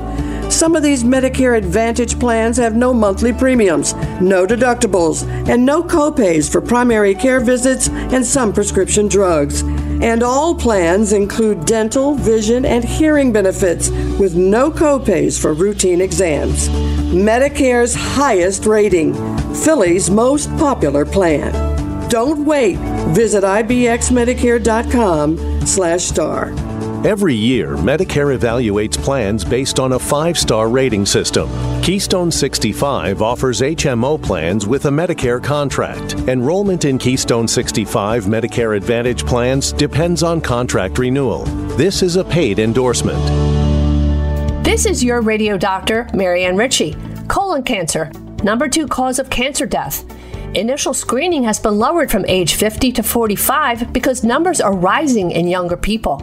Some 0.51 0.77
of 0.77 0.83
these 0.83 1.03
Medicare 1.03 1.57
Advantage 1.57 2.21
plans 2.21 2.57
have 2.59 2.77
no 2.77 2.93
monthly 2.93 3.33
premiums, 3.33 3.95
no 4.21 4.47
deductibles, 4.47 5.27
and 5.49 5.65
no 5.65 5.83
copays 5.83 6.51
for 6.51 6.61
primary 6.61 7.15
care 7.15 7.41
visits 7.41 7.89
and 7.89 8.25
some 8.25 8.53
prescription 8.53 9.09
drugs. 9.09 9.63
And 10.03 10.23
all 10.23 10.55
plans 10.55 11.12
include 11.12 11.65
dental, 11.65 12.15
vision, 12.15 12.65
and 12.65 12.85
hearing 12.85 13.33
benefits 13.33 13.91
with 14.19 14.35
no 14.35 14.71
copays 14.71 15.41
for 15.41 15.55
routine 15.55 16.01
exams. 16.01 16.69
Medicare's 17.12 17.95
highest 17.95 18.67
rating, 18.67 19.15
Philly's 19.55 20.11
most 20.11 20.49
popular 20.59 21.05
plan. 21.05 21.53
Don't 22.09 22.45
wait. 22.45 22.79
Visit 23.15 23.45
ibxmedicare.com 23.45 25.67
slash 25.67 26.03
star. 26.03 26.53
Every 27.07 27.35
year, 27.35 27.77
Medicare 27.77 28.37
evaluates 28.37 28.97
plans 28.97 29.45
based 29.45 29.79
on 29.81 29.93
a 29.93 29.99
five 29.99 30.38
star 30.38 30.69
rating 30.69 31.07
system. 31.07 31.49
Keystone 31.83 32.31
65 32.31 33.23
offers 33.23 33.61
HMO 33.61 34.23
plans 34.23 34.68
with 34.68 34.85
a 34.85 34.88
Medicare 34.88 35.42
contract. 35.42 36.14
Enrollment 36.29 36.85
in 36.85 36.97
Keystone 36.97 37.49
65 37.49 38.27
Medicare 38.27 38.77
Advantage 38.77 39.27
plans 39.27 39.73
depends 39.73 40.23
on 40.23 40.40
contract 40.40 41.01
renewal. 41.01 41.42
This 41.77 42.05
is 42.05 42.14
a 42.14 42.23
paid 42.23 42.61
endorsement. 42.61 43.18
This 44.64 44.87
is 44.87 45.03
your 45.03 45.23
radio 45.23 45.59
doctor, 45.59 46.09
Marianne 46.14 46.57
Ritchie. 46.57 46.97
Colon 47.27 47.64
cancer, 47.64 48.12
number 48.45 48.68
two 48.68 48.87
cause 48.87 49.18
of 49.18 49.29
cancer 49.29 49.66
death. 49.66 50.05
Initial 50.55 50.95
screening 50.95 51.42
has 51.42 51.59
been 51.59 51.81
lowered 51.81 52.12
from 52.12 52.25
age 52.29 52.55
50 52.55 52.92
to 52.92 53.03
45 53.03 53.92
because 53.92 54.23
numbers 54.23 54.61
are 54.61 54.77
rising 54.77 55.33
in 55.33 55.49
younger 55.49 55.77
people. 55.77 56.18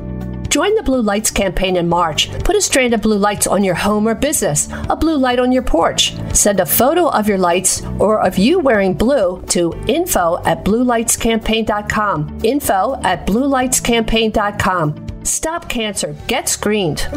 Join 0.59 0.75
the 0.75 0.83
Blue 0.83 1.01
Lights 1.01 1.31
campaign 1.31 1.77
in 1.77 1.87
March. 1.87 2.29
Put 2.43 2.57
a 2.57 2.61
strand 2.61 2.93
of 2.93 3.01
blue 3.01 3.17
lights 3.17 3.47
on 3.47 3.63
your 3.63 3.75
home 3.75 4.05
or 4.05 4.13
business, 4.13 4.67
a 4.89 4.95
blue 4.97 5.15
light 5.15 5.39
on 5.39 5.53
your 5.53 5.61
porch. 5.61 6.17
Send 6.33 6.59
a 6.59 6.65
photo 6.65 7.07
of 7.07 7.29
your 7.29 7.37
lights 7.37 7.81
or 7.97 8.21
of 8.21 8.37
you 8.37 8.59
wearing 8.59 8.93
blue 8.93 9.41
to 9.51 9.71
info 9.87 10.43
at 10.43 10.65
bluelightscampaign.com. 10.65 12.39
Info 12.43 12.99
at 13.05 13.25
bluelightscampaign.com. 13.25 15.07
Stop 15.23 15.69
cancer. 15.69 16.13
Get 16.27 16.49
screened. 16.49 17.07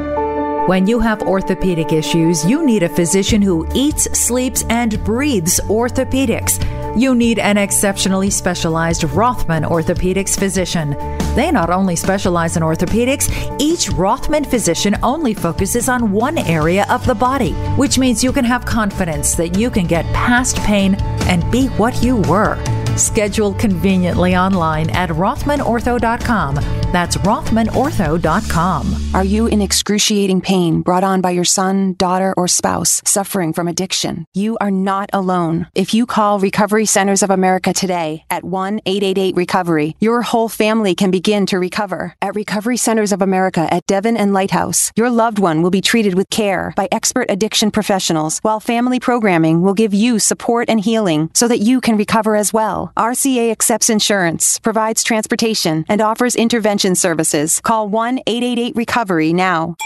When 0.68 0.87
you 0.87 1.00
have 1.00 1.22
orthopedic 1.22 1.92
issues, 1.92 2.44
you 2.44 2.64
need 2.64 2.85
a 2.85 2.88
physician 2.88 3.42
who 3.42 3.66
eats, 3.74 4.05
sleeps, 4.16 4.64
and 4.70 5.02
breathes 5.02 5.59
orthopedics. 5.64 6.61
You 6.96 7.16
need 7.16 7.40
an 7.40 7.59
exceptionally 7.59 8.31
specialized 8.31 9.02
Rothman 9.02 9.64
Orthopedics 9.64 10.38
physician. 10.38 10.92
They 11.35 11.51
not 11.51 11.71
only 11.71 11.97
specialize 11.97 12.57
in 12.57 12.62
orthopedics, 12.62 13.31
each 13.59 13.88
Rothman 13.90 14.45
physician 14.45 14.97
only 15.03 15.35
focuses 15.35 15.88
on 15.88 16.12
one 16.12 16.38
area 16.38 16.87
of 16.90 17.07
the 17.07 17.14
body, 17.14 17.53
which 17.77 17.99
means 17.99 18.23
you 18.23 18.33
can 18.33 18.45
have 18.45 18.64
confidence 18.64 19.35
that 19.37 19.57
you 19.57 19.71
can 19.71 19.87
get 19.87 20.05
past 20.12 20.57
pain 20.59 20.95
and 21.27 21.49
be 21.51 21.68
what 21.68 22.03
you 22.03 22.16
were. 22.16 22.62
Scheduled 22.97 23.59
conveniently 23.59 24.37
online 24.37 24.90
at 24.90 25.09
RothmanOrtho.com. 25.11 26.82
That's 26.92 27.16
RothmanOrtho.com. 27.16 29.11
Are 29.14 29.24
you 29.24 29.46
in 29.46 29.62
excruciating 29.62 30.42
pain 30.42 30.83
brought 30.83 31.02
on 31.02 31.22
by 31.22 31.31
your 31.31 31.44
son, 31.44 31.94
daughter, 31.94 32.35
or 32.37 32.46
spouse 32.46 33.00
suffering 33.07 33.55
from 33.55 33.66
addiction? 33.66 34.26
You 34.35 34.59
are 34.61 34.70
not 34.70 35.09
alone. 35.14 35.68
If 35.74 35.94
you 35.94 36.05
call 36.05 36.38
Recovery 36.38 36.85
Centers 36.85 37.22
of 37.22 37.31
America 37.31 37.72
today 37.72 38.26
at 38.28 38.44
1 38.44 38.83
888 38.85 39.35
Recovery, 39.37 39.96
your 40.00 40.20
whole 40.20 40.50
family 40.50 40.94
can 40.94 41.11
begin 41.11 41.46
to 41.46 41.59
recover. 41.59 42.14
At 42.20 42.35
Recovery 42.35 42.76
Centers 42.76 43.12
of 43.12 43.22
America 43.22 43.72
at 43.72 43.87
Devon 43.87 44.18
and 44.18 44.35
Lighthouse, 44.35 44.92
your 44.94 45.09
loved 45.09 45.38
one 45.38 45.62
will 45.62 45.70
be 45.70 45.81
treated 45.81 46.14
with 46.14 46.28
care 46.28 46.74
by 46.76 46.88
expert 46.92 47.24
addiction 47.31 47.70
professionals, 47.70 48.38
while 48.42 48.61
family 48.61 49.00
programming 49.00 49.62
will 49.62 49.72
give 49.72 49.94
you 49.94 50.18
support 50.18 50.68
and 50.68 50.81
healing 50.81 51.31
so 51.33 51.48
that 51.48 51.61
you 51.61 51.81
can 51.81 51.96
recover 51.96 52.37
as 52.37 52.52
well. 52.52 52.92
RCA 52.98 53.50
accepts 53.50 53.88
insurance, 53.88 54.59
provides 54.59 55.02
transportation, 55.02 55.87
and 55.88 56.02
offers 56.02 56.37
intervention 56.37 56.82
services. 56.95 57.61
Call 57.61 57.88
1 57.88 58.18
888 58.27 58.77
Recovery 58.77 59.33
now. 59.33 59.77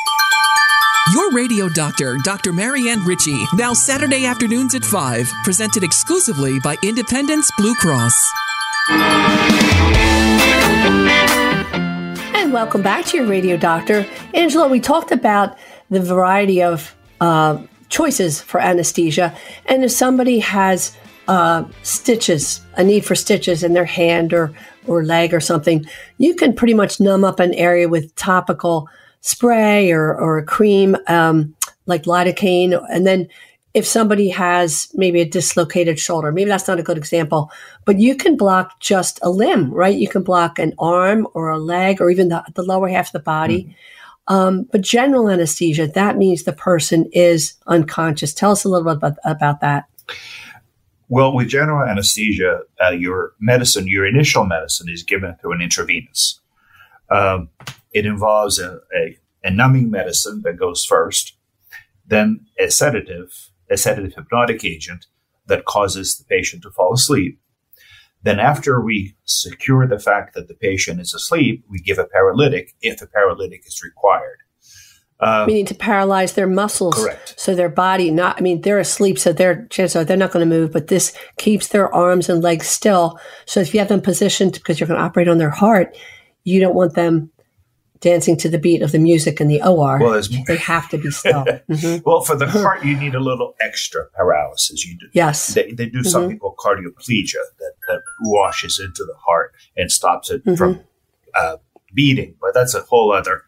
Your 1.12 1.30
radio 1.30 1.68
doctor, 1.68 2.16
Dr. 2.24 2.52
Marianne 2.52 3.04
Ritchie, 3.04 3.44
now 3.54 3.72
Saturday 3.72 4.26
afternoons 4.26 4.74
at 4.74 4.84
5, 4.84 5.30
presented 5.44 5.84
exclusively 5.84 6.58
by 6.64 6.76
Independence 6.82 7.48
Blue 7.56 7.74
Cross. 7.76 8.32
And 12.34 12.52
welcome 12.52 12.82
back 12.82 13.04
to 13.06 13.18
your 13.18 13.26
radio 13.26 13.56
doctor. 13.56 14.04
Angelo, 14.34 14.66
we 14.66 14.80
talked 14.80 15.12
about 15.12 15.56
the 15.90 16.00
variety 16.00 16.60
of 16.60 16.96
uh, 17.20 17.62
choices 17.88 18.40
for 18.40 18.60
anesthesia. 18.60 19.32
And 19.66 19.84
if 19.84 19.92
somebody 19.92 20.40
has 20.40 20.96
uh, 21.28 21.64
stitches, 21.82 22.60
a 22.76 22.82
need 22.82 23.04
for 23.04 23.14
stitches 23.14 23.62
in 23.62 23.74
their 23.74 23.84
hand 23.84 24.32
or, 24.32 24.52
or 24.86 25.04
leg 25.04 25.34
or 25.34 25.40
something, 25.40 25.84
you 26.18 26.34
can 26.34 26.54
pretty 26.54 26.74
much 26.74 27.00
numb 27.00 27.24
up 27.24 27.40
an 27.40 27.54
area 27.54 27.88
with 27.88 28.14
topical 28.16 28.88
spray 29.20 29.90
or, 29.90 30.14
or 30.14 30.38
a 30.38 30.44
cream 30.44 30.96
um, 31.08 31.54
like 31.86 32.04
lidocaine. 32.04 32.80
And 32.90 33.06
then 33.06 33.28
if 33.74 33.86
somebody 33.86 34.30
has 34.30 34.88
maybe 34.94 35.20
a 35.20 35.28
dislocated 35.28 35.98
shoulder, 35.98 36.32
maybe 36.32 36.48
that's 36.48 36.68
not 36.68 36.78
a 36.78 36.82
good 36.82 36.96
example, 36.96 37.50
but 37.84 37.98
you 37.98 38.16
can 38.16 38.36
block 38.36 38.80
just 38.80 39.18
a 39.22 39.28
limb, 39.28 39.70
right? 39.70 39.94
You 39.94 40.08
can 40.08 40.22
block 40.22 40.58
an 40.58 40.72
arm 40.78 41.28
or 41.34 41.50
a 41.50 41.58
leg 41.58 42.00
or 42.00 42.08
even 42.08 42.28
the, 42.28 42.42
the 42.54 42.62
lower 42.62 42.88
half 42.88 43.08
of 43.08 43.12
the 43.12 43.18
body. 43.18 43.64
Mm-hmm. 43.64 43.72
Um, 44.34 44.62
but 44.72 44.80
general 44.80 45.28
anesthesia, 45.28 45.88
that 45.88 46.16
means 46.16 46.42
the 46.42 46.52
person 46.52 47.08
is 47.12 47.54
unconscious. 47.66 48.32
Tell 48.32 48.52
us 48.52 48.64
a 48.64 48.68
little 48.68 48.84
bit 48.84 48.96
about, 48.96 49.18
about 49.24 49.60
that. 49.60 49.84
Well, 51.08 51.32
with 51.32 51.48
general 51.48 51.88
anesthesia, 51.88 52.62
uh, 52.84 52.90
your 52.90 53.32
medicine, 53.38 53.86
your 53.86 54.06
initial 54.06 54.44
medicine 54.44 54.88
is 54.88 55.04
given 55.04 55.36
through 55.36 55.52
an 55.52 55.62
intravenous. 55.62 56.40
Um, 57.10 57.50
it 57.92 58.06
involves 58.06 58.58
a, 58.58 58.80
a, 58.94 59.16
a, 59.44 59.50
numbing 59.50 59.90
medicine 59.90 60.42
that 60.42 60.58
goes 60.58 60.84
first, 60.84 61.34
then 62.04 62.46
a 62.58 62.68
sedative, 62.70 63.50
a 63.70 63.76
sedative 63.76 64.14
hypnotic 64.14 64.64
agent 64.64 65.06
that 65.46 65.64
causes 65.64 66.16
the 66.16 66.24
patient 66.24 66.62
to 66.62 66.70
fall 66.72 66.92
asleep. 66.92 67.38
Then, 68.22 68.40
after 68.40 68.80
we 68.80 69.14
secure 69.24 69.86
the 69.86 70.00
fact 70.00 70.34
that 70.34 70.48
the 70.48 70.54
patient 70.54 71.00
is 71.00 71.14
asleep, 71.14 71.64
we 71.70 71.78
give 71.78 71.98
a 71.98 72.06
paralytic 72.06 72.74
if 72.82 73.00
a 73.00 73.06
paralytic 73.06 73.64
is 73.66 73.84
required. 73.84 74.38
Um, 75.18 75.46
Meaning 75.46 75.64
to 75.66 75.74
paralyze 75.74 76.34
their 76.34 76.46
muscles, 76.46 76.94
correct. 76.94 77.34
so 77.38 77.54
their 77.54 77.70
body 77.70 78.10
not. 78.10 78.36
I 78.36 78.42
mean, 78.42 78.60
they're 78.60 78.78
asleep, 78.78 79.18
so 79.18 79.32
their 79.32 79.64
chances 79.66 79.96
are 79.96 80.04
they're 80.04 80.16
not 80.16 80.30
going 80.30 80.46
to 80.46 80.56
move. 80.56 80.72
But 80.72 80.88
this 80.88 81.16
keeps 81.38 81.68
their 81.68 81.92
arms 81.94 82.28
and 82.28 82.42
legs 82.42 82.68
still. 82.68 83.18
So 83.46 83.60
if 83.60 83.72
you 83.72 83.80
have 83.80 83.88
them 83.88 84.02
positioned 84.02 84.52
because 84.52 84.78
you're 84.78 84.86
going 84.86 85.00
to 85.00 85.04
operate 85.04 85.28
on 85.28 85.38
their 85.38 85.50
heart, 85.50 85.96
you 86.44 86.60
don't 86.60 86.74
want 86.74 86.94
them 86.94 87.30
dancing 88.00 88.36
to 88.36 88.48
the 88.48 88.58
beat 88.58 88.82
of 88.82 88.92
the 88.92 88.98
music 88.98 89.40
in 89.40 89.48
the 89.48 89.62
OR. 89.62 89.98
Well, 89.98 90.22
they 90.46 90.56
have 90.56 90.88
to 90.90 90.98
be 90.98 91.10
still. 91.10 91.44
mm-hmm. 91.44 92.02
Well, 92.04 92.20
for 92.20 92.36
the 92.36 92.46
heart, 92.46 92.84
you 92.84 92.96
need 92.96 93.14
a 93.14 93.20
little 93.20 93.54
extra 93.60 94.06
paralysis. 94.10 94.84
You 94.84 94.98
do. 94.98 95.06
Yes. 95.12 95.54
They, 95.54 95.72
they 95.72 95.86
do 95.86 96.00
mm-hmm. 96.00 96.08
something 96.08 96.38
called 96.38 96.56
cardioplegia 96.58 97.40
that, 97.58 97.72
that 97.88 98.02
washes 98.20 98.78
into 98.78 99.04
the 99.04 99.16
heart 99.26 99.54
and 99.76 99.90
stops 99.90 100.30
it 100.30 100.44
mm-hmm. 100.44 100.56
from 100.56 100.80
uh, 101.34 101.56
beating. 101.94 102.36
But 102.40 102.54
that's 102.54 102.74
a 102.74 102.82
whole 102.82 103.12
other 103.12 103.42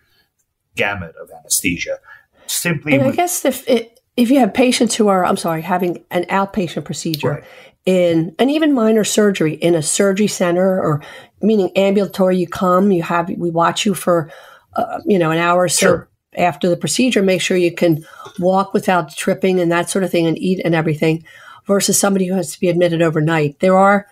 gamut 0.79 1.15
of 1.21 1.31
anesthesia. 1.39 1.99
Simply, 2.47 2.95
and 2.95 3.03
I 3.03 3.11
guess 3.11 3.45
if 3.45 3.69
it, 3.69 4.01
if 4.17 4.31
you 4.31 4.39
have 4.41 4.55
patients 4.55 4.95
who 4.95 5.09
are, 5.09 5.25
I'm 5.25 5.37
sorry, 5.37 5.63
having 5.63 6.03
an 6.11 6.25
outpatient 6.25 6.85
procedure 6.85 7.31
right. 7.31 7.45
in, 7.85 8.35
and 8.39 8.51
even 8.51 8.73
minor 8.73 9.05
surgery 9.05 9.55
in 9.55 9.75
a 9.75 9.83
surgery 9.83 10.27
center, 10.27 10.81
or 10.81 11.03
meaning 11.43 11.71
ambulatory, 11.77 12.39
you 12.39 12.49
come, 12.49 12.91
you 12.91 13.03
have, 13.03 13.29
we 13.29 13.51
watch 13.51 13.85
you 13.87 13.95
for, 13.95 14.31
uh, 14.77 14.99
you 15.05 15.19
know, 15.19 15.31
an 15.31 15.39
hour 15.39 15.65
or 15.65 15.69
so 15.69 15.87
sure. 15.87 16.09
after 16.37 16.69
the 16.69 16.77
procedure, 16.77 17.23
make 17.23 17.43
sure 17.43 17.57
you 17.57 17.75
can 17.75 18.05
walk 18.39 18.73
without 18.73 19.15
tripping 19.15 19.61
and 19.61 19.71
that 19.71 19.91
sort 19.91 20.05
of 20.05 20.11
thing, 20.11 20.27
and 20.27 20.39
eat 20.39 20.61
and 20.65 20.75
everything, 20.75 21.23
versus 21.67 22.01
somebody 22.01 22.27
who 22.27 22.35
has 22.35 22.53
to 22.53 22.61
be 22.61 22.69
admitted 22.69 23.03
overnight. 23.03 23.61
There 23.61 23.77
are 23.77 24.07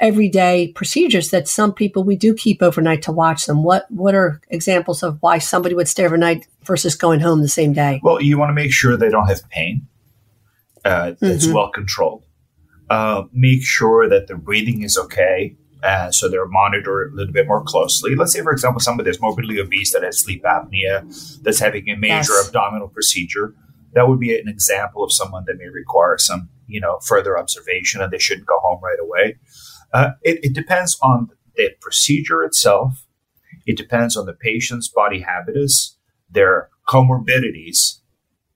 everyday 0.00 0.68
procedures 0.72 1.30
that 1.30 1.46
some 1.46 1.72
people 1.72 2.02
we 2.02 2.16
do 2.16 2.34
keep 2.34 2.62
overnight 2.62 3.02
to 3.02 3.12
watch 3.12 3.46
them. 3.46 3.62
What 3.62 3.90
what 3.90 4.14
are 4.14 4.40
examples 4.48 5.02
of 5.02 5.18
why 5.20 5.38
somebody 5.38 5.74
would 5.74 5.88
stay 5.88 6.04
overnight 6.04 6.46
versus 6.64 6.94
going 6.94 7.20
home 7.20 7.42
the 7.42 7.48
same 7.48 7.72
day? 7.72 8.00
Well, 8.02 8.20
you 8.20 8.38
want 8.38 8.50
to 8.50 8.54
make 8.54 8.72
sure 8.72 8.96
they 8.96 9.10
don't 9.10 9.28
have 9.28 9.48
pain. 9.50 9.86
Uh, 10.84 11.12
that's 11.20 11.44
mm-hmm. 11.44 11.54
well 11.54 11.70
controlled. 11.70 12.24
Uh, 12.88 13.24
make 13.32 13.62
sure 13.62 14.08
that 14.08 14.26
the 14.26 14.34
breathing 14.34 14.82
is 14.82 14.98
okay. 14.98 15.56
Uh, 15.82 16.10
so 16.10 16.28
they're 16.28 16.46
monitored 16.46 17.12
a 17.12 17.16
little 17.16 17.32
bit 17.32 17.46
more 17.46 17.62
closely. 17.62 18.14
Let's 18.14 18.32
say, 18.32 18.42
for 18.42 18.52
example, 18.52 18.80
somebody 18.80 19.08
that's 19.08 19.20
morbidly 19.20 19.58
obese 19.60 19.92
that 19.92 20.02
has 20.02 20.22
sleep 20.22 20.42
apnea, 20.42 21.40
that's 21.42 21.58
having 21.58 21.88
a 21.88 21.96
major 21.96 22.32
yes. 22.32 22.46
abdominal 22.46 22.88
procedure. 22.88 23.54
That 23.94 24.08
would 24.08 24.20
be 24.20 24.38
an 24.38 24.48
example 24.48 25.02
of 25.02 25.12
someone 25.12 25.44
that 25.46 25.56
may 25.56 25.68
require 25.68 26.18
some, 26.18 26.48
you 26.66 26.80
know, 26.80 26.98
further 27.00 27.38
observation, 27.38 28.02
and 28.02 28.12
they 28.12 28.18
shouldn't 28.18 28.46
go 28.46 28.58
home 28.60 28.80
right 28.82 28.98
away. 29.00 29.38
Uh, 29.92 30.10
it, 30.22 30.44
it 30.44 30.54
depends 30.54 30.98
on 31.02 31.30
the 31.56 31.70
procedure 31.80 32.42
itself. 32.44 33.06
It 33.66 33.76
depends 33.76 34.16
on 34.16 34.26
the 34.26 34.32
patient's 34.32 34.88
body 34.88 35.20
habitus, 35.20 35.96
their 36.30 36.68
comorbidities, 36.88 38.00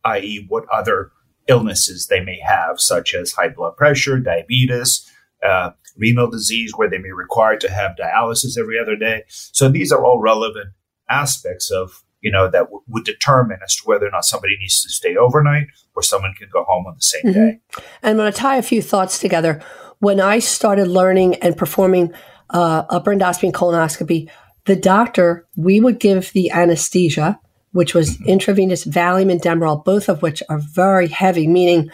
i.e., 0.04 0.46
what 0.48 0.64
other 0.72 1.10
illnesses 1.48 2.06
they 2.06 2.20
may 2.20 2.38
have, 2.40 2.80
such 2.80 3.14
as 3.14 3.32
high 3.32 3.48
blood 3.48 3.76
pressure, 3.76 4.18
diabetes, 4.18 5.10
uh, 5.42 5.70
renal 5.96 6.30
disease, 6.30 6.72
where 6.74 6.88
they 6.88 6.98
may 6.98 7.10
require 7.12 7.56
to 7.58 7.70
have 7.70 7.96
dialysis 7.96 8.58
every 8.58 8.78
other 8.78 8.96
day. 8.96 9.24
So 9.28 9.68
these 9.68 9.92
are 9.92 10.04
all 10.04 10.20
relevant 10.20 10.70
aspects 11.08 11.70
of 11.70 12.03
you 12.24 12.32
know 12.32 12.50
that 12.50 12.64
w- 12.64 12.82
would 12.88 13.04
determine 13.04 13.58
as 13.62 13.76
to 13.76 13.82
whether 13.84 14.06
or 14.06 14.10
not 14.10 14.24
somebody 14.24 14.56
needs 14.58 14.82
to 14.82 14.88
stay 14.88 15.14
overnight 15.14 15.66
or 15.94 16.02
someone 16.02 16.34
can 16.36 16.48
go 16.52 16.64
home 16.64 16.86
on 16.86 16.94
the 16.96 17.02
same 17.02 17.22
mm-hmm. 17.22 17.32
day. 17.32 17.60
And 18.02 18.10
I'm 18.10 18.16
going 18.16 18.32
to 18.32 18.36
tie 18.36 18.56
a 18.56 18.62
few 18.62 18.82
thoughts 18.82 19.18
together 19.18 19.62
when 20.00 20.20
I 20.20 20.38
started 20.38 20.88
learning 20.88 21.36
and 21.36 21.56
performing 21.56 22.12
uh, 22.50 22.84
upper 22.90 23.14
endoscopy 23.14 23.44
and 23.44 23.54
colonoscopy, 23.54 24.30
the 24.66 24.76
doctor, 24.76 25.46
we 25.56 25.80
would 25.80 25.98
give 25.98 26.32
the 26.32 26.50
anesthesia, 26.50 27.38
which 27.72 27.94
was 27.94 28.10
mm-hmm. 28.10 28.30
intravenous 28.30 28.84
Valium 28.84 29.30
and 29.30 29.40
Demerol, 29.40 29.84
both 29.84 30.08
of 30.08 30.22
which 30.22 30.42
are 30.48 30.58
very 30.58 31.08
heavy, 31.08 31.46
meaning 31.46 31.90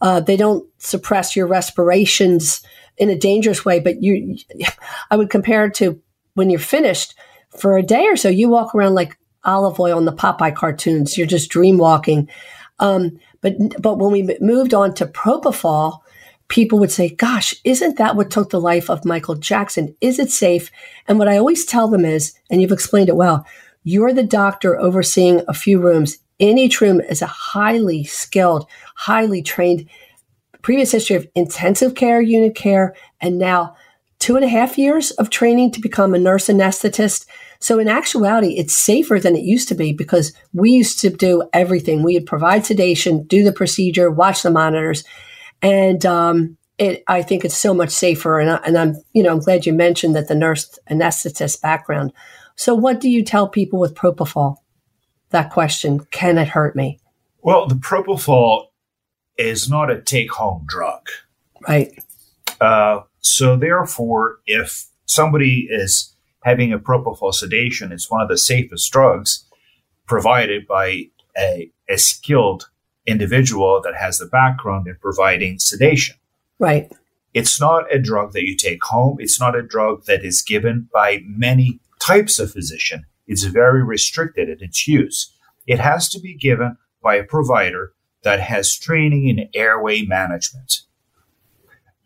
uh, 0.00 0.20
they 0.20 0.36
don't 0.36 0.66
suppress 0.78 1.36
your 1.36 1.46
respirations 1.46 2.62
in 2.96 3.10
a 3.10 3.18
dangerous 3.18 3.64
way. 3.64 3.80
But 3.80 4.02
you, 4.02 4.36
I 5.10 5.16
would 5.16 5.30
compare 5.30 5.66
it 5.66 5.74
to 5.74 6.00
when 6.34 6.50
you're 6.50 6.60
finished 6.60 7.14
for 7.56 7.78
a 7.78 7.82
day 7.82 8.06
or 8.06 8.16
so, 8.16 8.28
you 8.28 8.48
walk 8.48 8.74
around 8.74 8.94
like 8.94 9.16
Olive 9.44 9.78
Oyl 9.78 9.98
in 9.98 10.04
the 10.04 10.12
Popeye 10.12 10.54
cartoons. 10.54 11.16
You're 11.16 11.26
just 11.26 11.50
dream 11.50 11.78
walking. 11.78 12.28
Um, 12.78 13.18
but 13.40 13.54
but 13.80 13.98
when 13.98 14.10
we 14.10 14.36
moved 14.40 14.74
on 14.74 14.94
to 14.94 15.06
propofol, 15.06 16.00
people 16.48 16.78
would 16.78 16.92
say, 16.92 17.10
Gosh, 17.10 17.54
isn't 17.64 17.98
that 17.98 18.16
what 18.16 18.30
took 18.30 18.50
the 18.50 18.60
life 18.60 18.90
of 18.90 19.04
Michael 19.04 19.34
Jackson? 19.34 19.94
Is 20.00 20.18
it 20.18 20.30
safe? 20.30 20.70
And 21.06 21.18
what 21.18 21.28
I 21.28 21.36
always 21.36 21.64
tell 21.64 21.88
them 21.88 22.04
is, 22.04 22.34
and 22.50 22.60
you've 22.60 22.72
explained 22.72 23.08
it 23.08 23.16
well, 23.16 23.46
you're 23.84 24.12
the 24.12 24.22
doctor 24.24 24.78
overseeing 24.78 25.42
a 25.46 25.54
few 25.54 25.78
rooms. 25.80 26.18
In 26.38 26.58
each 26.58 26.80
room 26.80 27.00
is 27.00 27.22
a 27.22 27.26
highly 27.26 28.04
skilled, 28.04 28.66
highly 28.96 29.42
trained, 29.42 29.88
previous 30.62 30.90
history 30.90 31.16
of 31.16 31.28
intensive 31.34 31.94
care, 31.94 32.20
unit 32.20 32.54
care, 32.54 32.94
and 33.20 33.38
now 33.38 33.76
two 34.18 34.36
and 34.36 34.44
a 34.44 34.48
half 34.48 34.78
years 34.78 35.10
of 35.12 35.30
training 35.30 35.70
to 35.72 35.80
become 35.80 36.14
a 36.14 36.18
nurse 36.18 36.48
anesthetist. 36.48 37.26
So 37.64 37.78
in 37.78 37.88
actuality, 37.88 38.58
it's 38.58 38.76
safer 38.76 39.18
than 39.18 39.34
it 39.34 39.42
used 39.42 39.68
to 39.68 39.74
be 39.74 39.94
because 39.94 40.34
we 40.52 40.72
used 40.72 41.00
to 41.00 41.08
do 41.08 41.48
everything. 41.54 42.02
We 42.02 42.12
would 42.12 42.26
provide 42.26 42.66
sedation, 42.66 43.22
do 43.22 43.42
the 43.42 43.54
procedure, 43.54 44.10
watch 44.10 44.42
the 44.42 44.50
monitors, 44.50 45.02
and 45.62 46.04
um, 46.04 46.58
it, 46.76 47.02
I 47.08 47.22
think 47.22 47.42
it's 47.42 47.56
so 47.56 47.72
much 47.72 47.88
safer. 47.88 48.38
And, 48.38 48.50
I, 48.50 48.56
and 48.66 48.76
I'm, 48.76 48.96
you 49.14 49.22
know, 49.22 49.32
I'm 49.32 49.38
glad 49.38 49.64
you 49.64 49.72
mentioned 49.72 50.14
that 50.14 50.28
the 50.28 50.34
nurse 50.34 50.78
anesthetist 50.90 51.62
background. 51.62 52.12
So 52.54 52.74
what 52.74 53.00
do 53.00 53.08
you 53.08 53.24
tell 53.24 53.48
people 53.48 53.78
with 53.78 53.94
propofol? 53.94 54.56
That 55.30 55.50
question, 55.50 56.00
can 56.10 56.36
it 56.36 56.48
hurt 56.48 56.76
me? 56.76 57.00
Well, 57.40 57.66
the 57.66 57.76
propofol 57.76 58.66
is 59.38 59.70
not 59.70 59.90
a 59.90 60.02
take-home 60.02 60.66
drug, 60.66 61.08
right? 61.66 61.98
Uh, 62.60 63.04
so 63.20 63.56
therefore, 63.56 64.40
if 64.44 64.86
somebody 65.06 65.66
is 65.70 66.13
having 66.44 66.72
a 66.72 66.78
propofol 66.78 67.32
sedation, 67.32 67.92
is 67.92 68.10
one 68.10 68.20
of 68.20 68.28
the 68.28 68.38
safest 68.38 68.90
drugs 68.92 69.44
provided 70.06 70.66
by 70.66 71.04
a, 71.36 71.70
a 71.88 71.98
skilled 71.98 72.68
individual 73.06 73.80
that 73.82 73.94
has 73.96 74.18
the 74.18 74.26
background 74.26 74.86
in 74.86 74.96
providing 75.00 75.58
sedation. 75.58 76.16
Right. 76.58 76.90
It's 77.32 77.60
not 77.60 77.92
a 77.92 77.98
drug 77.98 78.32
that 78.32 78.44
you 78.44 78.56
take 78.56 78.84
home. 78.84 79.16
It's 79.18 79.40
not 79.40 79.56
a 79.56 79.62
drug 79.62 80.04
that 80.04 80.24
is 80.24 80.42
given 80.42 80.88
by 80.92 81.22
many 81.26 81.80
types 82.00 82.38
of 82.38 82.52
physician. 82.52 83.06
It's 83.26 83.44
very 83.44 83.82
restricted 83.82 84.48
in 84.48 84.62
its 84.62 84.86
use. 84.86 85.34
It 85.66 85.80
has 85.80 86.08
to 86.10 86.20
be 86.20 86.34
given 86.34 86.76
by 87.02 87.16
a 87.16 87.24
provider 87.24 87.92
that 88.22 88.40
has 88.40 88.74
training 88.74 89.28
in 89.28 89.48
airway 89.54 90.02
management 90.02 90.82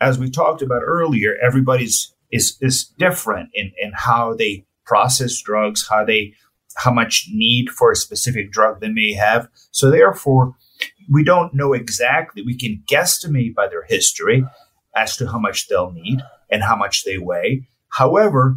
as 0.00 0.18
we 0.18 0.30
talked 0.30 0.62
about 0.62 0.82
earlier, 0.84 1.36
everybody's 1.42 2.14
is 2.30 2.56
is 2.60 2.84
different 2.98 3.50
in, 3.54 3.72
in 3.80 3.92
how 3.94 4.34
they 4.34 4.64
process 4.84 5.40
drugs, 5.40 5.86
how 5.88 6.04
they 6.04 6.34
how 6.76 6.92
much 6.92 7.26
need 7.32 7.70
for 7.70 7.90
a 7.90 7.96
specific 7.96 8.52
drug 8.52 8.80
they 8.80 8.88
may 8.88 9.12
have. 9.12 9.48
So 9.70 9.90
therefore, 9.90 10.54
we 11.10 11.24
don't 11.24 11.54
know 11.54 11.72
exactly. 11.72 12.42
We 12.42 12.56
can 12.56 12.82
guesstimate 12.90 13.54
by 13.54 13.68
their 13.68 13.84
history 13.84 14.44
as 14.94 15.16
to 15.16 15.26
how 15.26 15.38
much 15.38 15.68
they'll 15.68 15.90
need 15.90 16.20
and 16.50 16.62
how 16.62 16.76
much 16.76 17.04
they 17.04 17.18
weigh. 17.18 17.68
However, 17.90 18.56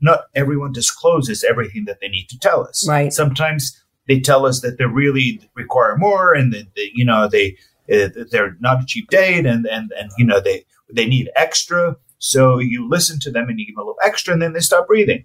not 0.00 0.24
everyone 0.34 0.72
discloses 0.72 1.44
everything 1.44 1.84
that 1.86 2.00
they 2.00 2.08
need 2.08 2.28
to 2.28 2.38
tell 2.38 2.66
us. 2.66 2.86
Right. 2.88 3.12
Sometimes 3.12 3.78
they 4.08 4.18
tell 4.18 4.44
us 4.46 4.60
that 4.60 4.78
they 4.78 4.84
really 4.84 5.40
require 5.54 5.96
more, 5.96 6.34
and 6.34 6.52
that, 6.52 6.74
that 6.74 6.90
you 6.94 7.04
know 7.04 7.28
they 7.28 7.56
uh, 7.92 8.08
they're 8.30 8.56
not 8.60 8.82
a 8.82 8.86
cheap 8.86 9.08
date 9.10 9.46
and, 9.46 9.66
and, 9.66 9.92
and, 9.98 10.10
you 10.16 10.24
know, 10.24 10.40
they, 10.40 10.64
they 10.92 11.06
need 11.06 11.30
extra. 11.34 11.96
So 12.24 12.60
you 12.60 12.88
listen 12.88 13.18
to 13.20 13.32
them 13.32 13.48
and 13.48 13.58
you 13.58 13.66
give 13.66 13.74
them 13.74 13.82
a 13.82 13.86
little 13.86 13.98
extra 14.04 14.32
and 14.32 14.40
then 14.40 14.52
they 14.52 14.60
stop 14.60 14.86
breathing. 14.86 15.24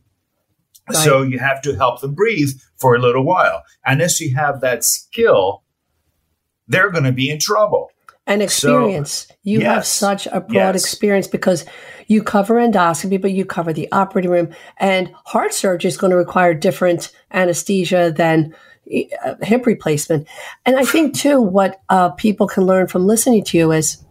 Right. 0.90 0.98
So 0.98 1.22
you 1.22 1.38
have 1.38 1.62
to 1.62 1.76
help 1.76 2.02
them 2.02 2.16
breathe 2.16 2.50
for 2.78 2.96
a 2.96 3.00
little 3.00 3.24
while. 3.24 3.62
Unless 3.86 4.20
you 4.20 4.36
have 4.36 4.62
that 4.62 4.84
skill, 4.84 5.62
they're 6.68 6.90
going 6.90 7.04
to 7.04 7.12
be 7.12 7.30
in 7.30 7.40
trouble. 7.40 7.92
And 8.26 8.42
experience. 8.42 9.28
So, 9.30 9.36
you 9.44 9.60
yes, 9.60 9.74
have 9.74 9.86
such 9.86 10.28
a 10.28 10.42
broad 10.42 10.74
yes. 10.74 10.84
experience 10.84 11.28
because 11.28 11.66
you 12.08 12.24
cover 12.24 12.56
endoscopy, 12.56 13.22
but 13.22 13.32
you 13.32 13.46
cover 13.46 13.74
the 13.74 13.90
operating 13.92 14.32
room. 14.32 14.50
And 14.78 15.14
heart 15.26 15.54
surgery 15.54 15.90
is 15.90 15.98
going 15.98 16.12
to 16.12 16.18
require 16.18 16.56
different 16.56 17.12
anesthesia 17.32 18.12
than 18.12 18.56
uh, 19.24 19.36
hip 19.44 19.68
replacement. 19.68 20.28
And 20.66 20.78
I 20.78 20.84
think 20.84 21.16
too, 21.16 21.40
what 21.40 21.80
uh, 21.90 22.10
people 22.10 22.48
can 22.48 22.66
learn 22.66 22.88
from 22.88 23.06
listening 23.06 23.44
to 23.46 23.58
you 23.58 23.72
is 23.72 24.04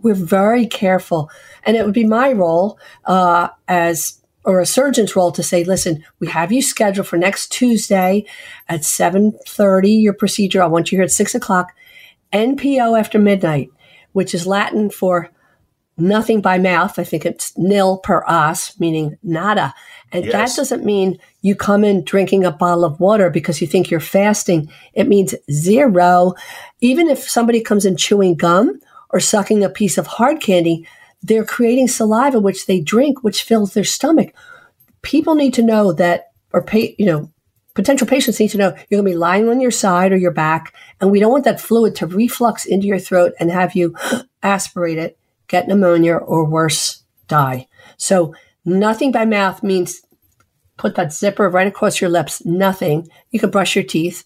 we're 0.00 0.14
very 0.14 0.66
careful, 0.66 1.30
and 1.64 1.76
it 1.76 1.84
would 1.84 1.94
be 1.94 2.04
my 2.04 2.32
role 2.32 2.78
uh, 3.04 3.48
as 3.66 4.20
or 4.44 4.60
a 4.60 4.66
surgeon's 4.66 5.14
role 5.14 5.30
to 5.32 5.42
say, 5.42 5.62
listen, 5.62 6.02
we 6.20 6.28
have 6.28 6.50
you 6.50 6.62
scheduled 6.62 7.06
for 7.06 7.18
next 7.18 7.52
Tuesday 7.52 8.24
at 8.68 8.84
seven 8.84 9.38
thirty. 9.46 9.90
Your 9.90 10.14
procedure. 10.14 10.62
I 10.62 10.66
want 10.66 10.90
you 10.90 10.98
here 10.98 11.04
at 11.04 11.10
six 11.10 11.34
o'clock. 11.34 11.72
NPO 12.32 12.98
after 12.98 13.18
midnight, 13.18 13.70
which 14.12 14.34
is 14.34 14.46
Latin 14.46 14.90
for 14.90 15.30
nothing 15.98 16.40
by 16.40 16.58
mouth. 16.58 16.98
I 16.98 17.04
think 17.04 17.26
it's 17.26 17.56
nil 17.58 17.98
per 17.98 18.24
os, 18.26 18.78
meaning 18.78 19.18
nada. 19.22 19.74
And 20.12 20.24
yes. 20.24 20.32
that 20.32 20.56
doesn't 20.56 20.84
mean 20.84 21.18
you 21.42 21.54
come 21.54 21.84
in 21.84 22.04
drinking 22.04 22.44
a 22.44 22.52
bottle 22.52 22.84
of 22.84 23.00
water 23.00 23.30
because 23.30 23.60
you 23.60 23.66
think 23.66 23.90
you're 23.90 24.00
fasting. 24.00 24.70
It 24.94 25.08
means 25.08 25.34
zero. 25.50 26.34
Even 26.80 27.08
if 27.08 27.28
somebody 27.28 27.60
comes 27.60 27.84
in 27.84 27.96
chewing 27.96 28.36
gum 28.36 28.80
or 29.10 29.20
sucking 29.20 29.64
a 29.64 29.68
piece 29.68 29.98
of 29.98 30.06
hard 30.06 30.40
candy, 30.40 30.86
they're 31.22 31.44
creating 31.44 31.88
saliva, 31.88 32.40
which 32.40 32.66
they 32.66 32.80
drink, 32.80 33.22
which 33.22 33.42
fills 33.42 33.74
their 33.74 33.84
stomach. 33.84 34.32
People 35.02 35.34
need 35.34 35.54
to 35.54 35.62
know 35.62 35.92
that, 35.92 36.32
or 36.52 36.62
pay, 36.62 36.94
you 36.98 37.06
know, 37.06 37.30
potential 37.74 38.06
patients 38.06 38.40
need 38.40 38.48
to 38.48 38.58
know 38.58 38.68
you're 38.88 39.00
going 39.00 39.04
to 39.04 39.10
be 39.10 39.16
lying 39.16 39.48
on 39.48 39.60
your 39.60 39.70
side 39.70 40.12
or 40.12 40.16
your 40.16 40.32
back, 40.32 40.74
and 41.00 41.10
we 41.10 41.20
don't 41.20 41.32
want 41.32 41.44
that 41.44 41.60
fluid 41.60 41.94
to 41.96 42.06
reflux 42.06 42.64
into 42.64 42.86
your 42.86 42.98
throat 42.98 43.32
and 43.38 43.50
have 43.50 43.74
you 43.74 43.94
aspirate 44.42 44.98
it, 44.98 45.18
get 45.46 45.68
pneumonia, 45.68 46.16
or 46.16 46.44
worse, 46.44 47.02
die. 47.28 47.66
So 47.96 48.34
Nothing 48.68 49.12
by 49.12 49.24
mouth 49.24 49.62
means 49.62 50.02
put 50.76 50.94
that 50.96 51.10
zipper 51.10 51.48
right 51.48 51.66
across 51.66 52.02
your 52.02 52.10
lips. 52.10 52.44
Nothing. 52.44 53.08
You 53.30 53.40
can 53.40 53.50
brush 53.50 53.74
your 53.74 53.84
teeth. 53.84 54.24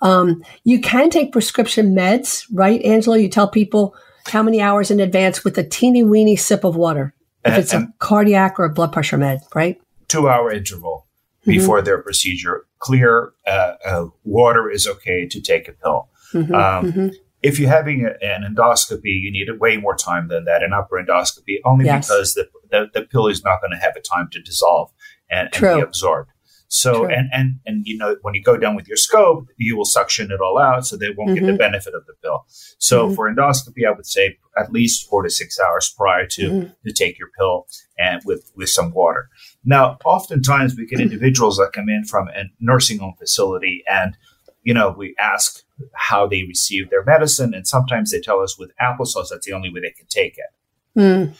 Um, 0.00 0.42
you 0.64 0.80
can 0.80 1.10
take 1.10 1.30
prescription 1.30 1.94
meds, 1.94 2.44
right, 2.52 2.82
Angelo? 2.82 3.16
You 3.16 3.28
tell 3.28 3.48
people 3.48 3.94
how 4.28 4.42
many 4.42 4.60
hours 4.60 4.90
in 4.90 5.00
advance 5.00 5.44
with 5.44 5.58
a 5.58 5.64
teeny 5.64 6.02
weeny 6.02 6.36
sip 6.36 6.64
of 6.64 6.76
water. 6.76 7.14
If 7.44 7.58
it's 7.58 7.74
a 7.74 7.92
cardiac 7.98 8.58
or 8.58 8.64
a 8.64 8.70
blood 8.70 8.90
pressure 8.90 9.18
med, 9.18 9.40
right? 9.54 9.78
Two 10.08 10.30
hour 10.30 10.50
interval 10.50 11.06
before 11.44 11.78
mm-hmm. 11.78 11.84
their 11.84 12.02
procedure. 12.02 12.66
Clear 12.78 13.32
uh, 13.46 13.74
uh, 13.84 14.06
water 14.24 14.70
is 14.70 14.86
okay 14.86 15.26
to 15.28 15.40
take 15.42 15.68
a 15.68 15.72
pill. 15.72 16.08
Mm-hmm, 16.32 16.54
um, 16.54 16.92
mm-hmm 16.92 17.08
if 17.44 17.58
you're 17.58 17.68
having 17.68 18.06
a, 18.06 18.24
an 18.24 18.42
endoscopy, 18.42 19.20
you 19.20 19.30
need 19.30 19.48
way 19.60 19.76
more 19.76 19.94
time 19.94 20.28
than 20.28 20.46
that, 20.46 20.62
an 20.62 20.72
upper 20.72 20.96
endoscopy, 20.96 21.58
only 21.66 21.84
yes. 21.84 22.08
because 22.08 22.32
the, 22.32 22.48
the, 22.70 22.90
the, 22.94 23.02
pill 23.02 23.26
is 23.26 23.44
not 23.44 23.60
going 23.60 23.70
to 23.70 23.76
have 23.76 23.94
a 23.96 24.00
time 24.00 24.30
to 24.32 24.40
dissolve 24.40 24.90
and, 25.30 25.50
and 25.54 25.76
be 25.76 25.82
absorbed. 25.82 26.30
So, 26.74 27.04
and, 27.04 27.28
and, 27.32 27.60
and, 27.66 27.86
you 27.86 27.96
know, 27.96 28.16
when 28.22 28.34
you 28.34 28.42
go 28.42 28.56
down 28.56 28.74
with 28.74 28.88
your 28.88 28.96
scope, 28.96 29.46
you 29.56 29.76
will 29.76 29.84
suction 29.84 30.32
it 30.32 30.40
all 30.40 30.58
out 30.58 30.84
so 30.84 30.96
they 30.96 31.10
won't 31.10 31.30
mm-hmm. 31.30 31.34
get 31.34 31.40
the 31.42 31.52
mm-hmm. 31.52 31.58
benefit 31.58 31.94
of 31.94 32.04
the 32.06 32.14
pill. 32.20 32.46
So 32.78 33.06
mm-hmm. 33.06 33.14
for 33.14 33.32
endoscopy, 33.32 33.86
I 33.86 33.92
would 33.92 34.06
say 34.06 34.38
at 34.58 34.72
least 34.72 35.08
four 35.08 35.22
to 35.22 35.30
six 35.30 35.58
hours 35.60 35.94
prior 35.96 36.26
to, 36.26 36.42
mm-hmm. 36.50 36.88
to 36.88 36.92
take 36.92 37.16
your 37.16 37.28
pill 37.38 37.68
and 37.96 38.20
with, 38.24 38.50
with 38.56 38.70
some 38.70 38.92
water. 38.92 39.28
Now, 39.64 39.98
oftentimes 40.04 40.74
we 40.76 40.86
get 40.86 41.00
individuals 41.00 41.58
that 41.58 41.70
come 41.72 41.88
in 41.88 42.04
from 42.04 42.26
a 42.28 42.44
nursing 42.58 42.98
home 42.98 43.14
facility 43.18 43.84
and 43.88 44.16
you 44.64 44.72
know, 44.72 44.94
we 44.96 45.14
ask 45.18 45.62
how 45.92 46.26
they 46.26 46.42
receive 46.44 46.88
their 46.88 47.04
medicine, 47.04 47.52
and 47.52 47.66
sometimes 47.68 48.10
they 48.10 48.20
tell 48.20 48.40
us 48.40 48.58
with 48.58 48.70
applesauce 48.80 49.28
that's 49.30 49.46
the 49.46 49.52
only 49.52 49.70
way 49.70 49.80
they 49.80 49.90
can 49.90 50.06
take 50.08 50.38
it. 50.38 50.98
Mm. 50.98 51.34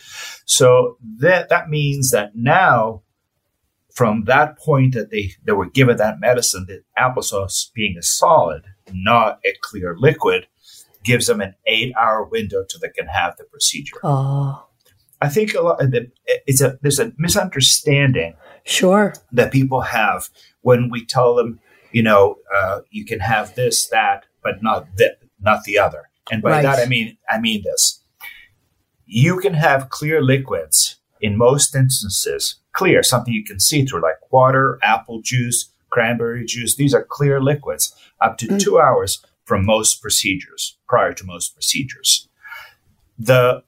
So 0.45 0.99
that 1.21 1.49
that 1.49 1.71
means 1.71 2.11
that 2.11 2.33
now, 2.35 3.03
from 3.95 4.25
that 4.25 4.59
point 4.59 4.95
that 4.95 5.11
they 5.11 5.33
they 5.45 5.53
were 5.53 5.71
given 5.71 5.97
that 5.97 6.21
medicine, 6.21 6.67
the 6.69 6.83
applesauce 6.99 7.73
being 7.73 7.97
a 7.99 8.03
solid, 8.03 8.65
not 8.93 9.41
a 9.45 9.55
clear 9.63 9.97
liquid, 9.99 10.47
gives 11.03 11.27
them 11.27 11.41
an 11.41 11.55
eight-hour 11.67 12.25
window 12.25 12.65
till 12.69 12.81
they 12.81 12.89
can 12.89 13.07
have 13.07 13.37
the 13.37 13.45
procedure. 13.45 13.97
Oh. 14.03 14.67
I 15.23 15.29
think 15.29 15.55
a 15.55 15.63
lot. 15.63 15.81
It's 16.47 16.61
a 16.61 16.79
there's 16.83 16.99
a 16.99 17.13
misunderstanding. 17.17 18.35
Sure. 18.65 19.15
That 19.33 19.53
people 19.53 19.83
have 19.83 20.29
when 20.63 20.91
we 20.91 21.07
tell 21.07 21.35
them 21.35 21.61
you 21.95 22.03
know, 22.03 22.39
uh, 22.55 22.81
you 22.91 23.05
can 23.07 23.21
have 23.21 23.55
this, 23.55 23.87
that, 23.87 24.27
but 24.43 24.63
not 24.63 24.89
that, 24.97 25.19
not 25.41 25.63
the 25.63 25.79
other. 25.79 26.11
And 26.31 26.43
by 26.43 26.51
right. 26.51 26.63
that 26.63 26.81
I 26.81 26.87
mean 26.87 27.17
I 27.31 27.39
mean 27.39 27.63
this. 27.63 28.03
You 29.07 29.39
can 29.39 29.55
have 29.55 29.91
clear 29.91 30.21
liquids 30.21 30.97
in 31.21 31.39
most 31.39 31.75
instances, 31.77 32.57
clear, 32.75 33.03
something 33.03 33.33
you 33.33 33.45
can 33.45 33.59
see 33.59 33.85
through, 33.85 34.03
like 34.03 34.17
water, 34.31 34.79
apple 34.83 35.23
juice, 35.23 35.71
cranberry 35.91 36.45
juice. 36.45 36.77
These 36.77 36.95
are 36.95 37.05
clear 37.09 37.41
liquids 37.41 37.95
up 38.21 38.37
to 38.39 38.47
mm. 38.47 38.61
two 38.61 38.79
hours 38.79 39.25
from 39.45 39.65
most 39.65 40.03
procedures, 40.03 40.77
prior 40.89 41.13
to 41.15 41.25
most 41.25 41.55
procedures. 41.55 42.29
The 43.19 43.63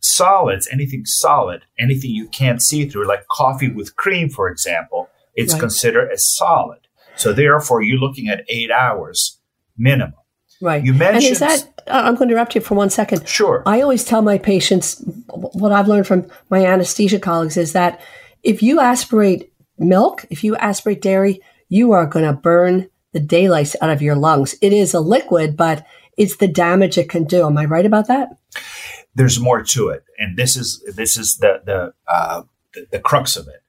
solids, 0.00 0.68
anything 0.70 1.04
solid, 1.04 1.64
anything 1.78 2.10
you 2.10 2.28
can't 2.28 2.62
see 2.62 2.88
through, 2.88 3.06
like 3.06 3.26
coffee 3.28 3.68
with 3.68 3.96
cream, 3.96 4.28
for 4.28 4.48
example, 4.48 5.08
it's 5.34 5.52
right. 5.52 5.60
considered 5.60 6.10
a 6.10 6.18
solid. 6.18 6.80
So 7.16 7.32
therefore, 7.32 7.82
you're 7.82 7.98
looking 7.98 8.28
at 8.28 8.44
eight 8.48 8.70
hours 8.70 9.38
minimum. 9.76 10.14
Right. 10.60 10.84
You 10.84 10.92
mentioned. 10.92 11.24
And 11.24 11.32
is 11.32 11.38
that? 11.38 11.82
I'm 11.86 12.14
going 12.14 12.28
to 12.28 12.34
interrupt 12.34 12.54
you 12.54 12.60
for 12.60 12.74
one 12.74 12.90
second. 12.90 13.26
Sure. 13.26 13.62
I 13.66 13.80
always 13.80 14.04
tell 14.04 14.20
my 14.20 14.36
patients 14.36 15.02
what 15.28 15.72
I've 15.72 15.88
learned 15.88 16.06
from 16.06 16.30
my 16.50 16.64
anesthesia 16.64 17.18
colleagues 17.18 17.56
is 17.56 17.72
that 17.72 18.00
if 18.42 18.62
you 18.62 18.80
aspirate 18.80 19.52
milk, 19.78 20.24
if 20.30 20.44
you 20.44 20.56
aspirate 20.56 21.02
dairy, 21.02 21.40
you 21.68 21.92
are 21.92 22.06
going 22.06 22.24
to 22.24 22.32
burn 22.32 22.88
the 23.12 23.20
daylights 23.20 23.76
out 23.80 23.90
of 23.90 24.02
your 24.02 24.16
lungs. 24.16 24.54
It 24.60 24.72
is 24.72 24.94
a 24.94 25.00
liquid, 25.00 25.56
but 25.56 25.86
it's 26.16 26.36
the 26.36 26.48
damage 26.48 26.98
it 26.98 27.08
can 27.08 27.24
do. 27.24 27.46
Am 27.46 27.58
I 27.58 27.64
right 27.64 27.86
about 27.86 28.08
that? 28.08 28.30
There's 29.14 29.40
more 29.40 29.62
to 29.62 29.88
it, 29.88 30.04
and 30.18 30.36
this 30.36 30.56
is 30.56 30.84
this 30.94 31.16
is 31.16 31.38
the 31.38 31.62
the 31.64 31.94
uh, 32.06 32.42
the, 32.74 32.86
the 32.92 32.98
crux 33.00 33.36
of 33.36 33.48
it. 33.48 33.62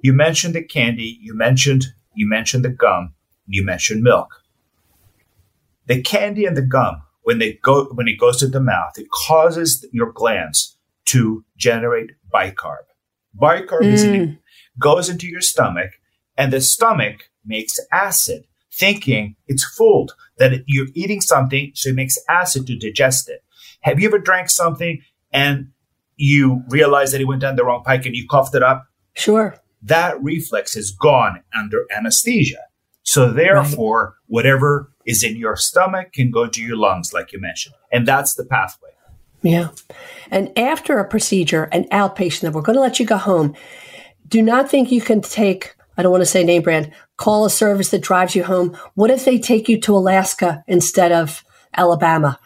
You 0.00 0.12
mentioned 0.12 0.54
the 0.54 0.62
candy. 0.62 1.18
You 1.20 1.34
mentioned 1.34 1.86
you 2.14 2.28
mentioned 2.28 2.64
the 2.64 2.70
gum. 2.70 3.14
You 3.46 3.64
mentioned 3.64 4.02
milk. 4.02 4.42
The 5.86 6.00
candy 6.02 6.44
and 6.44 6.56
the 6.56 6.62
gum, 6.62 7.02
when 7.22 7.38
they 7.38 7.54
go 7.62 7.86
when 7.86 8.06
it 8.06 8.18
goes 8.18 8.36
to 8.38 8.46
the 8.46 8.60
mouth, 8.60 8.96
it 8.96 9.08
causes 9.26 9.84
your 9.92 10.12
glands 10.12 10.76
to 11.06 11.44
generate 11.56 12.12
bicarb. 12.32 12.84
Bicarb 13.40 13.82
mm. 13.82 14.38
goes 14.78 15.08
into 15.08 15.26
your 15.26 15.40
stomach, 15.40 15.90
and 16.36 16.52
the 16.52 16.60
stomach 16.60 17.30
makes 17.44 17.78
acid, 17.92 18.44
thinking 18.72 19.36
it's 19.46 19.64
fooled 19.64 20.12
that 20.38 20.62
you're 20.66 20.88
eating 20.94 21.20
something, 21.20 21.72
so 21.74 21.90
it 21.90 21.94
makes 21.94 22.18
acid 22.28 22.66
to 22.66 22.76
digest 22.76 23.28
it. 23.28 23.42
Have 23.80 24.00
you 24.00 24.08
ever 24.08 24.18
drank 24.18 24.50
something 24.50 25.02
and 25.32 25.68
you 26.16 26.62
realize 26.68 27.12
that 27.12 27.20
it 27.20 27.26
went 27.26 27.40
down 27.40 27.56
the 27.56 27.64
wrong 27.64 27.82
pike 27.84 28.06
and 28.06 28.14
you 28.14 28.26
coughed 28.28 28.54
it 28.54 28.62
up? 28.62 28.86
Sure. 29.14 29.56
That 29.82 30.22
reflex 30.22 30.76
is 30.76 30.90
gone 30.90 31.42
under 31.54 31.86
anesthesia. 31.94 32.60
So 33.02 33.32
therefore, 33.32 34.04
right. 34.04 34.14
whatever 34.28 34.92
is 35.04 35.24
in 35.24 35.36
your 35.36 35.56
stomach 35.56 36.12
can 36.12 36.30
go 36.30 36.46
to 36.46 36.62
your 36.62 36.76
lungs, 36.76 37.12
like 37.12 37.32
you 37.32 37.40
mentioned. 37.40 37.74
And 37.90 38.06
that's 38.06 38.34
the 38.34 38.44
pathway. 38.44 38.90
Yeah. 39.42 39.68
And 40.30 40.56
after 40.58 40.98
a 40.98 41.08
procedure, 41.08 41.64
an 41.64 41.84
outpatient, 41.84 42.40
that 42.42 42.52
we're 42.52 42.62
going 42.62 42.76
to 42.76 42.82
let 42.82 43.00
you 43.00 43.06
go 43.06 43.16
home, 43.16 43.54
do 44.28 44.40
not 44.40 44.70
think 44.70 44.90
you 44.90 45.00
can 45.00 45.20
take, 45.20 45.74
I 45.96 46.02
don't 46.02 46.12
want 46.12 46.22
to 46.22 46.26
say 46.26 46.44
name 46.44 46.62
brand, 46.62 46.92
call 47.16 47.44
a 47.44 47.50
service 47.50 47.90
that 47.90 48.02
drives 48.02 48.34
you 48.34 48.44
home. 48.44 48.76
What 48.94 49.10
if 49.10 49.24
they 49.24 49.38
take 49.38 49.68
you 49.68 49.80
to 49.80 49.96
Alaska 49.96 50.64
instead 50.66 51.12
of 51.12 51.44
Alabama? 51.76 52.38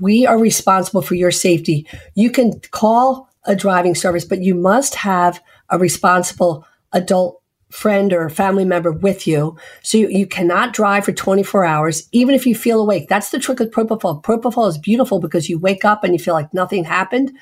We 0.00 0.26
are 0.26 0.38
responsible 0.38 1.02
for 1.02 1.14
your 1.14 1.30
safety. 1.30 1.86
You 2.14 2.30
can 2.30 2.58
call 2.70 3.28
a 3.44 3.54
driving 3.54 3.94
service, 3.94 4.24
but 4.24 4.40
you 4.40 4.54
must 4.54 4.94
have 4.96 5.42
a 5.68 5.78
responsible 5.78 6.66
adult 6.92 7.39
friend 7.70 8.12
or 8.12 8.28
family 8.28 8.64
member 8.64 8.92
with 8.92 9.26
you. 9.26 9.56
So 9.82 9.98
you, 9.98 10.08
you 10.08 10.26
cannot 10.26 10.72
drive 10.72 11.04
for 11.04 11.12
24 11.12 11.64
hours, 11.64 12.08
even 12.12 12.34
if 12.34 12.46
you 12.46 12.54
feel 12.54 12.80
awake. 12.80 13.08
That's 13.08 13.30
the 13.30 13.38
trick 13.38 13.60
with 13.60 13.72
propofol. 13.72 14.22
Propofol 14.22 14.68
is 14.68 14.78
beautiful 14.78 15.20
because 15.20 15.48
you 15.48 15.58
wake 15.58 15.84
up 15.84 16.04
and 16.04 16.12
you 16.12 16.18
feel 16.18 16.34
like 16.34 16.52
nothing 16.52 16.84
happened. 16.84 17.32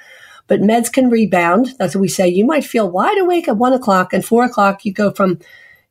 But 0.46 0.60
meds 0.60 0.92
can 0.92 1.10
rebound. 1.10 1.74
That's 1.78 1.94
what 1.94 2.00
we 2.00 2.08
say. 2.08 2.28
You 2.28 2.46
might 2.46 2.64
feel 2.64 2.90
wide 2.90 3.18
awake 3.18 3.48
at 3.48 3.56
one 3.56 3.72
o'clock 3.72 4.12
and 4.12 4.24
four 4.24 4.44
o'clock 4.44 4.84
you 4.84 4.92
go 4.92 5.10
from 5.10 5.38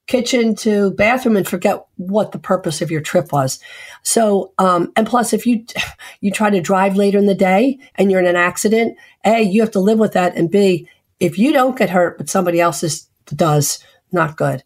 kitchen 0.08 0.56
to 0.56 0.92
bathroom 0.92 1.36
and 1.36 1.48
forget 1.48 1.86
what 1.98 2.32
the 2.32 2.40
purpose 2.40 2.82
of 2.82 2.90
your 2.90 3.02
trip 3.02 3.32
was. 3.32 3.60
So, 4.04 4.54
um, 4.58 4.92
and 4.96 5.06
plus, 5.06 5.34
if 5.34 5.46
you 5.46 5.66
you 6.22 6.32
try 6.32 6.50
to 6.50 6.62
drive 6.62 6.96
later 6.96 7.20
in 7.20 7.28
the 7.28 7.36
day 7.36 7.80
and 7.96 8.10
you're 8.10 8.22
in 8.22 8.26
an 8.26 8.36
accident, 8.36 8.98
a 9.26 9.42
you 9.42 9.62
have 9.62 9.72
to 9.72 9.80
live 9.80 10.00
with 10.00 10.14
that, 10.14 10.36
and 10.36 10.50
b 10.50 10.90
if 11.20 11.38
you 11.38 11.52
don't 11.52 11.78
get 11.78 11.90
hurt 11.90 12.18
but 12.18 12.30
somebody 12.30 12.62
else 12.62 12.84
is, 12.84 13.08
does, 13.26 13.80
not 14.12 14.38
good. 14.38 14.64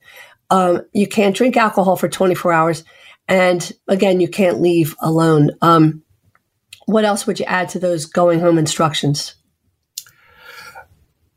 Um, 0.50 0.82
you 0.94 1.08
can't 1.08 1.36
drink 1.36 1.56
alcohol 1.58 1.96
for 1.96 2.10
24 2.10 2.52
hours, 2.52 2.84
and 3.28 3.72
again, 3.88 4.20
you 4.20 4.28
can't 4.28 4.62
leave 4.62 4.96
alone. 5.02 5.52
Um, 5.62 6.04
what 6.86 7.06
else 7.06 7.26
would 7.26 7.39
you 7.39 7.46
add 7.46 7.70
to 7.70 7.80
those 7.80 8.06
going 8.06 8.39
home 8.39 8.58
instructions? 8.58 9.36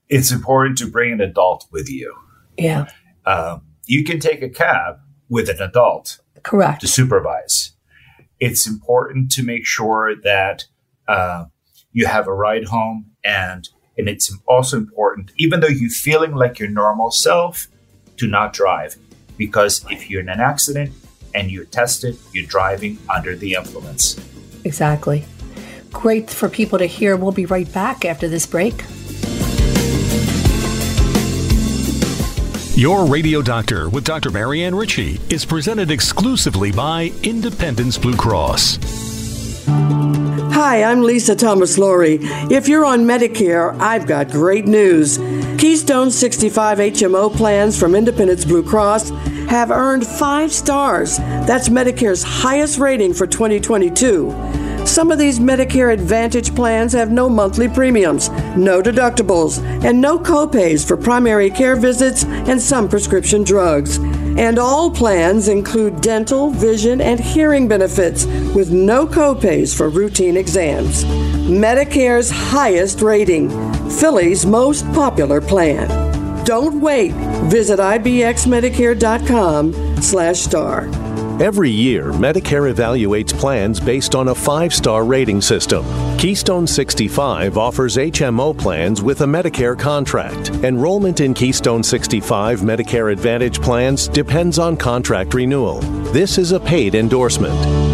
It's 0.08 0.32
important 0.32 0.78
to 0.78 0.86
bring 0.86 1.12
an 1.12 1.20
adult 1.20 1.66
with 1.70 1.88
you. 1.88 2.14
Yeah. 2.58 2.86
Um, 3.24 3.62
you 3.86 4.04
can 4.04 4.20
take 4.20 4.42
a 4.42 4.48
cab 4.48 4.96
with 5.28 5.48
an 5.48 5.60
adult. 5.60 6.20
Correct. 6.42 6.80
To 6.82 6.88
supervise. 6.88 7.72
It's 8.40 8.66
important 8.66 9.30
to 9.32 9.42
make 9.42 9.64
sure 9.64 10.14
that 10.22 10.64
uh, 11.08 11.46
you 11.92 12.06
have 12.06 12.26
a 12.26 12.34
ride 12.34 12.64
home 12.64 13.12
and 13.24 13.68
and 13.96 14.08
it's 14.08 14.36
also 14.48 14.76
important, 14.76 15.30
even 15.36 15.60
though 15.60 15.68
you're 15.68 15.88
feeling 15.88 16.34
like 16.34 16.58
your 16.58 16.68
normal 16.68 17.12
self, 17.12 17.68
to 18.16 18.26
not 18.26 18.52
drive. 18.52 18.96
Because 19.36 19.84
if 19.90 20.08
you're 20.08 20.20
in 20.20 20.28
an 20.28 20.40
accident 20.40 20.92
and 21.34 21.50
you're 21.50 21.64
tested, 21.64 22.16
you're 22.32 22.46
driving 22.46 22.98
under 23.12 23.34
the 23.36 23.54
influence. 23.54 24.20
Exactly. 24.64 25.24
Great 25.92 26.30
for 26.30 26.48
people 26.48 26.78
to 26.78 26.86
hear. 26.86 27.16
We'll 27.16 27.32
be 27.32 27.46
right 27.46 27.72
back 27.72 28.04
after 28.04 28.28
this 28.28 28.46
break. 28.46 28.84
Your 32.76 33.06
Radio 33.06 33.40
Doctor 33.40 33.88
with 33.88 34.02
Dr. 34.02 34.32
Marianne 34.32 34.74
Ritchie 34.74 35.20
is 35.30 35.44
presented 35.44 35.92
exclusively 35.92 36.72
by 36.72 37.12
Independence 37.22 37.96
Blue 37.96 38.16
Cross. 38.16 39.13
Hi, 39.66 40.82
I'm 40.82 41.02
Lisa 41.02 41.34
Thomas 41.34 41.78
Laury. 41.78 42.18
If 42.50 42.68
you're 42.68 42.84
on 42.84 43.04
Medicare, 43.04 43.78
I've 43.80 44.06
got 44.06 44.30
great 44.30 44.66
news. 44.66 45.18
Keystone 45.58 46.10
65 46.10 46.78
HMO 46.78 47.34
plans 47.34 47.78
from 47.78 47.94
Independence 47.94 48.44
Blue 48.44 48.62
Cross 48.62 49.10
have 49.48 49.70
earned 49.70 50.06
five 50.06 50.52
stars. 50.52 51.16
That's 51.16 51.68
Medicare's 51.70 52.22
highest 52.22 52.78
rating 52.78 53.14
for 53.14 53.26
2022. 53.26 54.32
Some 54.86 55.10
of 55.10 55.18
these 55.18 55.38
Medicare 55.38 55.94
Advantage 55.94 56.54
plans 56.54 56.92
have 56.92 57.10
no 57.10 57.30
monthly 57.30 57.68
premiums, 57.68 58.28
no 58.54 58.82
deductibles, 58.82 59.62
and 59.82 59.98
no 59.98 60.18
copays 60.18 60.86
for 60.86 60.98
primary 60.98 61.48
care 61.48 61.74
visits 61.74 62.24
and 62.24 62.60
some 62.60 62.88
prescription 62.88 63.44
drugs. 63.44 63.98
And 64.36 64.58
all 64.58 64.90
plans 64.90 65.46
include 65.48 66.00
dental, 66.00 66.50
vision, 66.50 67.00
and 67.00 67.20
hearing 67.20 67.68
benefits 67.68 68.26
with 68.54 68.72
no 68.72 69.06
copays 69.06 69.76
for 69.76 69.88
routine 69.88 70.36
exams. 70.36 71.04
Medicare's 71.44 72.30
highest 72.30 73.00
rating, 73.00 73.48
Philly's 73.90 74.44
most 74.44 74.84
popular 74.92 75.40
plan. 75.40 75.88
Don't 76.44 76.80
wait. 76.80 77.12
Visit 77.50 77.78
ibxmedicare.com 77.78 80.02
slash 80.02 80.40
star. 80.40 80.88
Every 81.40 81.70
year, 81.70 82.12
Medicare 82.12 82.72
evaluates 82.72 83.36
plans 83.36 83.80
based 83.80 84.14
on 84.14 84.28
a 84.28 84.34
five 84.34 84.72
star 84.72 85.04
rating 85.04 85.40
system. 85.40 85.84
Keystone 86.24 86.66
65 86.66 87.58
offers 87.58 87.98
HMO 87.98 88.56
plans 88.56 89.02
with 89.02 89.20
a 89.20 89.26
Medicare 89.26 89.78
contract. 89.78 90.48
Enrollment 90.64 91.20
in 91.20 91.34
Keystone 91.34 91.82
65 91.82 92.60
Medicare 92.60 93.12
Advantage 93.12 93.60
plans 93.60 94.08
depends 94.08 94.58
on 94.58 94.74
contract 94.74 95.34
renewal. 95.34 95.80
This 96.14 96.38
is 96.38 96.52
a 96.52 96.60
paid 96.60 96.94
endorsement. 96.94 97.93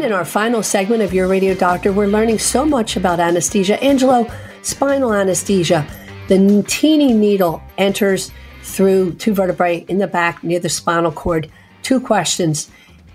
And 0.00 0.04
in 0.04 0.12
our 0.12 0.24
final 0.24 0.62
segment 0.62 1.02
of 1.02 1.12
Your 1.12 1.28
Radio 1.28 1.54
Doctor, 1.54 1.92
we're 1.92 2.06
learning 2.06 2.38
so 2.38 2.64
much 2.64 2.96
about 2.96 3.20
anesthesia. 3.20 3.82
Angelo, 3.82 4.30
spinal 4.62 5.12
anesthesia. 5.12 5.86
The 6.28 6.64
teeny 6.66 7.12
needle 7.12 7.62
enters 7.76 8.30
through 8.62 9.14
two 9.14 9.34
vertebrae 9.34 9.84
in 9.88 9.98
the 9.98 10.06
back 10.06 10.42
near 10.42 10.58
the 10.58 10.68
spinal 10.68 11.12
cord. 11.12 11.50
Two 11.82 12.00
questions. 12.00 12.70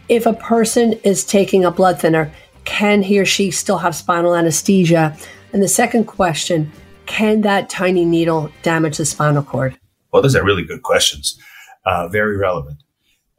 If 0.09 0.25
a 0.25 0.33
person 0.33 0.93
is 1.03 1.23
taking 1.23 1.65
a 1.65 1.71
blood 1.71 1.99
thinner, 1.99 2.31
can 2.65 3.01
he 3.01 3.19
or 3.19 3.25
she 3.25 3.51
still 3.51 3.79
have 3.79 3.95
spinal 3.95 4.35
anesthesia? 4.35 5.17
And 5.53 5.63
the 5.63 5.67
second 5.67 6.05
question, 6.05 6.71
can 7.05 7.41
that 7.41 7.69
tiny 7.69 8.05
needle 8.05 8.51
damage 8.61 8.97
the 8.97 9.05
spinal 9.05 9.43
cord? 9.43 9.77
Well, 10.11 10.21
those 10.21 10.35
are 10.35 10.43
really 10.43 10.63
good 10.63 10.83
questions 10.83 11.39
uh, 11.85 12.07
very 12.07 12.37
relevant. 12.37 12.83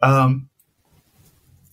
Um, 0.02 0.48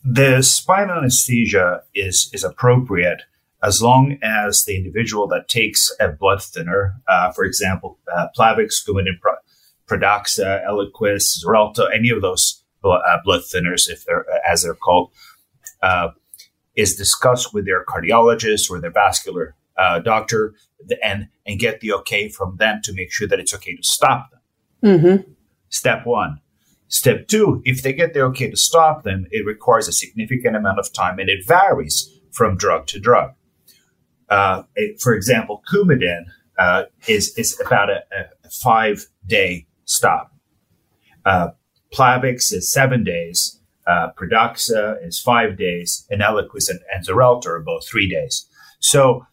the 0.04 0.42
spinal 0.42 0.98
anesthesia 0.98 1.84
is 1.94 2.30
is 2.34 2.44
appropriate 2.44 3.24
as 3.64 3.82
long 3.82 4.18
as 4.22 4.66
the 4.66 4.76
individual 4.76 5.26
that 5.28 5.48
takes 5.48 5.90
a 6.00 6.10
blood 6.10 6.44
thinner, 6.44 6.96
uh, 7.08 7.32
for 7.32 7.46
example, 7.46 7.98
uh, 8.14 8.28
Plavix, 8.38 8.86
Coumadin, 8.86 9.18
Pradaxa, 9.88 10.68
Eliquis, 10.68 11.42
Xarelto, 11.42 11.88
any 11.94 12.10
of 12.10 12.22
those 12.22 12.62
blood, 12.82 13.02
uh, 13.08 13.20
blood 13.24 13.42
thinners, 13.42 13.90
if 13.90 14.04
they're 14.06 14.26
as 14.50 14.64
they're 14.64 14.74
called, 14.74 15.12
uh, 15.82 16.10
is 16.76 16.96
discussed 16.96 17.54
with 17.54 17.66
their 17.66 17.86
cardiologist 17.86 18.70
or 18.70 18.82
their 18.82 18.92
vascular 18.92 19.56
uh, 19.78 20.00
doctor 20.00 20.54
and 21.02 21.30
and 21.46 21.60
get 21.60 21.80
the 21.80 21.94
okay 21.94 22.28
from 22.28 22.58
them 22.58 22.82
to 22.84 22.94
make 22.94 23.12
sure 23.12 23.28
that 23.28 23.40
it's 23.40 23.54
okay 23.54 23.76
to 23.76 23.84
stop 23.84 24.30
them. 24.32 25.00
Mm-hmm. 25.00 25.32
Step 25.70 26.06
one. 26.06 26.42
Step 26.94 27.28
two, 27.28 27.60
if 27.66 27.82
they 27.82 27.92
get 27.92 28.14
the 28.14 28.22
okay 28.22 28.52
to 28.52 28.56
stop 28.56 29.02
them, 29.02 29.26
it 29.32 29.44
requires 29.48 29.88
a 29.88 29.92
significant 29.92 30.56
amount 30.56 30.78
of 30.78 30.94
time 30.94 31.18
and 31.18 31.28
it 31.28 31.44
varies 31.44 32.20
from 32.32 32.56
drug 32.56 32.86
to 32.86 33.00
drug. 33.00 33.32
Uh, 34.30 34.62
it, 34.76 35.02
for 35.02 35.16
example, 35.16 35.64
Coumadin 35.68 36.26
uh, 36.60 36.84
is, 37.08 37.36
is 37.36 37.60
about 37.66 37.90
a, 37.90 38.04
a 38.46 38.50
five 38.62 39.08
day 39.26 39.66
stop. 39.86 40.36
Uh, 41.26 41.48
Plavix 41.92 42.54
is 42.54 42.72
seven 42.72 43.04
days. 43.04 43.60
Uh, 43.88 44.10
Pradaxa 44.16 45.04
is 45.04 45.20
five 45.20 45.58
days, 45.58 46.06
and 46.12 46.22
Eliquis 46.22 46.70
and, 46.70 46.80
and 46.94 47.04
Xarelto 47.08 47.48
are 47.48 47.60
both 47.60 47.88
three 47.88 48.08
days. 48.08 48.48
So, 48.80 49.26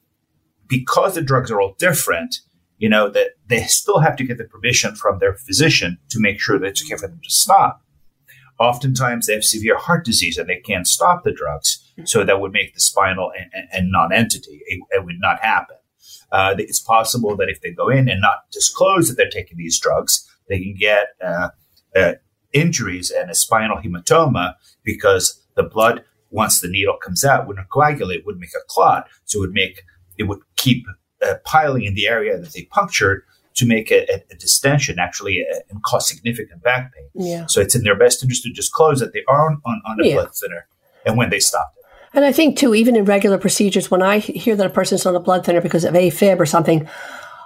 because 0.67 1.15
the 1.15 1.21
drugs 1.21 1.51
are 1.51 1.61
all 1.61 1.75
different, 1.79 2.41
you 2.81 2.89
know 2.89 3.09
that 3.11 3.33
they 3.47 3.63
still 3.65 4.01
have 4.01 4.17
to 4.17 4.25
get 4.25 4.39
the 4.39 4.45
permission 4.45 4.97
from 4.97 5.19
their 5.19 5.35
physician 5.35 5.99
to 6.09 6.19
make 6.19 6.41
sure 6.41 6.59
that 6.59 6.67
it's 6.67 6.83
okay 6.83 6.97
for 6.97 7.07
them 7.07 7.21
to 7.23 7.31
stop. 7.31 7.85
Oftentimes, 8.59 9.27
they 9.27 9.35
have 9.35 9.45
severe 9.45 9.79
heart 9.79 10.05
disease 10.05 10.39
and 10.39 10.49
they 10.49 10.61
can't 10.61 10.87
stop 10.87 11.23
the 11.23 11.33
drugs, 11.33 11.93
so 12.05 12.25
that 12.25 12.41
would 12.41 12.53
make 12.53 12.75
the 12.75 12.81
spinal 12.81 13.33
a, 13.39 13.79
a 13.79 13.83
non-entity. 13.83 14.63
It, 14.67 14.81
it, 14.91 15.05
would 15.05 15.21
not 15.21 15.41
happen. 15.41 15.77
Uh, 16.33 16.55
it's 16.59 16.81
possible 16.81 17.37
that 17.37 17.49
if 17.49 17.61
they 17.61 17.71
go 17.71 17.89
in 17.89 18.09
and 18.09 18.21
not 18.21 18.51
disclose 18.51 19.09
that 19.09 19.17
they're 19.17 19.31
taking 19.31 19.59
these 19.59 19.79
drugs, 19.79 20.27
they 20.49 20.59
can 20.59 20.75
get 20.75 21.09
uh, 21.23 21.49
uh, 21.95 22.13
injuries 22.53 23.11
and 23.11 23.31
a 23.31 23.35
spinal 23.35 23.79
hematoma 23.79 24.55
because 24.85 25.43
the 25.55 25.63
blood, 25.63 26.05
once 26.31 26.61
the 26.61 26.69
needle 26.69 26.97
comes 27.03 27.25
out, 27.25 27.47
wouldn't 27.47 27.71
coagulate, 27.71 28.25
would 28.25 28.39
make 28.39 28.55
a 28.55 28.65
clot. 28.69 29.07
So 29.25 29.39
it 29.39 29.41
would 29.41 29.53
make, 29.53 29.83
it 30.19 30.25
would 30.25 30.41
keep 30.57 30.87
uh, 31.27 31.35
piling 31.45 31.85
in 31.85 31.95
the 31.95 32.07
area 32.07 32.39
that 32.39 32.53
they 32.53 32.65
punctured 32.65 33.25
to 33.55 33.67
make 33.67 33.91
a, 33.91 34.11
a, 34.11 34.23
a 34.31 34.37
distension 34.37 34.99
actually 34.99 35.45
uh, 35.45 35.59
and 35.69 35.83
cause 35.83 36.09
significant 36.09 36.63
back 36.63 36.95
pain. 36.95 37.09
Yeah. 37.15 37.47
So 37.47 37.61
it's 37.61 37.75
in 37.75 37.83
their 37.83 37.97
best 37.97 38.23
interest 38.23 38.45
to 38.45 38.53
disclose 38.53 39.01
that 39.01 39.13
they 39.13 39.25
are 39.29 39.51
on, 39.51 39.61
on, 39.65 39.83
on 39.85 40.01
a 40.01 40.07
yeah. 40.07 40.15
blood 40.15 40.35
thinner 40.35 40.67
and 41.05 41.17
when 41.17 41.31
they 41.31 41.41
stop 41.41 41.75
it. 41.77 41.85
And 42.13 42.25
I 42.25 42.33
think 42.33 42.57
too, 42.57 42.75
even 42.75 42.97
in 42.97 43.05
regular 43.05 43.39
procedures, 43.39 43.91
when 43.91 44.03
I 44.03 44.19
hear 44.19 44.57
that 44.57 44.67
a 44.67 44.71
person's 44.71 45.07
on 45.07 45.15
a 45.15 45.21
blood 45.21 45.45
thinner 45.45 45.61
because 45.61 45.85
of 45.85 45.95
AFib 45.95 46.41
or 46.41 46.47
something, 46.47 46.89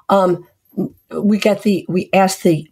um, 0.09 0.47
we 1.11 1.39
get 1.39 1.63
the 1.63 1.85
we 1.89 2.09
ask 2.13 2.43
the 2.43 2.71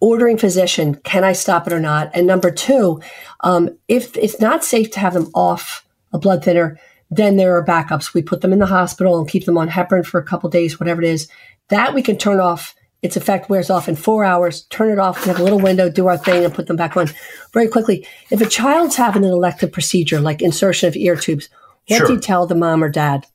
ordering 0.00 0.38
physician, 0.38 0.94
can 0.96 1.24
I 1.24 1.32
stop 1.32 1.66
it 1.66 1.72
or 1.72 1.80
not? 1.80 2.10
And 2.14 2.26
number 2.26 2.50
two, 2.50 3.00
um, 3.40 3.70
if 3.86 4.16
it's 4.16 4.40
not 4.40 4.64
safe 4.64 4.90
to 4.92 5.00
have 5.00 5.14
them 5.14 5.30
off 5.34 5.86
a 6.12 6.18
blood 6.18 6.42
thinner, 6.42 6.78
then 7.10 7.36
there 7.36 7.56
are 7.56 7.64
backups. 7.64 8.14
We 8.14 8.22
put 8.22 8.40
them 8.40 8.52
in 8.52 8.60
the 8.60 8.66
hospital 8.66 9.18
and 9.18 9.28
keep 9.28 9.44
them 9.44 9.58
on 9.58 9.68
heparin 9.68 10.06
for 10.06 10.20
a 10.20 10.24
couple 10.24 10.48
days, 10.48 10.78
whatever 10.78 11.02
it 11.02 11.08
is. 11.08 11.28
That 11.68 11.92
we 11.94 12.02
can 12.02 12.16
turn 12.16 12.40
off. 12.40 12.74
Its 13.02 13.16
effect 13.16 13.48
wears 13.48 13.70
off 13.70 13.88
in 13.88 13.96
four 13.96 14.24
hours. 14.24 14.64
Turn 14.64 14.90
it 14.90 14.98
off. 14.98 15.24
We 15.24 15.28
have 15.28 15.40
a 15.40 15.42
little 15.42 15.58
window, 15.58 15.88
do 15.88 16.06
our 16.06 16.18
thing, 16.18 16.44
and 16.44 16.54
put 16.54 16.66
them 16.66 16.76
back 16.76 16.96
on 16.96 17.08
very 17.52 17.66
quickly. 17.66 18.06
If 18.30 18.40
a 18.40 18.46
child's 18.46 18.96
having 18.96 19.24
an 19.24 19.30
elective 19.30 19.72
procedure 19.72 20.20
like 20.20 20.42
insertion 20.42 20.88
of 20.88 20.96
ear 20.96 21.16
tubes, 21.16 21.48
what 21.88 21.96
sure. 21.96 22.06
do 22.06 22.12
you 22.14 22.20
tell 22.20 22.46
the 22.46 22.54
mom 22.54 22.84
or 22.84 22.90
dad? 22.90 23.26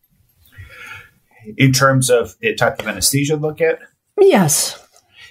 In 1.58 1.74
terms 1.74 2.10
of 2.10 2.36
the 2.40 2.56
type 2.56 2.80
of 2.80 2.88
anesthesia, 2.88 3.36
look 3.36 3.60
at. 3.60 3.80
Yes. 4.20 4.82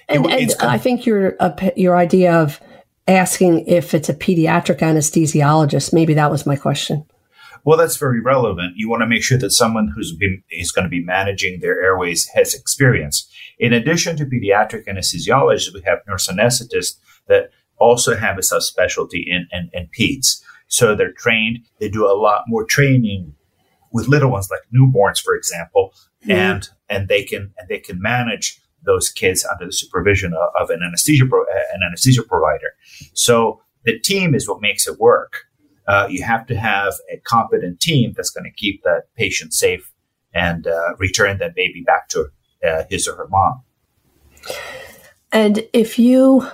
And, 0.07 0.25
and 0.27 0.53
I 0.59 0.77
think 0.77 1.05
your 1.05 1.35
uh, 1.39 1.55
your 1.75 1.97
idea 1.97 2.33
of 2.33 2.59
asking 3.07 3.67
if 3.67 3.93
it's 3.93 4.09
a 4.09 4.13
pediatric 4.13 4.79
anesthesiologist, 4.79 5.93
maybe 5.93 6.13
that 6.13 6.29
was 6.29 6.45
my 6.45 6.55
question. 6.55 7.05
Well, 7.65 7.77
that's 7.77 7.97
very 7.97 8.21
relevant. 8.21 8.73
You 8.77 8.89
want 8.89 9.01
to 9.01 9.07
make 9.07 9.23
sure 9.23 9.39
that 9.39 9.49
someone 9.49 9.91
who's 9.93 10.15
been 10.15 10.43
is 10.51 10.71
going 10.71 10.85
to 10.85 10.89
be 10.89 11.03
managing 11.03 11.59
their 11.59 11.81
airways 11.81 12.27
has 12.29 12.53
experience. 12.53 13.27
In 13.57 13.73
addition 13.73 14.15
to 14.17 14.25
pediatric 14.25 14.85
anesthesiologists, 14.87 15.73
we 15.73 15.81
have 15.85 15.99
nurse 16.07 16.27
anesthetists 16.27 16.97
that 17.27 17.49
also 17.77 18.15
have 18.15 18.37
a 18.37 18.41
subspecialty 18.41 19.23
in, 19.25 19.47
in, 19.51 19.69
in 19.73 19.89
peds. 19.97 20.41
So 20.67 20.95
they're 20.95 21.11
trained. 21.11 21.59
They 21.79 21.89
do 21.89 22.05
a 22.05 22.13
lot 22.13 22.43
more 22.47 22.65
training 22.65 23.33
with 23.91 24.07
little 24.07 24.29
ones, 24.31 24.49
like 24.51 24.61
newborns, 24.73 25.19
for 25.19 25.35
example, 25.35 25.93
mm-hmm. 26.21 26.31
and 26.31 26.69
and 26.89 27.07
they 27.07 27.23
can 27.23 27.53
and 27.57 27.67
they 27.69 27.79
can 27.79 28.01
manage 28.01 28.59
those 28.83 29.09
kids 29.09 29.45
under 29.45 29.65
the 29.65 29.71
supervision 29.71 30.33
of, 30.33 30.49
of 30.59 30.69
an 30.69 30.81
anesthesia 30.83 31.25
pro, 31.25 31.41
an 31.73 31.81
anesthesia 31.85 32.23
provider. 32.23 32.73
So 33.13 33.61
the 33.85 33.97
team 33.99 34.35
is 34.35 34.47
what 34.47 34.61
makes 34.61 34.87
it 34.87 34.99
work. 34.99 35.45
Uh, 35.87 36.07
you 36.09 36.23
have 36.23 36.47
to 36.47 36.55
have 36.55 36.93
a 37.11 37.17
competent 37.17 37.79
team 37.79 38.13
that's 38.15 38.31
going 38.31 38.43
to 38.43 38.51
keep 38.51 38.83
that 38.83 39.03
patient 39.15 39.53
safe 39.53 39.91
and 40.33 40.67
uh, 40.67 40.95
return 40.97 41.37
that 41.37 41.55
baby 41.55 41.83
back 41.85 42.09
to 42.09 42.27
uh, 42.67 42.83
his 42.89 43.07
or 43.07 43.15
her 43.15 43.27
mom. 43.29 43.61
And 45.31 45.67
if 45.73 45.99
you 45.99 46.47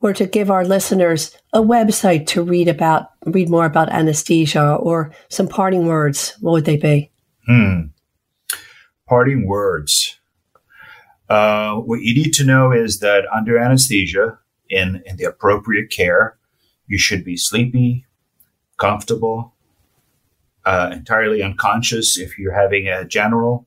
were 0.00 0.14
to 0.14 0.26
give 0.26 0.50
our 0.50 0.64
listeners 0.64 1.36
a 1.52 1.60
website 1.60 2.26
to 2.28 2.42
read 2.42 2.68
about, 2.68 3.10
read 3.26 3.50
more 3.50 3.66
about 3.66 3.90
anesthesia 3.90 4.74
or 4.76 5.12
some 5.28 5.46
parting 5.46 5.86
words, 5.86 6.34
what 6.40 6.52
would 6.52 6.64
they 6.64 6.76
be? 6.76 7.10
Hmm. 7.46 7.80
Parting 9.06 9.46
words. 9.46 10.18
Uh, 11.28 11.76
what 11.76 12.00
you 12.00 12.14
need 12.14 12.32
to 12.34 12.44
know 12.44 12.72
is 12.72 13.00
that 13.00 13.24
under 13.32 13.58
anesthesia, 13.58 14.38
in, 14.68 15.02
in 15.04 15.16
the 15.16 15.24
appropriate 15.24 15.90
care, 15.90 16.36
you 16.86 16.98
should 16.98 17.24
be 17.24 17.36
sleepy, 17.36 18.06
comfortable, 18.80 19.52
uh, 20.64 20.90
entirely 20.92 21.42
unconscious 21.42 22.18
if 22.18 22.38
you're 22.38 22.58
having 22.58 22.88
a 22.88 23.04
general, 23.04 23.66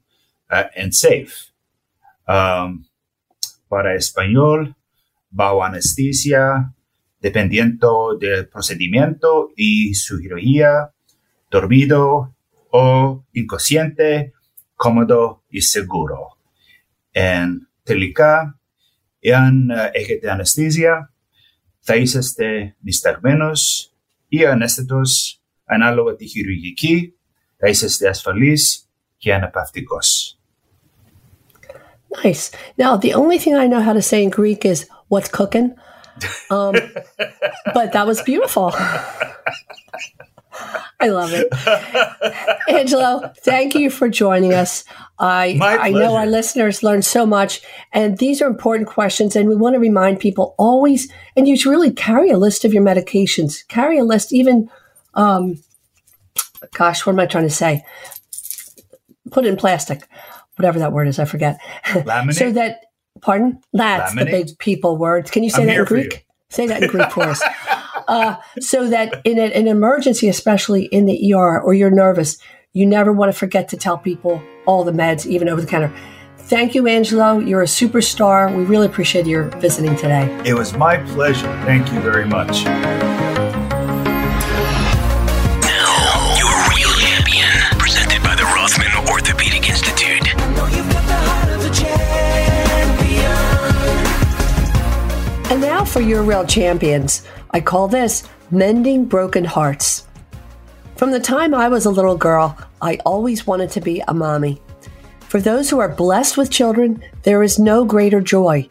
uh, 0.49 0.65
and 0.75 0.93
safe. 0.93 1.51
Um, 2.27 2.85
para 3.69 3.95
español, 3.95 4.75
bajo 5.31 5.63
anestesia, 5.63 6.73
dependiendo 7.21 8.17
del 8.19 8.47
procedimiento 8.47 9.51
y 9.55 9.93
cirugía, 9.95 10.91
dormido 11.49 12.35
o 12.71 13.25
inconsciente, 13.33 14.33
cómodo 14.75 15.43
y 15.49 15.61
seguro. 15.61 16.37
En 17.13 17.67
Telica, 17.83 18.59
en 19.21 19.71
uh, 19.71 19.91
eje 19.93 20.19
de 20.19 20.29
anestesia, 20.29 21.09
países 21.85 22.35
de 22.35 22.75
este, 22.85 23.17
menos 23.21 23.92
ή 24.35 24.45
ανέστητος 24.45 25.41
ανάλογα 25.65 26.15
τη 26.15 26.25
χειρουργική, 26.25 27.13
θα 27.57 27.67
είσαστε 27.67 28.07
ασφαλής 28.07 28.89
και 29.17 29.33
αναπαυτικός. 29.33 30.37
Nice. 32.23 32.51
Now, 32.77 32.95
the 32.97 33.13
only 33.21 33.37
thing 33.43 33.55
I 33.55 33.67
know 33.71 33.81
how 33.87 33.93
to 33.99 34.01
say 34.11 34.19
in 34.21 34.29
Greek 34.29 34.61
is 34.73 34.79
what's 35.11 35.29
cooking. 35.39 35.67
Um, 36.55 36.75
but 37.77 37.87
that 37.95 38.05
was 38.11 38.19
beautiful. 38.31 38.67
I 41.03 41.07
love 41.07 41.33
it. 41.33 41.47
Angelo, 42.69 43.33
thank 43.39 43.75
you 43.75 43.89
for 43.89 44.07
joining 44.07 44.53
us. 44.53 44.85
I 45.19 45.59
I 45.61 45.89
know 45.89 46.15
our 46.15 46.25
listeners 46.25 46.81
learned 46.81 47.03
so 47.03 47.25
much, 47.25 47.61
and 47.91 48.17
these 48.19 48.41
are 48.41 48.47
important 48.47 48.87
questions. 48.87 49.35
And 49.35 49.49
we 49.49 49.55
want 49.55 49.73
to 49.73 49.79
remind 49.79 50.21
people 50.21 50.55
always, 50.57 51.11
and 51.35 51.45
you 51.45 51.57
should 51.57 51.71
really 51.71 51.91
carry 51.91 52.29
a 52.29 52.37
list 52.37 52.63
of 52.63 52.73
your 52.73 52.83
medications. 52.83 53.67
Carry 53.67 53.97
a 53.99 54.05
list, 54.05 54.31
even, 54.31 54.69
um, 55.13 55.61
gosh, 56.73 57.05
what 57.05 57.13
am 57.13 57.19
I 57.19 57.25
trying 57.25 57.47
to 57.47 57.53
say? 57.53 57.83
Put 59.29 59.45
it 59.45 59.49
in 59.49 59.57
plastic, 59.57 60.07
whatever 60.55 60.79
that 60.79 60.93
word 60.93 61.09
is. 61.09 61.19
I 61.19 61.25
forget. 61.25 61.59
Laminate. 61.83 62.35
so 62.35 62.51
that, 62.53 62.85
pardon, 63.19 63.61
that's 63.73 64.13
Laminate? 64.13 64.19
the 64.19 64.25
big 64.25 64.57
people 64.57 64.95
word. 64.95 65.29
Can 65.29 65.43
you 65.43 65.49
say 65.49 65.63
I'm 65.63 65.67
that 65.67 65.79
in 65.79 65.85
Greek? 65.85 66.25
Say 66.49 66.67
that 66.67 66.81
in 66.81 66.89
Greek 66.89 67.11
for 67.11 67.23
us. 67.23 67.43
Uh, 68.07 68.35
so 68.59 68.89
that 68.89 69.21
in 69.23 69.37
a, 69.37 69.43
an 69.43 69.67
emergency, 69.67 70.27
especially 70.29 70.85
in 70.85 71.05
the 71.05 71.33
ER, 71.33 71.61
or 71.61 71.73
you're 71.73 71.91
nervous, 71.91 72.37
you 72.73 72.85
never 72.85 73.11
want 73.11 73.31
to 73.31 73.37
forget 73.37 73.69
to 73.69 73.77
tell 73.77 73.97
people 73.97 74.41
all 74.65 74.83
the 74.83 74.91
meds, 74.91 75.25
even 75.25 75.47
over 75.47 75.61
the 75.61 75.67
counter. 75.67 75.93
Thank 76.37 76.75
you, 76.75 76.87
Angelo. 76.87 77.37
You're 77.39 77.61
a 77.61 77.65
superstar. 77.65 78.53
We 78.55 78.63
really 78.63 78.85
appreciate 78.85 79.25
your 79.25 79.43
visiting 79.59 79.95
today. 79.95 80.29
It 80.45 80.55
was 80.55 80.73
my 80.73 80.97
pleasure. 81.13 81.47
Thank 81.65 81.91
you 81.93 82.01
very 82.01 82.25
much. 82.25 82.65
Now, 82.65 82.75
your 86.37 86.53
real 86.75 86.91
champion, 86.99 87.47
presented 87.79 88.21
by 88.21 88.35
the 88.35 88.43
Rothman 88.43 89.07
Orthopedic 89.09 89.69
Institute. 89.69 90.27
And 95.49 95.61
now 95.61 95.85
for 95.85 96.01
your 96.01 96.23
real 96.23 96.45
champions. 96.45 97.23
I 97.55 97.61
call 97.61 97.87
this 97.87 98.23
Mending 98.49 99.05
Broken 99.05 99.45
Hearts. 99.45 100.07
From 100.95 101.11
the 101.11 101.19
time 101.19 101.53
I 101.53 101.67
was 101.69 101.85
a 101.85 101.91
little 101.91 102.17
girl, 102.17 102.57
I 102.81 102.97
always 103.05 103.45
wanted 103.45 103.69
to 103.71 103.81
be 103.81 104.01
a 104.07 104.13
mommy. 104.13 104.59
For 105.19 105.39
those 105.39 105.69
who 105.69 105.77
are 105.77 105.89
blessed 105.89 106.35
with 106.35 106.49
children, 106.49 107.03
there 107.21 107.43
is 107.43 107.59
no 107.59 107.85
greater 107.85 108.21
joy. 108.21 108.67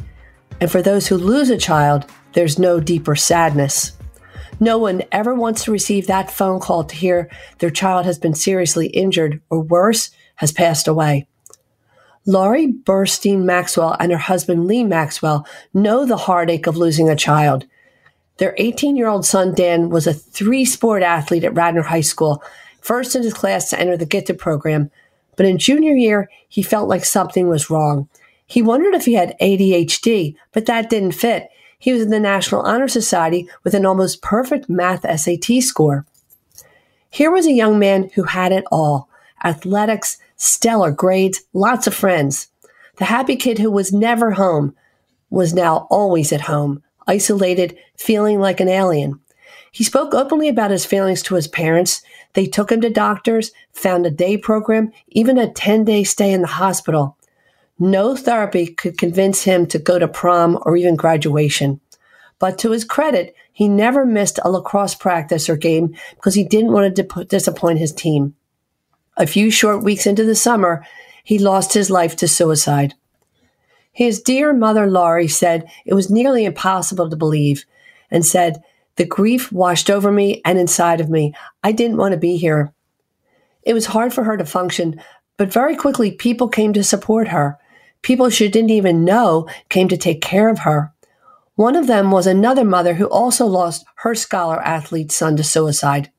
And 0.61 0.69
for 0.69 0.83
those 0.83 1.07
who 1.07 1.17
lose 1.17 1.49
a 1.49 1.57
child, 1.57 2.07
there's 2.33 2.59
no 2.59 2.81
deeper 2.81 3.15
sadness. 3.15 3.93
No 4.59 4.79
one 4.79 5.03
ever 5.13 5.33
wants 5.33 5.63
to 5.65 5.73
receive 5.73 6.09
that 6.09 6.31
phone 6.31 6.59
call 6.59 6.83
to 6.83 6.97
hear 6.97 7.31
their 7.59 7.71
child 7.71 8.05
has 8.05 8.19
been 8.19 8.35
seriously 8.35 8.89
injured 8.89 9.41
or 9.49 9.61
worse, 9.61 10.11
has 10.37 10.51
passed 10.51 10.89
away. 10.89 11.29
Laurie 12.27 12.73
Burstein 12.73 13.45
Maxwell 13.45 13.97
and 14.01 14.11
her 14.11 14.19
husband 14.19 14.67
Lee 14.67 14.83
Maxwell 14.83 15.47
know 15.73 16.05
the 16.05 16.17
heartache 16.17 16.67
of 16.67 16.77
losing 16.77 17.09
a 17.09 17.15
child. 17.15 17.65
Their 18.39 18.55
18 18.59 18.97
year 18.97 19.09
old 19.09 19.27
son 19.27 19.55
Dan 19.55 19.89
was 19.89 20.07
a 20.07 20.15
three 20.15 20.65
sport 20.65 21.03
athlete 21.03 21.45
at 21.45 21.55
Radnor 21.55 21.83
High 21.83 22.01
School, 22.01 22.43
first 22.81 23.15
in 23.15 23.23
his 23.23 23.35
class 23.35 23.71
to 23.71 23.79
enter 23.79 23.97
the 23.97 24.07
gifted 24.07 24.39
program. 24.39 24.91
But 25.37 25.47
in 25.47 25.59
junior 25.59 25.95
year, 25.95 26.31
he 26.49 26.63
felt 26.63 26.89
like 26.89 27.05
something 27.05 27.49
was 27.49 27.71
wrong. 27.71 28.09
He 28.47 28.61
wondered 28.61 28.95
if 28.95 29.07
he 29.07 29.15
had 29.15 29.37
ADHD, 29.41 30.37
but 30.53 30.67
that 30.67 30.91
didn't 30.91 31.13
fit. 31.13 31.49
He 31.79 31.93
was 31.93 32.03
in 32.03 32.11
the 32.11 32.21
National 32.21 32.63
Honor 32.63 32.89
Society 32.89 33.49
with 33.65 33.75
an 33.75 33.87
almost 33.87 34.23
perfect 34.23 34.69
math 34.69 35.03
SAT 35.03 35.63
score. 35.63 36.07
Here 37.11 37.31
was 37.31 37.47
a 37.47 37.53
young 37.53 37.79
man 37.79 38.11
who 38.15 38.25
had 38.25 38.53
it 38.53 38.65
all 38.71 39.09
athletics, 39.45 40.19
stellar 40.37 40.93
grades, 40.93 41.43
lots 41.53 41.87
of 41.87 41.95
friends. 41.95 42.49
The 42.97 43.07
happy 43.07 43.37
kid 43.37 43.59
who 43.59 43.71
was 43.71 43.93
never 43.93 44.33
home 44.33 44.77
was 45.31 45.53
now 45.53 45.87
always 45.91 46.33
at 46.33 46.43
home, 46.43 46.83
isolated, 47.07 47.77
feeling 47.97 48.41
like 48.41 48.61
an 48.61 48.69
alien. 48.69 49.21
He 49.73 49.85
spoke 49.85 50.13
openly 50.13 50.49
about 50.49 50.71
his 50.71 50.85
feelings 50.85 51.23
to 51.23 51.35
his 51.35 51.49
parents. 51.49 52.03
They 52.35 52.47
took 52.47 52.71
him 52.71 52.83
to 52.83 52.91
doctors, 52.91 53.53
found 53.73 54.05
a 54.05 54.11
day 54.11 54.37
program, 54.37 54.93
even 55.09 55.39
a 55.39 55.51
10 55.51 55.85
day 55.85 56.05
stay 56.05 56.33
in 56.33 56.43
the 56.43 56.47
hospital. 56.47 57.17
No 57.79 58.15
therapy 58.15 58.67
could 58.67 58.99
convince 58.99 59.43
him 59.43 59.67
to 59.67 59.79
go 59.79 59.99
to 59.99 60.07
prom 60.07 60.59
or 60.63 60.77
even 60.77 60.95
graduation. 60.95 61.81
But 62.39 62.59
to 62.59 62.71
his 62.71 62.85
credit, 62.85 63.35
he 63.53 63.69
never 63.69 64.05
missed 64.05 64.39
a 64.45 64.51
lacrosse 64.51 64.95
practice 64.95 65.49
or 65.49 65.57
game 65.57 65.95
because 66.15 66.35
he 66.35 66.45
didn't 66.45 66.73
want 66.73 66.95
to 66.95 67.25
disappoint 67.25 67.79
his 67.79 67.93
team. 67.93 68.35
A 69.17 69.27
few 69.27 69.51
short 69.51 69.83
weeks 69.83 70.07
into 70.07 70.25
the 70.25 70.35
summer, 70.35 70.87
he 71.25 71.39
lost 71.39 71.73
his 71.73 71.91
life 71.91 72.17
to 72.17 72.29
suicide. 72.29 72.95
His 73.93 74.23
dear 74.23 74.55
mother, 74.55 74.87
Laurie, 74.87 75.29
said 75.29 75.71
it 75.85 75.93
was 75.93 76.11
nearly 76.11 76.47
impossible 76.47 77.11
to 77.11 77.17
believe 77.17 77.67
and 78.11 78.25
said, 78.25 78.63
The 78.97 79.05
grief 79.05 79.53
washed 79.53 79.91
over 79.91 80.11
me 80.11 80.41
and 80.45 80.59
inside 80.59 81.01
of 81.01 81.11
me. 81.11 81.35
I 81.63 81.73
didn't 81.73 81.99
want 81.99 82.13
to 82.13 82.19
be 82.19 82.39
here. 82.39 82.73
It 83.63 83.75
was 83.75 83.87
hard 83.87 84.15
for 84.15 84.25
her 84.25 84.37
to 84.39 84.47
function, 84.47 85.01
but 85.37 85.53
very 85.53 85.77
quickly 85.77 86.11
people 86.11 86.49
came 86.49 86.73
to 86.73 86.83
support 86.83 87.29
her. 87.29 87.59
People 88.01 88.31
she 88.31 88.49
didn't 88.49 88.71
even 88.71 89.05
know 89.05 89.47
came 89.69 89.89
to 89.89 89.97
take 89.97 90.23
care 90.23 90.49
of 90.49 90.61
her. 90.61 90.93
One 91.55 91.77
of 91.77 91.87
them 91.87 92.11
was 92.11 92.27
another 92.27 92.65
mother 92.65 92.95
who 92.95 93.05
also 93.07 93.47
lost 93.47 93.85
her 93.97 94.15
scholar 94.15 94.61
athlete 94.63 95.13
son 95.13 95.37
to 95.37 95.45
suicide. 95.45 96.11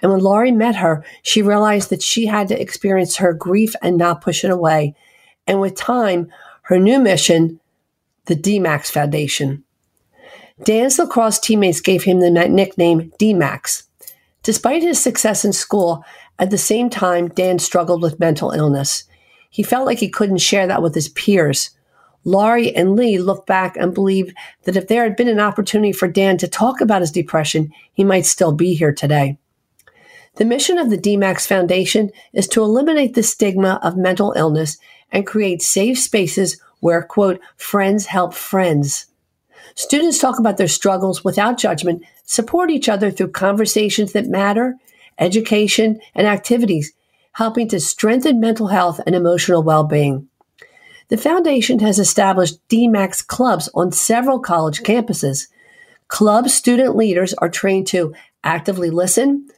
And 0.00 0.10
when 0.10 0.20
Laurie 0.20 0.50
met 0.50 0.76
her, 0.76 1.04
she 1.22 1.40
realized 1.40 1.88
that 1.90 2.02
she 2.02 2.26
had 2.26 2.48
to 2.48 2.60
experience 2.60 3.16
her 3.16 3.32
grief 3.32 3.74
and 3.80 3.96
not 3.96 4.20
push 4.20 4.44
it 4.44 4.50
away. 4.50 4.96
And 5.46 5.60
with 5.60 5.76
time, 5.76 6.30
her 6.62 6.78
new 6.78 6.98
mission, 6.98 7.60
the 8.26 8.36
DMAX 8.36 8.90
Foundation. 8.90 9.64
Dan's 10.64 10.98
lacrosse 10.98 11.40
teammates 11.40 11.80
gave 11.80 12.04
him 12.04 12.20
the 12.20 12.30
nickname 12.30 13.12
DMAX. 13.18 13.84
Despite 14.42 14.82
his 14.82 15.00
success 15.00 15.44
in 15.44 15.52
school, 15.52 16.04
at 16.38 16.50
the 16.50 16.58
same 16.58 16.90
time, 16.90 17.28
Dan 17.28 17.58
struggled 17.58 18.02
with 18.02 18.20
mental 18.20 18.52
illness. 18.52 19.04
He 19.50 19.62
felt 19.62 19.86
like 19.86 19.98
he 19.98 20.08
couldn't 20.08 20.38
share 20.38 20.66
that 20.66 20.82
with 20.82 20.94
his 20.94 21.08
peers. 21.08 21.70
Laurie 22.24 22.74
and 22.74 22.94
Lee 22.94 23.18
look 23.18 23.46
back 23.46 23.76
and 23.76 23.92
believe 23.92 24.32
that 24.64 24.76
if 24.76 24.86
there 24.86 25.02
had 25.02 25.16
been 25.16 25.28
an 25.28 25.40
opportunity 25.40 25.92
for 25.92 26.06
Dan 26.06 26.38
to 26.38 26.46
talk 26.46 26.80
about 26.80 27.00
his 27.00 27.10
depression, 27.10 27.72
he 27.92 28.04
might 28.04 28.24
still 28.24 28.52
be 28.52 28.74
here 28.74 28.92
today. 28.92 29.38
The 30.36 30.44
mission 30.44 30.78
of 30.78 30.88
the 30.88 30.96
DMAX 30.96 31.46
Foundation 31.46 32.10
is 32.32 32.46
to 32.48 32.62
eliminate 32.62 33.14
the 33.14 33.22
stigma 33.22 33.80
of 33.82 33.96
mental 33.96 34.32
illness 34.36 34.78
and 35.12 35.26
create 35.26 35.62
safe 35.62 35.98
spaces 35.98 36.60
where, 36.80 37.02
quote, 37.02 37.40
friends 37.56 38.06
help 38.06 38.34
friends. 38.34 39.06
Students 39.74 40.18
talk 40.18 40.38
about 40.38 40.56
their 40.56 40.68
struggles 40.68 41.24
without 41.24 41.58
judgment, 41.58 42.02
support 42.24 42.70
each 42.70 42.88
other 42.88 43.10
through 43.10 43.30
conversations 43.30 44.12
that 44.12 44.26
matter, 44.26 44.76
education, 45.18 46.00
and 46.14 46.26
activities, 46.26 46.92
helping 47.32 47.68
to 47.68 47.80
strengthen 47.80 48.40
mental 48.40 48.66
health 48.66 49.00
and 49.06 49.14
emotional 49.14 49.62
well 49.62 49.84
being. 49.84 50.28
The 51.08 51.16
foundation 51.16 51.78
has 51.80 51.98
established 51.98 52.66
DMAX 52.68 53.26
clubs 53.26 53.68
on 53.74 53.92
several 53.92 54.40
college 54.40 54.82
campuses. 54.82 55.48
Club 56.08 56.48
student 56.48 56.96
leaders 56.96 57.34
are 57.34 57.48
trained 57.48 57.86
to 57.88 58.14
actively 58.44 58.90
listen, 58.90 59.48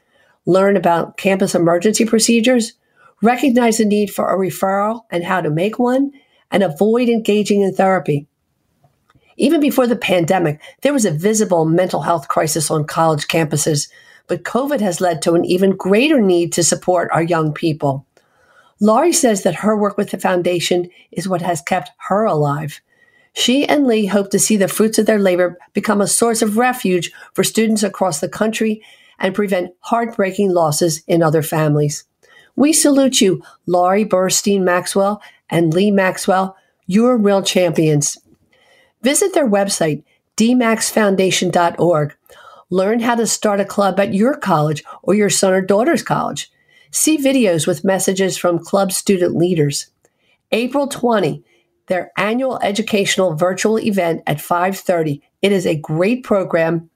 learn 0.47 0.77
about 0.77 1.17
campus 1.17 1.55
emergency 1.55 2.05
procedures, 2.05 2.75
recognize 3.25 3.79
the 3.79 3.85
need 3.85 4.11
for 4.11 4.29
a 4.29 4.39
referral 4.39 5.03
and 5.11 5.25
how 5.25 5.41
to 5.41 5.51
make 5.51 5.79
one, 5.79 6.13
and 6.51 6.63
avoid 6.63 7.09
engaging 7.09 7.63
in 7.63 7.75
therapy. 7.75 8.27
Even 9.37 9.61
before 9.61 9.87
the 9.87 9.97
pandemic, 9.97 10.61
there 10.83 10.93
was 10.93 11.05
a 11.05 11.11
visible 11.11 11.65
mental 11.65 12.03
health 12.03 12.29
crisis 12.29 12.71
on 12.71 12.85
college 12.85 13.27
campuses, 13.27 13.89
but 14.29 14.45
COVID 14.45 14.81
has 14.81 15.01
led 15.01 15.23
to 15.23 15.35
an 15.35 15.45
even 15.45 15.77
greater 15.77 16.21
need 16.21 16.53
to 16.53 16.63
support 16.63 17.11
our 17.13 17.23
young 17.23 17.53
people. 17.53 18.07
Laurie 18.81 19.13
says 19.13 19.43
that 19.43 19.57
her 19.57 19.77
work 19.77 19.97
with 19.97 20.11
the 20.11 20.19
foundation 20.19 20.89
is 21.11 21.29
what 21.29 21.43
has 21.43 21.61
kept 21.61 21.91
her 22.09 22.25
alive. 22.25 22.81
She 23.33 23.67
and 23.67 23.87
Lee 23.87 24.07
hope 24.07 24.31
to 24.31 24.39
see 24.39 24.57
the 24.57 24.69
fruits 24.69 24.99
of 24.99 25.07
their 25.07 25.19
labor 25.19 25.59
become 25.73 26.01
a 26.01 26.07
source 26.07 26.41
of 26.43 26.57
refuge 26.57 27.13
for 27.33 27.43
students 27.43 27.83
across 27.83 28.21
the 28.21 28.29
country 28.29 28.83
and 29.19 29.35
prevent 29.35 29.73
heartbreaking 29.81 30.53
losses 30.53 31.03
in 31.09 31.23
other 31.23 31.43
families. 31.43 32.05
We 32.57 32.73
salute 32.73 33.21
you, 33.21 33.43
Laurie 33.67 34.05
Burstein 34.05 34.63
Maxwell 34.63 35.21
and 35.51 35.75
Lee 35.75 35.91
Maxwell. 35.91 36.57
You're 36.87 37.17
real 37.17 37.43
champions. 37.43 38.19
Visit 39.03 39.35
their 39.35 39.49
website, 39.49 40.05
dmaxfoundation.org. 40.37 42.17
Learn 42.71 43.01
how 43.01 43.15
to 43.17 43.27
start 43.27 43.61
a 43.61 43.65
club 43.65 44.01
at 44.01 44.15
your 44.15 44.37
college 44.37 44.85
or 45.03 45.15
your 45.15 45.31
son 45.31 45.53
or 45.53 45.61
daughter's 45.61 46.03
college. 46.03 46.51
See 46.91 47.19
videos 47.19 47.67
with 47.67 47.85
messages 47.85 48.37
from 48.37 48.59
club 48.59 48.93
student 48.93 49.37
leaders. 49.37 49.89
April 50.53 50.87
20, 50.87 51.43
their 51.89 52.13
annual 52.17 52.61
educational 52.63 53.35
virtual 53.35 53.79
event 53.79 54.23
at 54.27 54.41
5:30. 54.41 55.21
It 55.43 55.53
is 55.53 55.67
a 55.67 55.77
great 55.77 56.23
program 56.23 56.89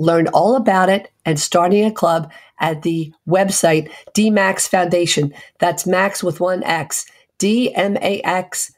Learn 0.00 0.28
all 0.28 0.56
about 0.56 0.88
it 0.88 1.12
and 1.26 1.38
starting 1.38 1.84
a 1.84 1.92
club 1.92 2.32
at 2.58 2.80
the 2.82 3.12
website 3.28 3.90
DMAX 4.14 4.66
Foundation. 4.66 5.34
That's 5.58 5.86
Max 5.86 6.24
with 6.24 6.40
one 6.40 6.64
X, 6.64 7.04
D-M-A-X. 7.38 8.72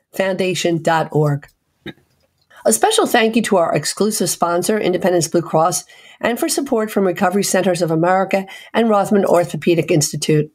A 2.65 2.73
special 2.73 3.07
thank 3.07 3.37
you 3.37 3.43
to 3.43 3.57
our 3.57 3.75
exclusive 3.75 4.31
sponsor, 4.31 4.79
Independence 4.79 5.29
Blue 5.29 5.43
Cross, 5.43 5.85
and 6.21 6.41
for 6.41 6.49
support 6.49 6.91
from 6.91 7.07
Recovery 7.07 7.45
Centers 7.45 7.83
of 7.83 7.93
America 7.93 8.45
and 8.75 8.91
Rothman 8.91 9.25
Orthopedic 9.25 9.93
Institute. 9.93 10.53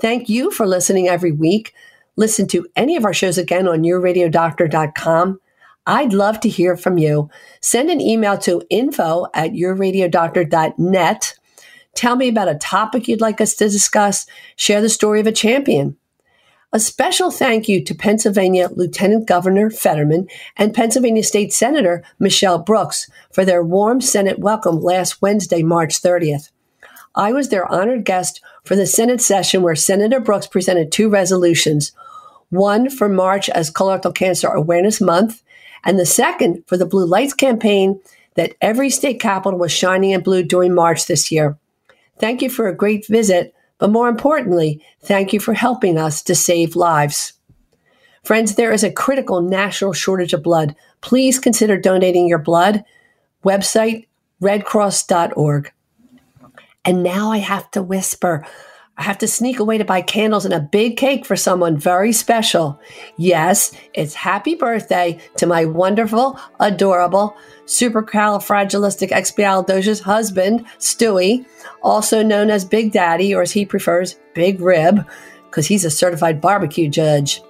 Thank 0.00 0.30
you 0.30 0.50
for 0.50 0.66
listening 0.66 1.08
every 1.08 1.32
week. 1.32 1.74
Listen 2.16 2.48
to 2.48 2.66
any 2.74 2.96
of 2.96 3.04
our 3.04 3.14
shows 3.14 3.36
again 3.36 3.68
on 3.68 3.82
yourradiodoctor.com. 3.82 5.40
I'd 5.86 6.12
love 6.12 6.40
to 6.40 6.48
hear 6.48 6.76
from 6.76 6.98
you. 6.98 7.30
Send 7.60 7.90
an 7.90 8.00
email 8.00 8.38
to 8.38 8.62
info 8.70 9.26
at 9.34 9.52
yourradiodoctor.net. 9.52 11.34
Tell 11.94 12.16
me 12.16 12.28
about 12.28 12.48
a 12.48 12.54
topic 12.54 13.08
you'd 13.08 13.20
like 13.20 13.40
us 13.40 13.54
to 13.56 13.68
discuss. 13.68 14.26
Share 14.56 14.80
the 14.80 14.88
story 14.88 15.20
of 15.20 15.26
a 15.26 15.32
champion. 15.32 15.96
A 16.72 16.78
special 16.78 17.32
thank 17.32 17.68
you 17.68 17.82
to 17.82 17.94
Pennsylvania 17.96 18.68
Lieutenant 18.72 19.26
Governor 19.26 19.70
Fetterman 19.70 20.28
and 20.56 20.72
Pennsylvania 20.72 21.24
State 21.24 21.52
Senator 21.52 22.04
Michele 22.20 22.60
Brooks 22.60 23.10
for 23.32 23.44
their 23.44 23.64
warm 23.64 24.00
Senate 24.00 24.38
welcome 24.38 24.80
last 24.80 25.20
Wednesday, 25.20 25.64
March 25.64 26.00
30th. 26.00 26.50
I 27.16 27.32
was 27.32 27.48
their 27.48 27.66
honored 27.66 28.04
guest 28.04 28.40
for 28.62 28.76
the 28.76 28.86
Senate 28.86 29.20
session 29.20 29.62
where 29.62 29.74
Senator 29.74 30.20
Brooks 30.20 30.46
presented 30.46 30.92
two 30.92 31.08
resolutions 31.08 31.90
one 32.50 32.90
for 32.90 33.08
March 33.08 33.48
as 33.48 33.70
Colorectal 33.70 34.14
Cancer 34.14 34.48
Awareness 34.48 35.00
Month, 35.00 35.42
and 35.84 35.98
the 35.98 36.06
second 36.06 36.64
for 36.66 36.76
the 36.76 36.86
Blue 36.86 37.06
Lights 37.06 37.34
campaign 37.34 38.00
that 38.34 38.54
every 38.60 38.90
state 38.90 39.20
capital 39.20 39.58
was 39.58 39.72
shining 39.72 40.10
in 40.10 40.22
blue 40.22 40.42
during 40.42 40.74
March 40.74 41.06
this 41.06 41.30
year. 41.30 41.56
Thank 42.18 42.42
you 42.42 42.50
for 42.50 42.68
a 42.68 42.76
great 42.76 43.06
visit, 43.06 43.54
but 43.78 43.90
more 43.90 44.08
importantly, 44.08 44.84
thank 45.00 45.32
you 45.32 45.40
for 45.40 45.54
helping 45.54 45.98
us 45.98 46.22
to 46.22 46.34
save 46.34 46.76
lives. 46.76 47.32
Friends, 48.22 48.54
there 48.54 48.72
is 48.72 48.84
a 48.84 48.92
critical 48.92 49.40
national 49.40 49.92
shortage 49.92 50.32
of 50.32 50.42
blood. 50.42 50.76
Please 51.00 51.38
consider 51.38 51.78
donating 51.78 52.28
your 52.28 52.38
blood. 52.38 52.84
Website 53.44 54.06
redcross.org. 54.40 55.72
And 56.84 57.02
now 57.02 57.30
I 57.30 57.38
have 57.38 57.70
to 57.72 57.82
whisper. 57.82 58.46
I 59.00 59.02
have 59.04 59.18
to 59.18 59.26
sneak 59.26 59.58
away 59.60 59.78
to 59.78 59.84
buy 59.84 60.02
candles 60.02 60.44
and 60.44 60.52
a 60.52 60.60
big 60.60 60.98
cake 60.98 61.24
for 61.24 61.34
someone 61.34 61.78
very 61.78 62.12
special. 62.12 62.78
Yes, 63.16 63.72
it's 63.94 64.12
happy 64.12 64.54
birthday 64.54 65.18
to 65.38 65.46
my 65.46 65.64
wonderful, 65.64 66.38
adorable, 66.60 67.34
supercalifragilisticexpialidocious 67.64 70.02
husband, 70.02 70.66
Stewie, 70.78 71.46
also 71.82 72.22
known 72.22 72.50
as 72.50 72.66
Big 72.66 72.92
Daddy, 72.92 73.34
or 73.34 73.40
as 73.40 73.52
he 73.52 73.64
prefers, 73.64 74.20
Big 74.34 74.60
Rib, 74.60 75.08
because 75.44 75.66
he's 75.66 75.86
a 75.86 75.90
certified 75.90 76.42
barbecue 76.42 76.90
judge. 76.90 77.40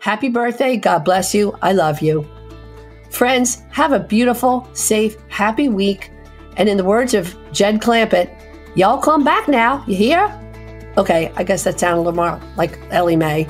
Happy 0.00 0.28
birthday. 0.28 0.76
God 0.76 1.04
bless 1.04 1.32
you. 1.32 1.56
I 1.62 1.74
love 1.74 2.02
you. 2.02 2.28
Friends, 3.10 3.62
have 3.70 3.92
a 3.92 4.00
beautiful, 4.00 4.68
safe, 4.72 5.16
happy 5.28 5.68
week. 5.68 6.10
And 6.56 6.68
in 6.68 6.76
the 6.76 6.82
words 6.82 7.14
of 7.14 7.36
Jed 7.52 7.80
Clampett, 7.80 8.36
y'all 8.74 8.98
come 8.98 9.22
back 9.22 9.46
now. 9.46 9.84
You 9.86 9.94
hear? 9.94 10.47
Okay, 10.98 11.32
I 11.36 11.44
guess 11.44 11.64
that 11.64 11.80
sounded 11.80 12.00
a 12.00 12.02
little 12.02 12.16
more 12.16 12.38
like 12.56 12.78
Ellie 12.90 13.16
Mae. 13.16 13.48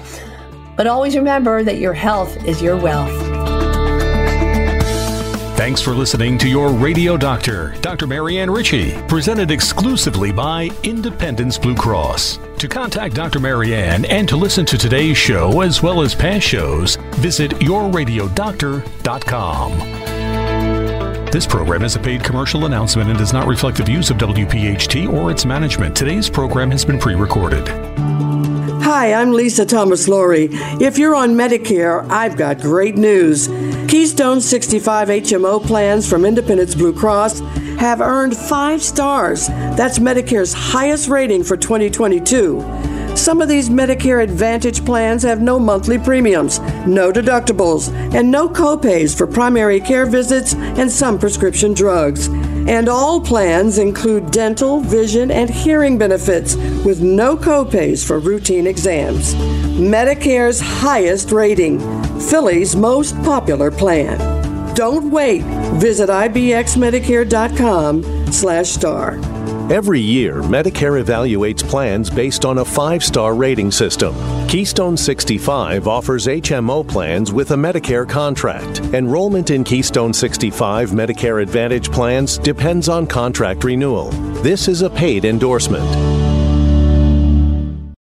But 0.77 0.87
always 0.87 1.17
remember 1.17 1.65
that 1.65 1.79
your 1.79 1.95
health 1.95 2.45
is 2.45 2.63
your 2.63 2.77
wealth. 2.77 3.11
Thanks 5.57 5.81
for 5.81 5.93
listening 5.93 6.37
to 6.39 6.49
your 6.49 6.71
radio 6.71 7.17
doctor, 7.17 7.75
Dr. 7.81 8.07
Marianne 8.07 8.49
Ritchie, 8.51 8.93
presented 9.09 9.51
exclusively 9.51 10.31
by 10.31 10.71
Independence 10.85 11.59
Blue 11.59 11.75
Cross. 11.75 12.39
To 12.59 12.69
contact 12.69 13.17
Dr. 13.17 13.41
Marianne 13.41 14.05
and 14.05 14.29
to 14.29 14.37
listen 14.37 14.65
to 14.67 14.79
today's 14.79 15.19
show 15.19 15.63
as 15.63 15.83
well 15.83 16.01
as 16.01 16.15
past 16.15 16.47
shows, 16.47 16.95
visit 17.17 17.51
yourradiodoctor.com. 17.53 19.98
This 21.31 21.47
program 21.47 21.83
is 21.83 21.95
a 21.95 21.99
paid 21.99 22.25
commercial 22.25 22.65
announcement 22.65 23.11
and 23.11 23.19
does 23.19 23.35
not 23.35 23.47
reflect 23.47 23.77
the 23.77 23.83
views 23.85 24.09
of 24.09 24.17
WPHT 24.17 25.13
or 25.13 25.31
its 25.31 25.45
management. 25.45 25.95
Today's 25.95 26.31
program 26.31 26.71
has 26.71 26.87
been 26.87 26.99
pre 26.99 27.15
recorded. 27.15 27.69
Hi, 28.83 29.13
I'm 29.13 29.33
Lisa 29.33 29.67
Thomas 29.67 30.09
Laury. 30.09 30.49
If 30.81 30.97
you're 30.97 31.15
on 31.15 31.35
Medicare, 31.35 32.09
I've 32.09 32.39
got 32.39 32.61
great 32.61 32.97
news. 32.97 33.47
Keystone 33.89 34.41
65 34.41 35.09
HMO 35.09 35.63
plans 35.63 36.09
from 36.09 36.25
Independence 36.25 36.75
Blue 36.75 36.95
Cross 36.95 37.41
have 37.79 38.01
earned 38.01 38.35
five 38.35 38.83
stars. 38.83 39.49
That's 39.49 39.99
Medicare's 39.99 40.55
highest 40.55 41.09
rating 41.09 41.45
for 41.45 41.59
2022. 41.59 42.61
Some 43.19 43.43
of 43.43 43.49
these 43.49 43.69
Medicare 43.69 44.23
Advantage 44.23 44.87
plans 44.87 45.25
have 45.25 45.43
no 45.43 45.59
monthly 45.59 45.99
premiums, 45.99 46.61
no 46.87 47.11
deductibles, 47.13 47.93
and 48.15 48.31
no 48.31 48.49
copays 48.49 49.15
for 49.15 49.27
primary 49.27 49.79
care 49.81 50.07
visits 50.07 50.55
and 50.55 50.91
some 50.91 51.19
prescription 51.19 51.75
drugs. 51.75 52.29
And 52.29 52.89
all 52.89 53.21
plans 53.21 53.77
include 53.79 54.31
dental, 54.31 54.81
vision, 54.81 55.31
and 55.33 55.51
hearing 55.51 55.99
benefits 55.99 56.55
with 56.85 57.03
no 57.03 57.37
copays 57.37 58.07
for 58.07 58.21
routine 58.21 58.69
exams. 58.69 59.35
Medicare's 59.35 60.61
highest 60.61 61.33
rating, 61.33 61.81
Philly's 62.21 62.77
most 62.77 63.17
popular 63.25 63.73
plan. 63.73 64.17
Don't 64.75 65.11
wait. 65.11 65.43
Visit 65.81 66.09
ibxmedicare.com 66.09 68.33
slash 68.33 68.69
star. 68.69 69.38
Every 69.71 70.01
year, 70.01 70.37
Medicare 70.37 71.05
evaluates 71.05 71.63
plans 71.63 72.09
based 72.09 72.47
on 72.47 72.57
a 72.57 72.65
five 72.65 73.05
star 73.05 73.35
rating 73.35 73.71
system. 73.71 74.15
Keystone 74.49 74.97
65 74.97 75.87
offers 75.87 76.27
HMO 76.27 76.89
plans 76.89 77.35
with 77.35 77.51
a 77.51 77.55
Medicare 77.55 78.09
contract. 78.09 78.81
Enrollment 78.95 79.51
in 79.51 79.65
Keystone 79.65 80.15
65 80.15 80.93
Medicare 80.93 81.43
Advantage 81.43 81.93
plans 81.93 82.39
depends 82.39 82.89
on 82.89 83.07
contract 83.07 83.63
renewal. 83.63 84.09
This 84.43 84.69
is 84.69 84.81
a 84.81 84.89
paid 84.89 85.27
endorsement. 85.27 86.28